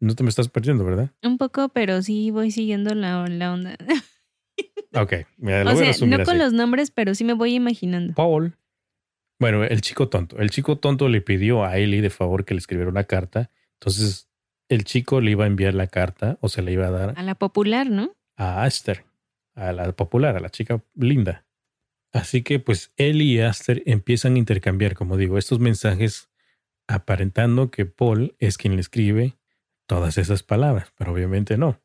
No 0.00 0.14
te 0.14 0.22
me 0.22 0.28
estás 0.28 0.48
perdiendo, 0.48 0.84
¿verdad? 0.84 1.10
Un 1.22 1.38
poco, 1.38 1.68
pero 1.70 2.02
sí 2.02 2.30
voy 2.30 2.50
siguiendo 2.50 2.94
la, 2.94 3.26
la 3.28 3.52
onda. 3.52 3.76
ok, 4.92 5.12
mira, 5.38 5.64
lo 5.64 5.72
o 5.72 5.76
sea, 5.76 6.06
no 6.06 6.24
con 6.24 6.38
los 6.38 6.52
nombres, 6.52 6.90
pero 6.90 7.14
sí 7.14 7.24
me 7.24 7.32
voy 7.32 7.54
imaginando. 7.54 8.14
Paul. 8.14 8.56
Bueno, 9.38 9.64
el 9.64 9.80
chico 9.80 10.08
tonto. 10.08 10.38
El 10.38 10.50
chico 10.50 10.78
tonto 10.78 11.08
le 11.08 11.20
pidió 11.20 11.64
a 11.64 11.76
Ellie 11.76 12.00
de 12.00 12.10
favor 12.10 12.44
que 12.44 12.54
le 12.54 12.58
escribiera 12.58 12.90
una 12.90 13.04
carta. 13.04 13.50
Entonces 13.74 14.28
el 14.68 14.84
chico 14.84 15.20
le 15.20 15.30
iba 15.32 15.44
a 15.44 15.46
enviar 15.46 15.74
la 15.74 15.86
carta 15.86 16.38
o 16.40 16.48
se 16.48 16.62
le 16.62 16.72
iba 16.72 16.86
a 16.86 16.90
dar. 16.90 17.14
A 17.16 17.22
la 17.22 17.34
popular, 17.34 17.88
¿no? 17.90 18.14
A 18.36 18.64
Aster, 18.64 19.04
a 19.54 19.72
la 19.72 19.92
popular, 19.92 20.36
a 20.36 20.40
la 20.40 20.50
chica 20.50 20.82
linda. 20.94 21.45
Así 22.16 22.42
que 22.42 22.58
pues 22.58 22.92
él 22.96 23.22
y 23.22 23.40
Aster 23.40 23.82
empiezan 23.86 24.34
a 24.34 24.38
intercambiar, 24.38 24.94
como 24.94 25.16
digo, 25.16 25.38
estos 25.38 25.58
mensajes 25.58 26.30
aparentando 26.88 27.70
que 27.70 27.86
Paul 27.86 28.36
es 28.38 28.58
quien 28.58 28.74
le 28.74 28.80
escribe 28.80 29.36
todas 29.86 30.18
esas 30.18 30.42
palabras, 30.42 30.92
pero 30.96 31.12
obviamente 31.12 31.56
no. 31.56 31.80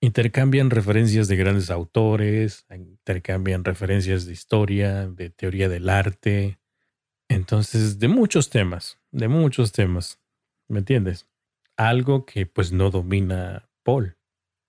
Intercambian 0.00 0.70
referencias 0.70 1.26
de 1.28 1.36
grandes 1.36 1.70
autores, 1.70 2.66
intercambian 2.70 3.64
referencias 3.64 4.26
de 4.26 4.32
historia, 4.32 5.06
de 5.06 5.30
teoría 5.30 5.68
del 5.68 5.88
arte, 5.88 6.58
entonces 7.28 7.98
de 7.98 8.08
muchos 8.08 8.50
temas, 8.50 8.98
de 9.10 9.28
muchos 9.28 9.72
temas, 9.72 10.20
¿me 10.68 10.80
entiendes? 10.80 11.26
algo 11.76 12.24
que 12.24 12.46
pues 12.46 12.72
no 12.72 12.90
domina 12.90 13.68
Paul, 13.82 14.16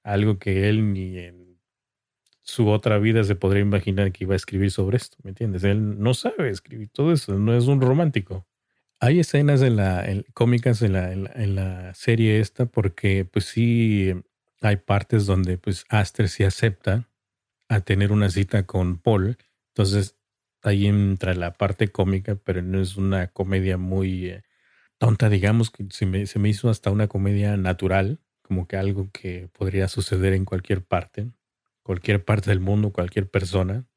algo 0.04 0.40
que 0.40 0.70
él 0.70 0.94
ni 0.94 1.18
en 1.18 1.47
su 2.48 2.70
otra 2.70 2.98
vida 2.98 3.26
se 3.26 3.36
podría 3.36 3.62
imaginar 3.62 4.12
que 4.14 4.24
iba 4.24 4.34
a 4.34 4.38
escribir 4.38 4.72
sobre 4.72 4.96
esto, 4.96 5.18
¿me 5.22 5.32
entiendes? 5.32 5.66
Él 5.66 6.00
no 6.00 6.14
sabe 6.14 6.50
escribir 6.50 6.90
todo 6.90 7.12
eso, 7.12 7.38
no 7.38 7.54
es 7.56 7.66
un 7.66 7.82
romántico. 7.82 8.48
Hay 9.02 9.20
escenas 9.20 9.62
en 9.62 9.76
la, 9.76 10.08
cómicas 10.34 10.82
en 10.82 10.94
la, 10.94 11.12
en 11.12 11.56
la, 11.56 11.94
serie 11.94 12.40
esta 12.40 12.66
porque 12.66 13.26
pues 13.26 13.46
sí 13.46 14.14
hay 14.62 14.78
partes 14.78 15.26
donde 15.26 15.58
pues 15.58 15.86
Aster 15.90 16.30
sí 16.30 16.46
acepta 16.46 17.10
a 17.68 17.82
tener 17.82 18.14
una 18.14 18.30
cita 18.30 18.66
con 18.66 18.98
Paul, 18.98 19.38
entonces 19.74 20.16
ahí 20.64 20.88
entra 20.88 21.36
la 21.36 21.54
parte 21.54 21.90
cómica, 21.90 22.36
pero 22.36 22.62
no 22.62 22.80
es 22.80 22.96
una 22.96 23.28
comedia 23.28 23.78
muy... 23.78 24.30
Eh, 24.30 24.44
tonta, 24.98 25.30
digamos, 25.30 25.70
que 25.70 25.86
se 25.92 26.06
me, 26.06 26.26
se 26.26 26.40
me 26.40 26.50
hizo 26.50 26.70
hasta 26.70 26.92
una 26.92 27.08
comedia 27.08 27.56
natural, 27.58 28.20
como 28.42 28.68
que 28.68 28.78
algo 28.78 29.12
que 29.12 29.50
podría 29.52 29.88
suceder 29.90 30.34
en 30.34 30.46
cualquier 30.46 30.84
parte, 30.84 31.30
cualquier 31.88 32.24
parte 32.24 32.52
del 32.52 32.60
mundo, 32.60 32.92
cualquier 32.92 33.30
persona 33.30 33.88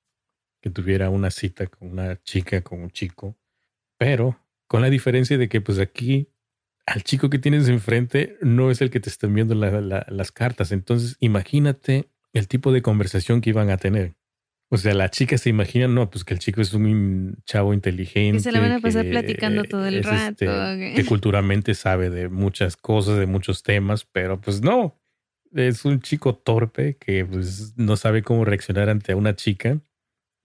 que 0.62 0.70
tuviera 0.70 1.10
una 1.10 1.30
cita 1.30 1.66
con 1.66 1.90
una 1.90 2.22
chica, 2.22 2.62
con 2.62 2.80
un 2.80 2.90
chico, 2.90 3.36
pero 3.98 4.38
con 4.66 4.80
la 4.80 4.88
diferencia 4.88 5.36
de 5.36 5.48
que 5.48 5.60
pues 5.60 5.78
aquí 5.78 6.28
al 6.86 7.02
chico 7.02 7.28
que 7.28 7.38
tienes 7.38 7.68
enfrente 7.68 8.36
no 8.40 8.70
es 8.70 8.80
el 8.80 8.90
que 8.90 9.00
te 9.00 9.10
está 9.10 9.26
enviando 9.26 9.54
las 9.54 10.32
cartas, 10.32 10.72
entonces 10.72 11.16
imagínate 11.20 12.10
el 12.32 12.46
tipo 12.46 12.72
de 12.72 12.80
conversación 12.80 13.40
que 13.40 13.50
iban 13.50 13.70
a 13.70 13.76
tener. 13.76 14.14
O 14.72 14.76
sea, 14.76 14.94
la 14.94 15.10
chica 15.10 15.36
se 15.36 15.50
imagina, 15.50 15.88
no, 15.88 16.10
pues 16.10 16.22
que 16.22 16.32
el 16.32 16.38
chico 16.38 16.60
es 16.60 16.72
un 16.72 17.38
chavo 17.44 17.74
inteligente. 17.74 18.38
Que 18.38 18.42
se 18.44 18.52
la 18.52 18.60
van 18.60 18.72
a 18.72 18.80
pasar 18.80 19.04
platicando 19.04 19.64
todo 19.64 19.86
el 19.86 20.04
rato. 20.04 20.44
Este, 20.44 20.94
que 20.94 21.04
culturalmente 21.04 21.74
sabe 21.74 22.08
de 22.08 22.28
muchas 22.28 22.76
cosas, 22.76 23.18
de 23.18 23.26
muchos 23.26 23.64
temas, 23.64 24.04
pero 24.04 24.40
pues 24.40 24.62
no. 24.62 24.99
Es 25.52 25.84
un 25.84 26.00
chico 26.00 26.34
torpe 26.36 26.96
que 26.96 27.24
pues, 27.24 27.76
no 27.76 27.96
sabe 27.96 28.22
cómo 28.22 28.44
reaccionar 28.44 28.88
ante 28.88 29.14
una 29.14 29.34
chica. 29.36 29.80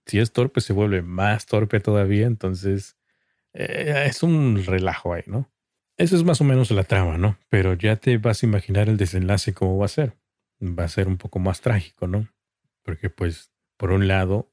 Si 0.06 0.18
es 0.18 0.32
torpe, 0.32 0.60
se 0.60 0.72
vuelve 0.72 1.02
más 1.02 1.46
torpe 1.46 1.80
todavía. 1.80 2.26
Entonces, 2.26 2.96
eh, 3.52 4.04
es 4.06 4.22
un 4.22 4.62
relajo 4.64 5.12
ahí, 5.12 5.22
¿no? 5.26 5.50
Eso 5.96 6.16
es 6.16 6.24
más 6.24 6.40
o 6.40 6.44
menos 6.44 6.70
la 6.70 6.84
trama, 6.84 7.16
¿no? 7.16 7.38
Pero 7.48 7.74
ya 7.74 7.96
te 7.96 8.18
vas 8.18 8.42
a 8.42 8.46
imaginar 8.46 8.88
el 8.88 8.96
desenlace 8.98 9.54
cómo 9.54 9.78
va 9.78 9.86
a 9.86 9.88
ser. 9.88 10.16
Va 10.62 10.84
a 10.84 10.88
ser 10.88 11.08
un 11.08 11.16
poco 11.16 11.38
más 11.38 11.60
trágico, 11.60 12.06
¿no? 12.06 12.28
Porque 12.82 13.10
pues, 13.10 13.50
por 13.76 13.92
un 13.92 14.06
lado, 14.06 14.52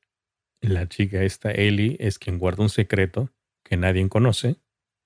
la 0.61 0.87
chica 0.87 1.23
esta, 1.23 1.51
Ellie, 1.51 1.97
es 1.99 2.17
quien 2.17 2.39
guarda 2.39 2.63
un 2.63 2.69
secreto 2.69 3.29
que 3.63 3.77
nadie 3.77 4.07
conoce. 4.07 4.57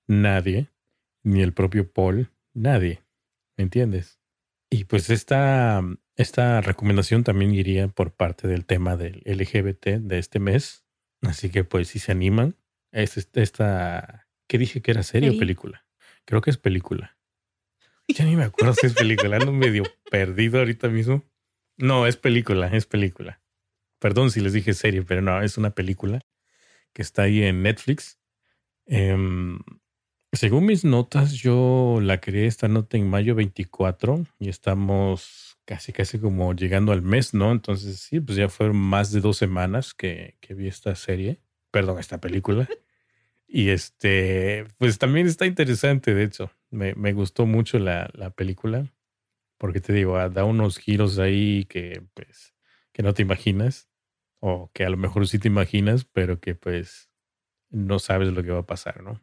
Nadie. 0.06 0.68
Ni 1.24 1.42
el 1.42 1.52
propio 1.52 1.90
Paul. 1.92 2.30
Nadie. 2.54 3.02
¿Me 3.56 3.64
entiendes? 3.64 4.17
Y 4.70 4.84
pues 4.84 5.10
esta, 5.10 5.82
esta 6.16 6.60
recomendación 6.60 7.24
también 7.24 7.54
iría 7.54 7.88
por 7.88 8.12
parte 8.12 8.48
del 8.48 8.66
tema 8.66 8.96
del 8.96 9.22
LGBT 9.24 9.86
de 10.00 10.18
este 10.18 10.38
mes. 10.38 10.84
Así 11.22 11.50
que 11.50 11.64
pues 11.64 11.88
si 11.88 11.98
se 11.98 12.12
animan, 12.12 12.56
es 12.92 13.16
esta... 13.34 14.28
¿Qué 14.46 14.58
dije 14.58 14.80
que 14.80 14.90
era 14.90 15.02
serie 15.02 15.30
o 15.30 15.38
película? 15.38 15.84
Creo 16.24 16.40
que 16.40 16.50
es 16.50 16.58
película. 16.58 17.16
Ya 18.10 18.24
ni 18.24 18.36
me 18.36 18.44
acuerdo 18.44 18.72
si 18.72 18.86
es 18.86 18.94
película. 18.94 19.36
Ando 19.36 19.52
medio 19.52 19.82
perdido 20.10 20.60
ahorita 20.60 20.88
mismo. 20.88 21.30
No, 21.76 22.06
es 22.06 22.16
película, 22.16 22.68
es 22.68 22.86
película. 22.86 23.42
Perdón 23.98 24.30
si 24.30 24.40
les 24.40 24.54
dije 24.54 24.72
serie, 24.72 25.02
pero 25.02 25.20
no, 25.20 25.42
es 25.42 25.58
una 25.58 25.74
película 25.74 26.20
que 26.94 27.02
está 27.02 27.22
ahí 27.22 27.42
en 27.42 27.62
Netflix. 27.62 28.18
Em, 28.86 29.58
según 30.32 30.66
mis 30.66 30.84
notas, 30.84 31.32
yo 31.32 32.00
la 32.02 32.20
creé 32.20 32.46
esta 32.46 32.68
nota 32.68 32.96
en 32.96 33.08
mayo 33.08 33.34
24 33.34 34.26
y 34.38 34.48
estamos 34.48 35.58
casi, 35.64 35.92
casi 35.92 36.18
como 36.18 36.54
llegando 36.54 36.92
al 36.92 37.02
mes, 37.02 37.34
¿no? 37.34 37.52
Entonces, 37.52 38.00
sí, 38.00 38.20
pues 38.20 38.36
ya 38.36 38.48
fueron 38.48 38.76
más 38.76 39.12
de 39.12 39.20
dos 39.20 39.36
semanas 39.36 39.94
que, 39.94 40.36
que 40.40 40.54
vi 40.54 40.66
esta 40.68 40.94
serie, 40.94 41.40
perdón, 41.70 41.98
esta 41.98 42.20
película. 42.20 42.68
Y 43.50 43.70
este, 43.70 44.66
pues 44.76 44.98
también 44.98 45.26
está 45.26 45.46
interesante, 45.46 46.14
de 46.14 46.24
hecho. 46.24 46.50
Me, 46.70 46.94
me 46.94 47.14
gustó 47.14 47.46
mucho 47.46 47.78
la, 47.78 48.10
la, 48.12 48.30
película. 48.30 48.92
Porque 49.56 49.80
te 49.80 49.92
digo, 49.94 50.18
ah, 50.18 50.28
da 50.28 50.44
unos 50.44 50.78
giros 50.78 51.18
ahí 51.18 51.64
que, 51.64 52.02
pues, 52.14 52.54
que 52.92 53.02
no 53.02 53.14
te 53.14 53.22
imaginas. 53.22 53.88
O 54.40 54.70
que 54.74 54.84
a 54.84 54.90
lo 54.90 54.98
mejor 54.98 55.26
sí 55.26 55.38
te 55.38 55.48
imaginas, 55.48 56.04
pero 56.04 56.40
que 56.40 56.54
pues 56.54 57.10
no 57.70 57.98
sabes 57.98 58.32
lo 58.32 58.42
que 58.42 58.50
va 58.50 58.60
a 58.60 58.66
pasar, 58.66 59.02
¿no? 59.02 59.20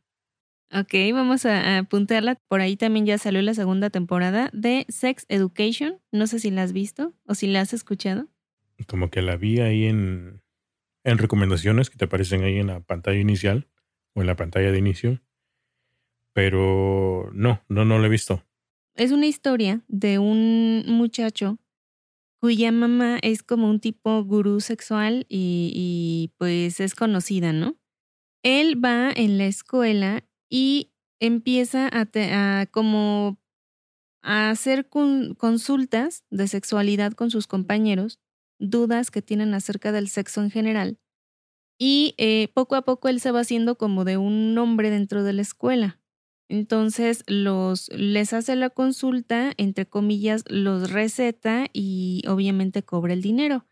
Ok, 0.71 0.93
vamos 1.13 1.45
a 1.45 1.77
apuntarla. 1.77 2.35
Por 2.47 2.61
ahí 2.61 2.75
también 2.75 3.05
ya 3.05 3.17
salió 3.17 3.41
la 3.41 3.53
segunda 3.53 3.89
temporada 3.89 4.49
de 4.51 4.85
Sex 4.89 5.25
Education. 5.29 6.01
No 6.11 6.27
sé 6.27 6.39
si 6.39 6.51
la 6.51 6.63
has 6.63 6.73
visto 6.73 7.13
o 7.25 7.35
si 7.35 7.47
la 7.47 7.61
has 7.61 7.73
escuchado. 7.73 8.27
Como 8.87 9.09
que 9.09 9.21
la 9.21 9.37
vi 9.37 9.59
ahí 9.59 9.85
en, 9.85 10.41
en 11.03 11.17
recomendaciones 11.17 11.89
que 11.89 11.97
te 11.97 12.05
aparecen 12.05 12.43
ahí 12.43 12.57
en 12.57 12.67
la 12.67 12.79
pantalla 12.81 13.19
inicial 13.19 13.69
o 14.15 14.21
en 14.21 14.27
la 14.27 14.35
pantalla 14.35 14.71
de 14.71 14.79
inicio. 14.79 15.21
Pero 16.33 17.29
no, 17.33 17.61
no, 17.69 17.85
no 17.85 17.99
la 17.99 18.07
he 18.07 18.09
visto. 18.09 18.43
Es 18.95 19.11
una 19.11 19.27
historia 19.27 19.81
de 19.87 20.19
un 20.19 20.83
muchacho 20.87 21.59
cuya 22.41 22.71
mamá 22.71 23.19
es 23.21 23.43
como 23.43 23.69
un 23.69 23.79
tipo 23.79 24.23
gurú 24.23 24.59
sexual 24.59 25.25
y, 25.29 25.71
y 25.73 26.33
pues 26.37 26.79
es 26.79 26.95
conocida, 26.95 27.53
¿no? 27.53 27.77
Él 28.43 28.83
va 28.83 29.11
en 29.11 29.37
la 29.37 29.45
escuela 29.45 30.23
y 30.49 30.91
empieza 31.19 31.89
a, 31.91 32.65
como 32.67 33.39
a 34.21 34.49
hacer 34.49 34.89
consultas 34.89 36.23
de 36.29 36.47
sexualidad 36.47 37.13
con 37.13 37.31
sus 37.31 37.47
compañeros, 37.47 38.19
dudas 38.59 39.11
que 39.11 39.21
tienen 39.21 39.53
acerca 39.53 39.91
del 39.91 40.07
sexo 40.07 40.41
en 40.41 40.51
general. 40.51 40.99
Y 41.77 42.15
eh, 42.17 42.49
poco 42.53 42.75
a 42.75 42.83
poco 42.83 43.09
él 43.09 43.19
se 43.19 43.31
va 43.31 43.41
haciendo 43.41 43.77
como 43.77 44.05
de 44.05 44.17
un 44.17 44.57
hombre 44.57 44.89
dentro 44.89 45.23
de 45.23 45.33
la 45.33 45.41
escuela. 45.41 45.99
Entonces 46.47 47.23
los 47.27 47.89
les 47.89 48.31
hace 48.31 48.55
la 48.55 48.69
consulta, 48.69 49.53
entre 49.57 49.87
comillas, 49.87 50.43
los 50.47 50.91
receta 50.91 51.67
y 51.73 52.21
obviamente 52.27 52.83
cobra 52.83 53.13
el 53.13 53.21
dinero 53.21 53.65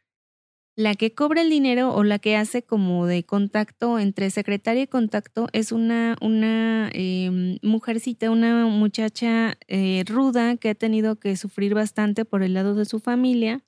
la 0.75 0.95
que 0.95 1.13
cobra 1.13 1.41
el 1.41 1.49
dinero 1.49 1.93
o 1.93 2.03
la 2.03 2.17
que 2.19 2.35
hace 2.35 2.63
como 2.63 3.05
de 3.05 3.23
contacto 3.23 3.99
entre 3.99 4.31
secretaria 4.31 4.83
y 4.83 4.87
contacto 4.87 5.47
es 5.53 5.71
una, 5.71 6.15
una 6.19 6.89
em, 6.93 7.59
mujercita, 7.61 8.31
una 8.31 8.65
muchacha 8.65 9.57
eh, 9.67 10.03
ruda 10.07 10.57
que 10.57 10.69
ha 10.69 10.75
tenido 10.75 11.17
que 11.19 11.35
sufrir 11.35 11.75
bastante 11.75 12.25
por 12.25 12.41
el 12.41 12.55
lado 12.55 12.73
de 12.73 12.85
su 12.85 12.99
familia 12.99 13.63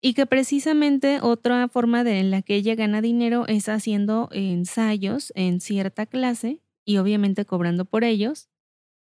y 0.00 0.14
que 0.14 0.24
precisamente 0.24 1.20
otra 1.20 1.68
forma 1.68 2.02
de 2.04 2.20
en 2.20 2.30
la 2.30 2.42
que 2.42 2.54
ella 2.54 2.74
gana 2.74 3.02
dinero 3.02 3.46
es 3.46 3.68
haciendo 3.68 4.28
ensayos 4.32 5.32
en 5.34 5.60
cierta 5.60 6.06
clase 6.06 6.62
y 6.86 6.98
obviamente 6.98 7.44
cobrando 7.44 7.84
por 7.84 8.04
ellos. 8.04 8.48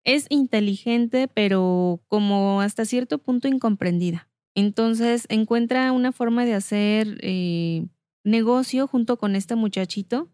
Es 0.05 0.27
inteligente, 0.31 1.29
pero 1.29 2.03
como 2.09 2.61
hasta 2.61 2.85
cierto 2.85 3.19
punto 3.19 3.49
incomprendida. 3.49 4.29
Entonces 4.55 5.27
encuentra 5.29 5.93
una 5.93 6.13
forma 6.13 6.45
de 6.45 6.55
hacer 6.55 7.19
eh, 7.21 7.87
negocio 8.25 8.87
junto 8.87 9.19
con 9.19 9.37
este 9.37 9.57
muchachito 9.57 10.31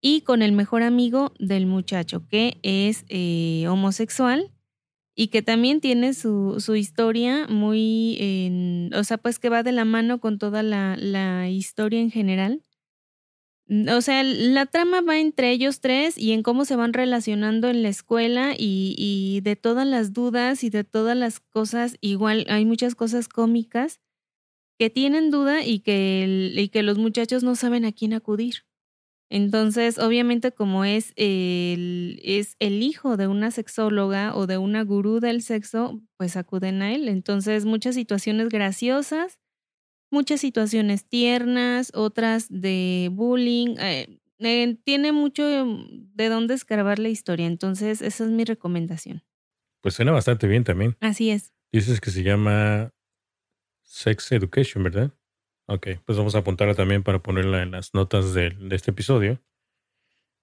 y 0.00 0.22
con 0.22 0.42
el 0.42 0.52
mejor 0.52 0.82
amigo 0.82 1.32
del 1.38 1.66
muchacho, 1.66 2.26
que 2.28 2.58
es 2.62 3.04
eh, 3.08 3.66
homosexual 3.68 4.52
y 5.14 5.28
que 5.28 5.42
también 5.42 5.80
tiene 5.80 6.14
su, 6.14 6.56
su 6.60 6.74
historia 6.74 7.46
muy, 7.48 8.90
o 8.94 9.04
sea, 9.04 9.18
pues 9.18 9.38
que 9.38 9.48
va 9.50 9.62
de 9.62 9.72
la 9.72 9.84
mano 9.84 10.20
con 10.20 10.38
toda 10.38 10.62
la, 10.62 10.96
la 10.96 11.48
historia 11.48 12.00
en 12.00 12.10
general. 12.10 12.62
O 13.68 14.00
sea, 14.02 14.22
la 14.22 14.66
trama 14.66 15.00
va 15.00 15.18
entre 15.18 15.50
ellos 15.50 15.80
tres 15.80 16.18
y 16.18 16.32
en 16.32 16.42
cómo 16.42 16.64
se 16.64 16.76
van 16.76 16.92
relacionando 16.92 17.68
en 17.68 17.82
la 17.82 17.88
escuela 17.88 18.54
y, 18.58 19.40
de 19.42 19.56
todas 19.56 19.86
las 19.86 20.12
dudas 20.12 20.62
y 20.64 20.70
de 20.70 20.84
todas 20.84 21.16
las 21.16 21.40
cosas, 21.40 21.96
igual 22.00 22.44
hay 22.48 22.66
muchas 22.66 22.94
cosas 22.94 23.28
cómicas 23.28 24.00
que 24.78 24.90
tienen 24.90 25.30
duda 25.30 25.64
y 25.64 25.80
que, 25.80 26.52
y 26.54 26.68
que 26.68 26.82
los 26.82 26.98
muchachos 26.98 27.44
no 27.44 27.54
saben 27.54 27.84
a 27.84 27.92
quién 27.92 28.12
acudir. 28.12 28.64
Entonces, 29.30 29.98
obviamente 29.98 30.52
como 30.52 30.84
es 30.84 31.14
el, 31.16 32.20
es 32.22 32.56
el 32.58 32.82
hijo 32.82 33.16
de 33.16 33.28
una 33.28 33.50
sexóloga 33.50 34.36
o 34.36 34.46
de 34.46 34.58
una 34.58 34.82
gurú 34.82 35.20
del 35.20 35.40
sexo, 35.40 36.02
pues 36.18 36.36
acuden 36.36 36.82
a 36.82 36.92
él. 36.94 37.08
Entonces, 37.08 37.64
muchas 37.64 37.94
situaciones 37.94 38.50
graciosas 38.50 39.38
muchas 40.12 40.40
situaciones 40.40 41.04
tiernas, 41.06 41.90
otras 41.94 42.46
de 42.48 43.08
bullying. 43.12 43.76
Eh, 43.80 44.20
eh, 44.38 44.76
tiene 44.84 45.12
mucho 45.12 45.44
de 45.46 46.28
dónde 46.28 46.54
escarbar 46.54 46.98
la 46.98 47.08
historia, 47.08 47.46
entonces 47.46 48.02
esa 48.02 48.24
es 48.24 48.30
mi 48.30 48.44
recomendación. 48.44 49.22
Pues 49.80 49.94
suena 49.94 50.12
bastante 50.12 50.46
bien 50.46 50.64
también. 50.64 50.96
Así 51.00 51.30
es. 51.30 51.52
Dices 51.72 52.00
que 52.00 52.10
se 52.10 52.22
llama 52.22 52.92
Sex 53.82 54.30
Education, 54.32 54.84
¿verdad? 54.84 55.12
Ok, 55.66 55.88
pues 56.04 56.18
vamos 56.18 56.34
a 56.34 56.38
apuntarla 56.38 56.74
también 56.74 57.02
para 57.02 57.22
ponerla 57.22 57.62
en 57.62 57.70
las 57.70 57.94
notas 57.94 58.34
de, 58.34 58.50
de 58.50 58.76
este 58.76 58.90
episodio. 58.90 59.40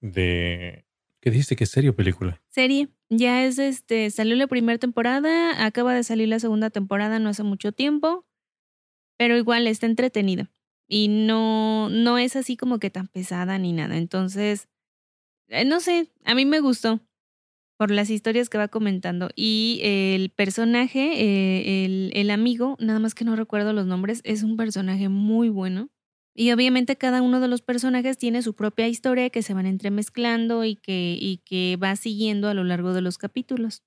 De. 0.00 0.84
¿Qué 1.20 1.30
dijiste 1.30 1.54
que 1.56 1.64
es 1.64 1.70
serie 1.70 1.90
o 1.90 1.96
película? 1.96 2.40
Serie. 2.48 2.88
Ya 3.10 3.44
es 3.44 3.58
este. 3.58 4.10
Salió 4.10 4.34
la 4.36 4.46
primera 4.46 4.78
temporada, 4.78 5.64
acaba 5.64 5.94
de 5.94 6.02
salir 6.02 6.28
la 6.28 6.40
segunda 6.40 6.70
temporada 6.70 7.18
no 7.18 7.28
hace 7.28 7.42
mucho 7.42 7.72
tiempo 7.72 8.26
pero 9.20 9.36
igual 9.36 9.66
está 9.66 9.84
entretenida 9.84 10.50
y 10.88 11.08
no, 11.08 11.90
no 11.90 12.16
es 12.16 12.36
así 12.36 12.56
como 12.56 12.78
que 12.78 12.88
tan 12.88 13.06
pesada 13.06 13.58
ni 13.58 13.74
nada. 13.74 13.98
Entonces, 13.98 14.66
eh, 15.48 15.66
no 15.66 15.80
sé, 15.80 16.10
a 16.24 16.34
mí 16.34 16.46
me 16.46 16.60
gustó 16.60 17.00
por 17.76 17.90
las 17.90 18.08
historias 18.08 18.48
que 18.48 18.56
va 18.56 18.68
comentando. 18.68 19.28
Y 19.36 19.80
el 19.82 20.30
personaje, 20.30 21.20
eh, 21.20 21.84
el, 21.84 22.10
el, 22.14 22.30
amigo, 22.30 22.78
nada 22.80 22.98
más 22.98 23.14
que 23.14 23.26
no 23.26 23.36
recuerdo 23.36 23.74
los 23.74 23.84
nombres, 23.84 24.22
es 24.24 24.42
un 24.42 24.56
personaje 24.56 25.10
muy 25.10 25.50
bueno. 25.50 25.90
Y 26.34 26.52
obviamente 26.52 26.96
cada 26.96 27.20
uno 27.20 27.40
de 27.40 27.48
los 27.48 27.60
personajes 27.60 28.16
tiene 28.16 28.40
su 28.40 28.54
propia 28.54 28.88
historia 28.88 29.28
que 29.28 29.42
se 29.42 29.52
van 29.52 29.66
entremezclando 29.66 30.64
y 30.64 30.76
que, 30.76 31.18
y 31.20 31.42
que 31.44 31.76
va 31.76 31.94
siguiendo 31.96 32.48
a 32.48 32.54
lo 32.54 32.64
largo 32.64 32.94
de 32.94 33.02
los 33.02 33.18
capítulos. 33.18 33.82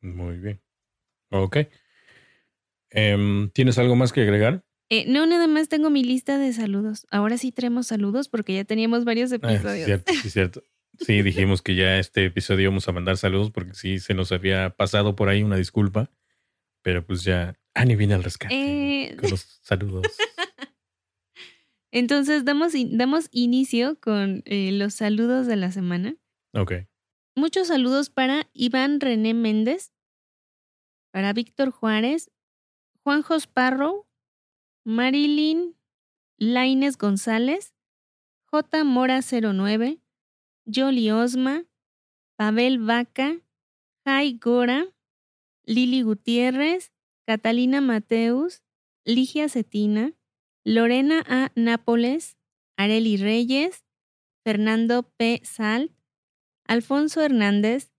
Muy 0.00 0.38
bien. 0.38 0.62
Ok. 1.30 1.58
Em, 2.90 3.50
¿Tienes 3.50 3.78
algo 3.78 3.96
más 3.96 4.12
que 4.12 4.22
agregar? 4.22 4.64
Eh, 4.88 5.04
no, 5.08 5.26
nada 5.26 5.48
más 5.48 5.68
tengo 5.68 5.90
mi 5.90 6.04
lista 6.04 6.38
de 6.38 6.52
saludos. 6.52 7.06
Ahora 7.10 7.38
sí 7.38 7.50
tenemos 7.50 7.88
saludos 7.88 8.28
porque 8.28 8.54
ya 8.54 8.64
teníamos 8.64 9.04
varios 9.04 9.32
ah, 9.32 9.36
episodios. 9.36 9.86
cierto, 9.86 10.12
sí, 10.22 10.30
cierto. 10.30 10.62
Sí, 10.98 11.22
dijimos 11.22 11.62
que 11.62 11.74
ya 11.74 11.98
este 11.98 12.26
episodio 12.26 12.64
íbamos 12.64 12.88
a 12.88 12.92
mandar 12.92 13.16
saludos 13.16 13.50
porque 13.50 13.74
sí 13.74 13.98
se 13.98 14.14
nos 14.14 14.30
había 14.32 14.70
pasado 14.70 15.16
por 15.16 15.28
ahí 15.28 15.42
una 15.42 15.56
disculpa. 15.56 16.10
Pero 16.82 17.04
pues 17.04 17.24
ya 17.24 17.58
Ani 17.74 17.96
viene 17.96 18.14
al 18.14 18.22
rescate 18.22 18.54
eh... 18.54 19.16
con 19.16 19.30
los 19.30 19.58
saludos. 19.62 20.06
Entonces 21.90 22.44
damos, 22.44 22.74
damos 22.90 23.28
inicio 23.32 23.98
con 24.00 24.42
eh, 24.44 24.70
los 24.70 24.94
saludos 24.94 25.46
de 25.46 25.56
la 25.56 25.72
semana. 25.72 26.16
Ok. 26.52 26.72
Muchos 27.34 27.68
saludos 27.68 28.08
para 28.08 28.48
Iván 28.52 29.00
René 29.00 29.34
Méndez, 29.34 29.92
para 31.10 31.32
Víctor 31.32 31.70
Juárez, 31.70 32.30
Juan 33.06 33.22
Sparrow, 33.38 34.08
Marilyn 34.84 35.76
Laines 36.38 36.98
González, 36.98 37.72
J. 38.50 38.82
Mora 38.82 39.20
09, 39.22 40.00
Jolly 40.66 41.12
Osma, 41.12 41.66
Pavel 42.36 42.84
Vaca, 42.84 43.40
Jai 44.04 44.32
Gora, 44.32 44.86
Lili 45.64 46.02
Gutiérrez, 46.02 46.90
Catalina 47.28 47.80
Mateus, 47.80 48.64
Ligia 49.04 49.48
Cetina, 49.48 50.12
Lorena 50.64 51.22
A. 51.28 51.52
Nápoles, 51.54 52.36
Areli 52.76 53.18
Reyes, 53.18 53.84
Fernando 54.42 55.04
P. 55.04 55.40
Salt, 55.44 55.92
Alfonso 56.66 57.20
Hernández, 57.20 57.92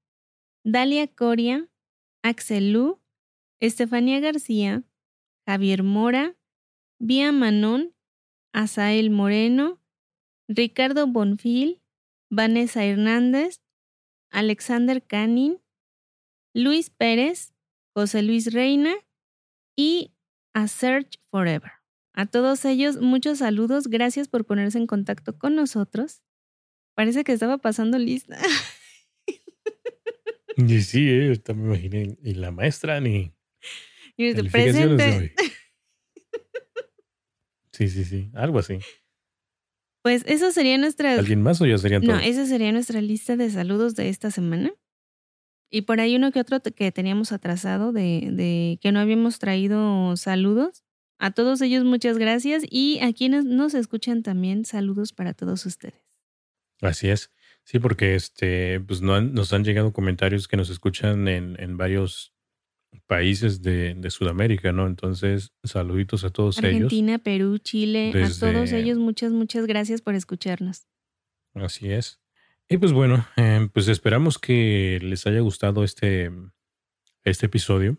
Dalia 0.65 1.07
Coria, 1.07 1.69
Axel 2.23 2.73
Lu, 2.73 2.99
Estefanía 3.61 4.19
García, 4.19 4.83
Javier 5.47 5.81
Mora, 5.83 6.35
Vía 6.99 7.31
Manón, 7.31 7.95
Asael 8.53 9.09
Moreno, 9.09 9.81
Ricardo 10.49 11.07
Bonfil, 11.07 11.81
Vanessa 12.29 12.83
Hernández, 12.83 13.61
Alexander 14.29 15.01
Canin, 15.01 15.61
Luis 16.53 16.89
Pérez, 16.89 17.53
José 17.95 18.23
Luis 18.23 18.53
Reina 18.53 18.93
y 19.75 20.11
a 20.53 20.67
Search 20.67 21.19
Forever. 21.31 21.71
A 22.13 22.25
todos 22.25 22.65
ellos, 22.65 22.99
muchos 22.99 23.37
saludos. 23.37 23.87
Gracias 23.87 24.27
por 24.27 24.45
ponerse 24.45 24.77
en 24.79 24.87
contacto 24.87 25.37
con 25.37 25.55
nosotros. 25.55 26.23
Parece 26.95 27.23
que 27.23 27.31
estaba 27.31 27.57
pasando 27.57 27.97
lista. 27.97 28.37
Y 30.59 30.81
sí, 30.81 31.07
eh, 31.07 31.39
me 31.53 31.65
imaginé. 31.65 32.17
Y 32.23 32.33
la 32.33 32.49
maestra 32.49 32.99
ni. 32.99 33.31
Y 34.17 34.33
presente. 34.33 35.33
Sí, 37.71 37.89
sí, 37.89 38.05
sí. 38.05 38.31
Algo 38.33 38.57
así. 38.57 38.79
Pues 40.01 40.23
eso 40.25 40.51
sería 40.51 40.79
nuestra. 40.79 41.13
¿Alguien 41.13 41.43
más 41.43 41.61
o 41.61 41.67
ya 41.67 41.77
serían 41.77 42.01
todos? 42.01 42.15
No, 42.15 42.19
esa 42.25 42.47
sería 42.47 42.71
nuestra 42.71 43.01
lista 43.01 43.35
de 43.37 43.51
saludos 43.51 43.93
de 43.93 44.09
esta 44.09 44.31
semana. 44.31 44.73
Y 45.69 45.83
por 45.83 45.99
ahí 45.99 46.15
uno 46.15 46.31
que 46.31 46.39
otro 46.39 46.59
que 46.59 46.91
teníamos 46.91 47.31
atrasado 47.31 47.91
de, 47.91 48.29
de 48.31 48.79
que 48.81 48.91
no 48.91 48.99
habíamos 48.99 49.37
traído 49.37 50.17
saludos. 50.17 50.83
A 51.19 51.29
todos 51.31 51.61
ellos 51.61 51.83
muchas 51.83 52.17
gracias 52.17 52.63
y 52.67 52.99
a 53.01 53.13
quienes 53.13 53.45
nos 53.45 53.75
escuchan 53.75 54.23
también 54.23 54.65
saludos 54.65 55.13
para 55.13 55.35
todos 55.35 55.63
ustedes. 55.67 56.01
Así 56.81 57.09
es. 57.09 57.31
Sí, 57.63 57.77
porque 57.77 58.15
este, 58.15 58.79
pues 58.79 59.01
no 59.01 59.21
nos 59.21 59.53
han 59.53 59.63
llegado 59.63 59.93
comentarios 59.93 60.47
que 60.47 60.57
nos 60.57 60.71
escuchan 60.71 61.27
en, 61.27 61.61
en 61.61 61.77
varios 61.77 62.33
países 63.05 63.61
de, 63.61 63.93
de, 63.95 64.09
Sudamérica, 64.09 64.71
¿no? 64.71 64.87
Entonces, 64.87 65.53
saluditos 65.63 66.23
a 66.23 66.29
todos 66.29 66.57
ellos. 66.59 66.73
Argentina, 66.73 67.17
Perú, 67.17 67.57
Chile, 67.57 68.11
a 68.23 68.29
todos 68.39 68.71
ellos 68.71 68.97
muchas, 68.97 69.31
muchas 69.31 69.65
gracias 69.65 70.01
por 70.01 70.15
escucharnos. 70.15 70.87
Así 71.53 71.91
es. 71.91 72.19
Y 72.69 72.77
pues 72.77 72.91
bueno, 72.91 73.25
eh, 73.37 73.69
pues 73.73 73.87
esperamos 73.87 74.37
que 74.37 74.99
les 75.01 75.25
haya 75.25 75.39
gustado 75.39 75.83
este, 75.83 76.31
este 77.23 77.45
episodio 77.45 77.97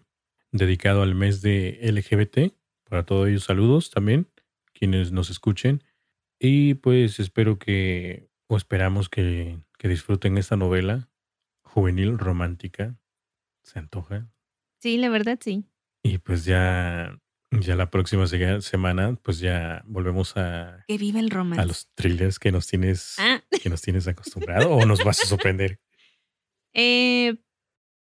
dedicado 0.52 1.02
al 1.02 1.14
mes 1.14 1.40
de 1.40 1.78
LGBT. 1.82 2.54
Para 2.84 3.04
todos 3.04 3.28
ellos 3.28 3.44
saludos 3.44 3.90
también, 3.90 4.28
quienes 4.72 5.10
nos 5.10 5.30
escuchen. 5.30 5.82
Y 6.38 6.74
pues 6.74 7.18
espero 7.18 7.58
que, 7.58 8.28
o 8.46 8.56
esperamos 8.56 9.08
que, 9.08 9.58
que 9.78 9.88
disfruten 9.88 10.38
esta 10.38 10.56
novela 10.56 11.08
juvenil 11.62 12.18
romántica. 12.18 12.96
¿Se 13.62 13.78
antoja? 13.78 14.28
Sí, 14.80 14.98
la 14.98 15.08
verdad 15.08 15.38
sí. 15.40 15.64
Y 16.02 16.18
pues 16.18 16.44
ya, 16.44 17.18
ya 17.50 17.76
la 17.76 17.90
próxima 17.90 18.26
semana, 18.26 19.18
pues 19.22 19.40
ya 19.40 19.82
volvemos 19.86 20.36
a... 20.36 20.84
Que 20.86 20.98
viva 20.98 21.20
el 21.20 21.30
romance. 21.30 21.62
A 21.62 21.66
los 21.66 21.88
thrillers 21.94 22.38
que 22.38 22.52
nos 22.52 22.66
tienes, 22.66 23.16
ah. 23.18 23.42
que 23.62 23.68
nos 23.68 23.82
tienes 23.82 24.06
acostumbrado 24.06 24.70
o 24.70 24.86
nos 24.86 25.04
vas 25.04 25.22
a 25.22 25.26
sorprender. 25.26 25.80
Eh, 26.74 27.42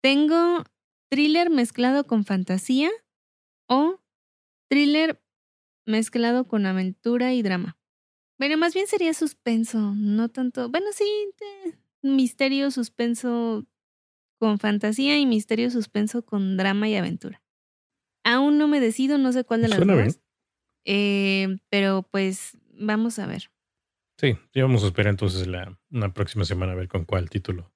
tengo 0.02 0.64
thriller 1.08 1.50
mezclado 1.50 2.06
con 2.06 2.24
fantasía 2.24 2.90
o 3.68 4.00
Thriller 4.70 5.20
mezclado 5.84 6.46
con 6.46 6.64
aventura 6.64 7.34
y 7.34 7.42
drama. 7.42 7.76
Bueno, 8.38 8.56
más 8.56 8.72
bien 8.72 8.86
sería 8.86 9.12
suspenso, 9.12 9.94
no 9.96 10.28
tanto. 10.28 10.70
Bueno, 10.70 10.86
sí, 10.92 11.04
misterio, 12.02 12.70
suspenso 12.70 13.66
con 14.40 14.58
fantasía 14.58 15.18
y 15.18 15.26
misterio, 15.26 15.70
suspenso 15.70 16.24
con 16.24 16.56
drama 16.56 16.88
y 16.88 16.96
aventura. 16.96 17.42
Aún 18.24 18.56
no 18.56 18.68
me 18.68 18.80
decido, 18.80 19.18
no 19.18 19.32
sé 19.32 19.44
cuál 19.44 19.60
de 19.60 19.68
las 19.68 19.86
dos. 19.86 20.20
Eh, 20.86 21.58
pero 21.68 22.08
pues 22.10 22.56
vamos 22.72 23.18
a 23.18 23.26
ver. 23.26 23.50
Sí, 24.18 24.38
ya 24.54 24.62
vamos 24.62 24.82
a 24.82 24.86
esperar 24.86 25.10
entonces 25.10 25.46
la, 25.46 25.78
una 25.90 26.14
próxima 26.14 26.46
semana 26.46 26.72
a 26.72 26.74
ver 26.74 26.88
con 26.88 27.04
cuál 27.04 27.28
título. 27.28 27.70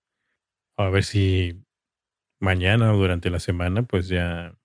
A 0.78 0.88
ver 0.88 1.04
si 1.04 1.62
mañana 2.40 2.94
o 2.94 2.96
durante 2.96 3.28
la 3.28 3.40
semana, 3.40 3.82
pues 3.82 4.08
ya 4.08 4.58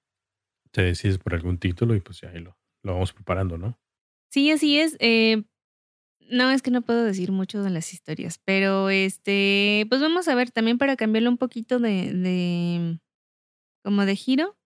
te 0.72 0.82
decides 0.82 1.18
por 1.18 1.34
algún 1.34 1.58
título 1.58 1.95
y 1.95 2.00
pues 2.00 2.22
ya 2.22 2.30
ahí 2.30 2.39
lo, 2.39 2.58
lo 2.82 2.93
vamos 2.93 3.12
preparando, 3.12 3.58
¿no? 3.58 3.78
Sí, 4.32 4.52
así 4.52 4.80
es. 4.80 4.95
Eh, 5.02 5.43
no, 6.30 6.52
es 6.52 6.62
que 6.62 6.72
no 6.72 6.82
puedo 6.82 7.04
decir 7.04 7.32
mucho 7.32 7.64
de 7.64 7.70
las 7.70 7.94
historias, 7.94 8.40
pero 8.44 8.90
este, 8.90 9.86
pues 9.90 10.02
vamos 10.02 10.28
a 10.28 10.36
ver 10.36 10.52
también 10.52 10.78
para 10.78 10.96
cambiarlo 10.96 11.30
un 11.30 11.38
poquito 11.38 11.80
de, 11.80 12.14
de 12.14 13.00
como 13.84 14.06
de 14.06 14.16
giro. 14.16 14.58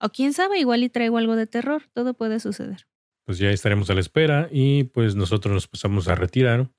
O 0.00 0.08
quién 0.08 0.32
sabe, 0.32 0.58
igual 0.58 0.82
y 0.82 0.88
traigo 0.88 1.18
algo 1.18 1.36
de 1.36 1.46
terror, 1.46 1.84
todo 1.92 2.14
puede 2.14 2.40
suceder. 2.40 2.86
Pues 3.24 3.38
ya 3.38 3.50
estaremos 3.50 3.88
a 3.88 3.94
la 3.94 4.00
espera 4.00 4.48
y 4.50 4.84
pues 4.84 5.14
nosotros 5.14 5.54
nos 5.54 5.68
pasamos 5.68 6.08
a 6.08 6.14
retirar. 6.14 6.70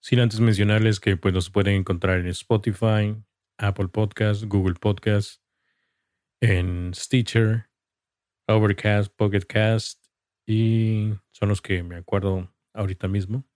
Sin 0.00 0.20
antes 0.20 0.40
mencionarles 0.40 1.00
que 1.00 1.16
pues 1.16 1.32
nos 1.32 1.48
pueden 1.48 1.76
encontrar 1.76 2.20
en 2.20 2.26
Spotify, 2.26 3.16
Apple 3.56 3.88
Podcast, 3.88 4.44
Google 4.44 4.74
Podcast, 4.74 5.40
en 6.40 6.92
Stitcher, 6.94 7.70
Overcast, 8.46 9.14
Pocket 9.16 9.46
Cast 9.46 10.04
y 10.46 11.14
son 11.32 11.48
los 11.48 11.62
que 11.62 11.82
me 11.82 11.96
acuerdo 11.96 12.53
ahorita 12.74 13.08
mismo. 13.08 13.46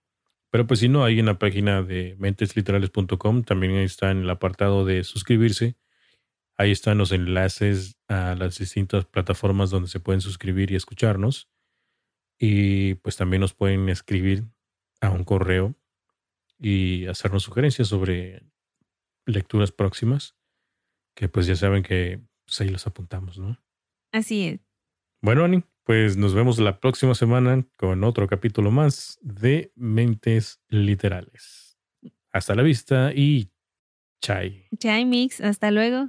Pero 0.51 0.65
pues 0.65 0.79
si 0.79 0.89
no, 0.89 1.03
ahí 1.03 1.19
en 1.19 1.27
la 1.27 1.37
página 1.37 1.83
de 1.83 2.15
mentesliterales.com 2.17 3.43
también 3.43 3.73
está 3.75 4.09
en 4.09 4.19
el 4.19 4.29
apartado 4.29 4.83
de 4.83 5.03
suscribirse. 5.03 5.75
Ahí 6.57 6.71
están 6.71 6.97
los 6.97 7.11
enlaces 7.11 7.97
a 8.07 8.35
las 8.35 8.57
distintas 8.57 9.05
plataformas 9.05 9.69
donde 9.69 9.89
se 9.89 9.99
pueden 9.99 10.21
suscribir 10.21 10.71
y 10.71 10.75
escucharnos. 10.75 11.49
Y 12.39 12.95
pues 12.95 13.15
también 13.15 13.41
nos 13.41 13.53
pueden 13.53 13.89
escribir 13.89 14.45
a 15.01 15.09
un 15.11 15.23
correo 15.23 15.75
y 16.57 17.05
hacernos 17.05 17.43
sugerencias 17.43 17.87
sobre 17.87 18.43
lecturas 19.25 19.71
próximas. 19.71 20.35
Que 21.15 21.29
pues 21.29 21.45
ya 21.45 21.55
saben 21.55 21.83
que 21.83 22.21
pues 22.45 22.59
ahí 22.61 22.69
los 22.69 22.87
apuntamos, 22.87 23.37
¿no? 23.37 23.57
Así 24.11 24.47
es. 24.47 24.59
Bueno, 25.21 25.43
Ani, 25.43 25.63
pues 25.89 26.17
nos 26.17 26.35
vemos 26.35 26.59
la 26.59 26.79
próxima 26.79 27.15
semana 27.15 27.65
con 27.75 28.03
otro 28.03 28.27
capítulo 28.27 28.69
más 28.69 29.17
de 29.23 29.71
Mentes 29.75 30.61
Literales. 30.67 31.79
Hasta 32.31 32.53
la 32.53 32.61
vista 32.61 33.11
y 33.11 33.49
chai. 34.21 34.67
Chai, 34.77 35.05
Mix. 35.05 35.41
Hasta 35.41 35.71
luego. 35.71 36.07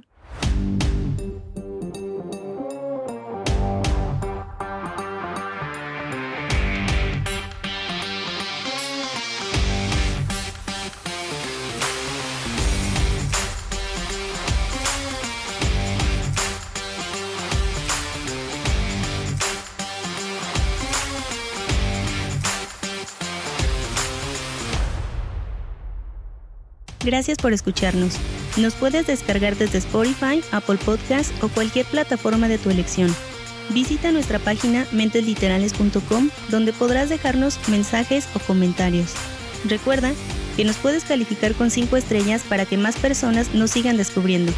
Gracias 27.03 27.37
por 27.37 27.53
escucharnos. 27.53 28.17
Nos 28.57 28.75
puedes 28.75 29.07
descargar 29.07 29.55
desde 29.55 29.79
Spotify, 29.79 30.43
Apple 30.51 30.77
Podcast 30.77 31.31
o 31.43 31.49
cualquier 31.49 31.85
plataforma 31.85 32.47
de 32.47 32.57
tu 32.57 32.69
elección. 32.69 33.13
Visita 33.69 34.11
nuestra 34.11 34.37
página 34.39 34.85
mentesliterales.com 34.91 36.29
donde 36.49 36.73
podrás 36.73 37.09
dejarnos 37.09 37.57
mensajes 37.69 38.27
o 38.35 38.39
comentarios. 38.39 39.13
Recuerda 39.65 40.11
que 40.57 40.65
nos 40.65 40.77
puedes 40.77 41.05
calificar 41.05 41.53
con 41.53 41.71
5 41.71 41.95
estrellas 41.97 42.43
para 42.47 42.65
que 42.65 42.77
más 42.77 42.97
personas 42.97 43.53
nos 43.53 43.71
sigan 43.71 43.97
descubriendo. 43.97 44.51